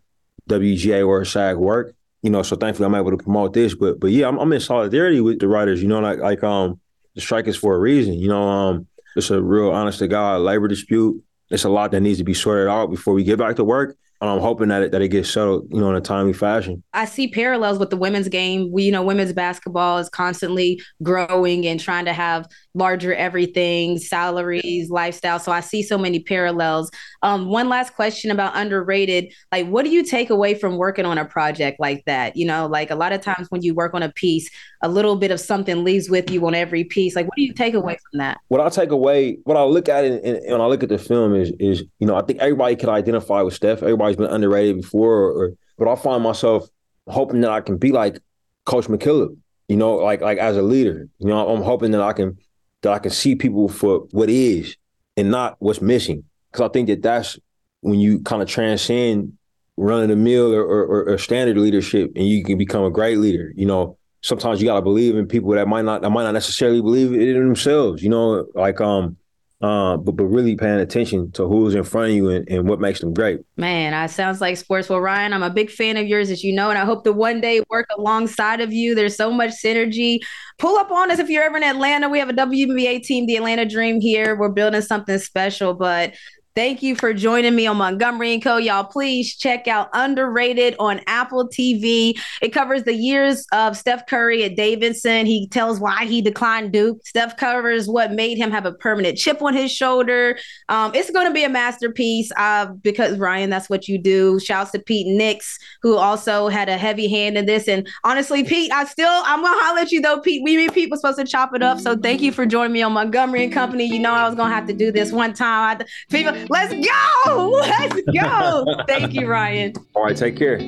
WGA 0.49 1.07
or 1.07 1.23
SAG 1.23 1.57
work, 1.57 1.95
you 2.23 2.31
know. 2.31 2.41
So 2.41 2.55
thankfully, 2.55 2.87
I'm 2.87 2.95
able 2.95 3.11
to 3.11 3.23
promote 3.23 3.53
this. 3.53 3.75
But 3.75 3.99
but 3.99 4.09
yeah, 4.09 4.27
I'm, 4.27 4.39
I'm 4.39 4.51
in 4.51 4.59
solidarity 4.59 5.21
with 5.21 5.39
the 5.39 5.47
writers. 5.47 5.83
You 5.83 5.87
know, 5.87 5.99
like 5.99 6.17
like 6.19 6.43
um 6.43 6.79
the 7.13 7.21
strike 7.21 7.47
is 7.47 7.55
for 7.55 7.75
a 7.75 7.79
reason. 7.79 8.15
You 8.15 8.29
know, 8.29 8.43
um 8.43 8.87
it's 9.15 9.29
a 9.29 9.39
real 9.39 9.69
honest 9.69 9.99
to 9.99 10.07
God 10.07 10.41
labor 10.41 10.67
dispute. 10.67 11.23
It's 11.53 11.63
a 11.63 11.69
lot 11.69 11.91
that 11.91 12.01
needs 12.01 12.17
to 12.17 12.23
be 12.23 12.33
sorted 12.33 12.67
out 12.67 12.89
before 12.89 13.13
we 13.13 13.23
get 13.23 13.37
back 13.37 13.55
to 13.57 13.63
work. 13.63 13.95
And 14.21 14.29
I'm 14.29 14.39
hoping 14.39 14.69
that 14.69 14.81
it, 14.83 14.91
that 14.93 15.01
it 15.01 15.09
gets 15.09 15.29
settled, 15.29 15.67
you 15.69 15.81
know, 15.81 15.89
in 15.89 15.95
a 15.95 16.01
timely 16.01 16.33
fashion. 16.33 16.81
I 16.93 17.05
see 17.05 17.27
parallels 17.27 17.77
with 17.77 17.89
the 17.89 17.97
women's 17.97 18.29
game. 18.29 18.71
We, 18.71 18.83
you 18.83 18.91
know, 18.91 19.03
women's 19.03 19.33
basketball 19.33 19.97
is 19.97 20.09
constantly 20.09 20.81
growing 21.03 21.67
and 21.67 21.79
trying 21.79 22.05
to 22.05 22.13
have 22.13 22.47
larger 22.73 23.13
everything, 23.13 23.97
salaries, 23.97 24.89
lifestyle. 24.89 25.39
So 25.39 25.51
I 25.51 25.59
see 25.59 25.83
so 25.83 25.97
many 25.97 26.19
parallels. 26.19 26.89
Um, 27.21 27.47
one 27.47 27.69
last 27.69 27.93
question 27.95 28.31
about 28.31 28.55
underrated. 28.55 29.31
Like, 29.51 29.67
what 29.67 29.85
do 29.85 29.91
you 29.91 30.03
take 30.03 30.29
away 30.29 30.55
from 30.55 30.77
working 30.77 31.05
on 31.05 31.17
a 31.17 31.25
project 31.25 31.79
like 31.79 32.03
that? 32.05 32.35
You 32.35 32.45
know, 32.45 32.65
like 32.65 32.89
a 32.89 32.95
lot 32.95 33.13
of 33.13 33.21
times 33.21 33.47
when 33.49 33.61
you 33.61 33.73
work 33.75 33.93
on 33.93 34.01
a 34.01 34.11
piece, 34.11 34.49
a 34.81 34.89
little 34.89 35.15
bit 35.15 35.31
of 35.31 35.39
something 35.39 35.83
leaves 35.83 36.09
with 36.09 36.29
you 36.31 36.45
on 36.47 36.55
every 36.55 36.83
piece. 36.83 37.15
Like, 37.15 37.25
what 37.27 37.35
do 37.35 37.43
you 37.43 37.53
take 37.53 37.75
away 37.75 37.97
from 38.09 38.19
that? 38.19 38.39
What 38.47 38.61
I 38.61 38.69
take 38.69 38.89
away, 38.89 39.37
what 39.43 39.57
I 39.57 39.63
look 39.63 39.87
at 39.87 40.03
it, 40.03 40.23
and 40.23 40.39
when 40.51 40.61
I 40.61 40.65
look 40.65 40.83
at 40.83 40.89
the 40.89 40.97
film 40.97 41.35
is, 41.35 41.51
is 41.59 41.83
you 41.99 42.07
know, 42.07 42.15
I 42.15 42.21
think 42.23 42.39
everybody 42.39 42.75
could 42.75 42.89
identify 42.89 43.41
with 43.41 43.53
Steph. 43.53 43.83
Everybody's 43.83 44.17
been 44.17 44.31
underrated 44.31 44.81
before, 44.81 45.13
or, 45.13 45.31
or 45.31 45.51
but 45.77 45.87
I 45.87 45.95
find 45.95 46.23
myself 46.23 46.67
hoping 47.07 47.41
that 47.41 47.51
I 47.51 47.61
can 47.61 47.77
be 47.77 47.91
like 47.91 48.19
Coach 48.65 48.85
McKillop. 48.85 49.37
You 49.69 49.77
know, 49.77 49.95
like 49.95 50.21
like 50.21 50.37
as 50.39 50.57
a 50.57 50.61
leader. 50.61 51.07
You 51.19 51.27
know, 51.27 51.47
I'm 51.47 51.63
hoping 51.63 51.91
that 51.91 52.01
I 52.01 52.13
can 52.13 52.37
that 52.83 52.91
I 52.91 52.99
can 52.99 53.11
see 53.11 53.35
people 53.35 53.67
for 53.67 53.99
what 54.11 54.29
is 54.29 54.77
and 55.17 55.31
not 55.31 55.55
what's 55.59 55.81
missing. 55.81 56.23
Because 56.51 56.69
I 56.69 56.71
think 56.71 56.87
that 56.87 57.01
that's 57.01 57.39
when 57.81 57.99
you 57.99 58.19
kind 58.21 58.41
of 58.41 58.47
transcend 58.47 59.37
running 59.75 60.09
the 60.09 60.15
mill 60.15 60.53
or, 60.53 60.63
or, 60.63 61.09
or, 61.09 61.17
standard 61.17 61.57
leadership, 61.57 62.11
and 62.15 62.27
you 62.27 62.43
can 62.43 62.59
become 62.59 62.83
a 62.83 62.91
great 62.91 63.17
leader. 63.17 63.51
You 63.55 63.65
know, 63.65 63.97
sometimes 64.21 64.61
you 64.61 64.67
got 64.67 64.75
to 64.75 64.81
believe 64.81 65.17
in 65.17 65.27
people 65.27 65.49
that 65.51 65.67
might 65.67 65.83
not 65.83 66.03
that 66.03 66.11
might 66.11 66.23
not 66.23 66.33
necessarily 66.33 66.81
believe 66.81 67.13
it 67.13 67.35
in 67.35 67.47
themselves. 67.47 68.03
You 68.03 68.09
know, 68.09 68.45
like 68.53 68.79
um, 68.79 69.17
uh, 69.63 69.95
but 69.95 70.17
but 70.17 70.25
really 70.25 70.57
paying 70.57 70.81
attention 70.81 71.31
to 71.31 71.47
who's 71.47 71.73
in 71.73 71.85
front 71.85 72.09
of 72.09 72.15
you 72.15 72.29
and, 72.29 72.49
and 72.49 72.67
what 72.67 72.81
makes 72.81 72.99
them 72.99 73.13
great. 73.13 73.39
Man, 73.55 73.91
that 73.91 74.11
sounds 74.11 74.41
like 74.41 74.57
sports. 74.57 74.89
Well, 74.89 74.99
Ryan, 74.99 75.31
I'm 75.31 75.41
a 75.41 75.49
big 75.49 75.71
fan 75.71 75.95
of 75.95 76.05
yours, 76.05 76.29
as 76.29 76.43
you 76.43 76.53
know, 76.53 76.69
and 76.69 76.77
I 76.77 76.83
hope 76.83 77.05
to 77.05 77.13
one 77.13 77.39
day 77.39 77.61
work 77.69 77.87
alongside 77.97 78.59
of 78.59 78.73
you. 78.73 78.93
There's 78.93 79.15
so 79.15 79.31
much 79.31 79.51
synergy. 79.51 80.19
Pull 80.59 80.77
up 80.77 80.91
on 80.91 81.09
us 81.09 81.19
if 81.19 81.29
you're 81.29 81.43
ever 81.43 81.55
in 81.55 81.63
Atlanta. 81.63 82.09
We 82.09 82.19
have 82.19 82.27
a 82.27 82.33
WNBA 82.33 83.03
team, 83.03 83.25
the 83.25 83.37
Atlanta 83.37 83.65
Dream 83.65 84.01
here. 84.01 84.35
We're 84.35 84.49
building 84.49 84.81
something 84.81 85.17
special, 85.17 85.73
but 85.73 86.13
Thank 86.55 86.83
you 86.83 86.95
for 86.95 87.15
joining 87.15 87.55
me 87.55 87.65
on 87.65 87.77
Montgomery 87.77 88.31
and 88.31 88.43
Co. 88.43 88.57
Y'all, 88.57 88.83
please 88.83 89.35
check 89.35 89.67
out 89.67 89.89
Underrated 89.93 90.75
on 90.77 91.01
Apple 91.07 91.49
TV. 91.49 92.15
It 92.43 92.49
covers 92.49 92.83
the 92.83 92.93
years 92.93 93.47
of 93.51 93.75
Steph 93.75 94.05
Curry 94.05 94.43
at 94.43 94.55
Davidson. 94.55 95.25
He 95.25 95.47
tells 95.47 95.79
why 95.79 96.05
he 96.05 96.21
declined 96.21 96.71
Duke. 96.71 96.99
Steph 97.07 97.37
covers 97.37 97.87
what 97.87 98.11
made 98.11 98.37
him 98.37 98.51
have 98.51 98.67
a 98.67 98.71
permanent 98.71 99.17
chip 99.17 99.41
on 99.41 99.55
his 99.55 99.71
shoulder. 99.71 100.37
Um, 100.69 100.93
it's 100.93 101.09
going 101.09 101.25
to 101.25 101.33
be 101.33 101.43
a 101.43 101.49
masterpiece 101.49 102.31
uh, 102.37 102.67
because 102.67 103.17
Ryan, 103.17 103.49
that's 103.49 103.67
what 103.67 103.87
you 103.87 103.97
do. 103.97 104.39
Shouts 104.39 104.69
to 104.71 104.79
Pete 104.79 105.07
Nicks, 105.07 105.57
who 105.81 105.95
also 105.95 106.49
had 106.49 106.69
a 106.69 106.77
heavy 106.77 107.07
hand 107.07 107.35
in 107.35 107.47
this. 107.47 107.67
And 107.67 107.87
honestly, 108.03 108.43
Pete, 108.43 108.71
I 108.71 108.85
still 108.85 109.09
I'm 109.09 109.41
gonna 109.41 109.59
holler 109.59 109.79
at 109.79 109.91
you 109.91 110.01
though, 110.01 110.19
Pete. 110.19 110.43
We 110.43 110.69
Pete 110.69 110.91
was 110.91 111.01
supposed 111.01 111.17
to 111.17 111.25
chop 111.25 111.55
it 111.55 111.63
up. 111.63 111.79
So 111.79 111.97
thank 111.97 112.21
you 112.21 112.31
for 112.31 112.45
joining 112.45 112.73
me 112.73 112.83
on 112.83 112.93
Montgomery 112.93 113.43
and 113.43 113.51
Company. 113.51 113.85
You 113.85 113.97
know 113.97 114.11
I 114.11 114.27
was 114.27 114.35
gonna 114.35 114.53
have 114.53 114.67
to 114.67 114.73
do 114.73 114.91
this 114.91 115.11
one 115.11 115.33
time. 115.33 115.79
I, 115.81 115.85
people 116.09 116.42
Let's 116.49 116.73
go. 116.73 117.49
Let's 117.51 118.01
go. 118.01 118.83
Thank 118.87 119.13
you, 119.13 119.27
Ryan. 119.27 119.73
All 119.95 120.03
right, 120.03 120.15
take 120.15 120.37
care. 120.37 120.59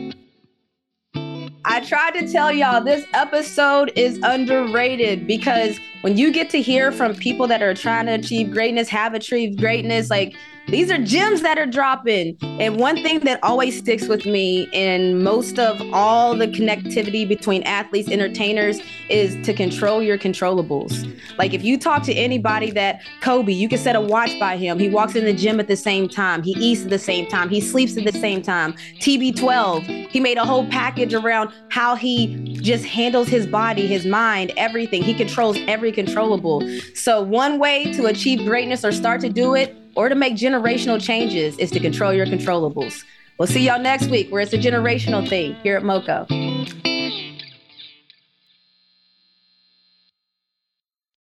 I 1.68 1.80
tried 1.80 2.12
to 2.12 2.32
tell 2.32 2.52
y'all 2.52 2.84
this 2.84 3.06
episode 3.14 3.92
is 3.96 4.20
underrated 4.22 5.26
because 5.26 5.80
when 6.02 6.16
you 6.16 6.32
get 6.32 6.52
to 6.52 6.62
hear 6.62 6.92
from 6.92 7.16
people 7.16 7.48
that 7.48 7.64
are 7.64 7.74
trying 7.74 8.06
to 8.06 8.14
achieve 8.14 8.52
greatness, 8.52 8.88
have 8.90 9.16
achieved 9.16 9.60
greatness, 9.60 10.12
like 10.12 10.36
these 10.68 10.90
are 10.90 10.98
gems 10.98 11.42
that 11.44 11.60
are 11.60 11.66
dropping. 11.66 12.38
And 12.42 12.78
one 12.78 12.96
thing 13.04 13.20
that 13.20 13.40
always 13.44 13.78
sticks 13.78 14.08
with 14.08 14.26
me 14.26 14.68
in 14.74 15.24
most 15.24 15.60
of 15.60 15.80
all 15.94 16.36
the 16.36 16.48
connectivity 16.48 17.28
between 17.28 17.62
athletes, 17.64 18.10
entertainers, 18.10 18.80
is 19.10 19.36
to 19.46 19.54
control 19.54 20.02
your 20.02 20.18
controllables. 20.18 21.12
Like 21.38 21.54
if 21.54 21.64
you 21.64 21.78
talk 21.78 22.04
to 22.04 22.14
anybody 22.14 22.72
that 22.72 23.02
Kobe, 23.22 23.54
you 23.54 23.70
can 23.70 23.78
set 23.78 23.96
a 23.96 24.02
watch 24.02 24.40
by 24.40 24.58
him. 24.58 24.80
He 24.80 24.90
walks 24.90 25.16
in 25.16 25.26
the 25.26 25.34
gym 25.34 25.60
at 25.60 25.68
the 25.68 25.76
same 25.76 26.10
time, 26.10 26.42
he 26.42 26.52
eats 26.52 26.84
at 26.84 26.90
the 26.90 27.00
same 27.00 27.28
time, 27.28 27.50
he 27.50 27.62
sleeps 27.62 27.96
at 27.98 28.06
the 28.06 28.20
same 28.20 28.42
time. 28.42 28.74
TB12, 29.02 30.10
he 30.10 30.20
made 30.20 30.38
a 30.38 30.46
whole 30.46 30.68
package 30.68 31.14
around 31.14 31.52
how 31.70 31.96
he 31.96 32.58
just 32.62 32.86
handles 32.86 33.28
his 33.28 33.46
body, 33.46 33.86
his 33.86 34.06
mind, 34.06 34.52
everything. 34.58 35.04
He 35.04 35.14
controls 35.14 35.58
every 35.68 35.92
controllable. 35.92 36.68
So, 36.96 37.22
one 37.22 37.60
way 37.60 37.94
to 37.94 38.06
achieve 38.08 38.46
greatness 38.46 38.84
or 38.84 38.92
start 38.92 39.22
to 39.22 39.30
do 39.30 39.54
it 39.54 39.76
or 39.96 40.10
to 40.10 40.16
make 40.16 40.36
generational 40.36 41.02
changes 41.02 41.58
is 41.58 41.72
to 41.72 41.80
control 41.80 42.14
your 42.14 42.26
controllables. 42.26 43.04
We'll 43.38 43.48
see 43.48 43.66
y'all 43.66 43.80
next 43.80 44.08
week 44.08 44.32
where 44.32 44.42
it's 44.42 44.54
a 44.54 44.58
generational 44.58 45.28
thing 45.28 45.56
here 45.56 45.76
at 45.76 45.84
MoCo. 45.84 46.26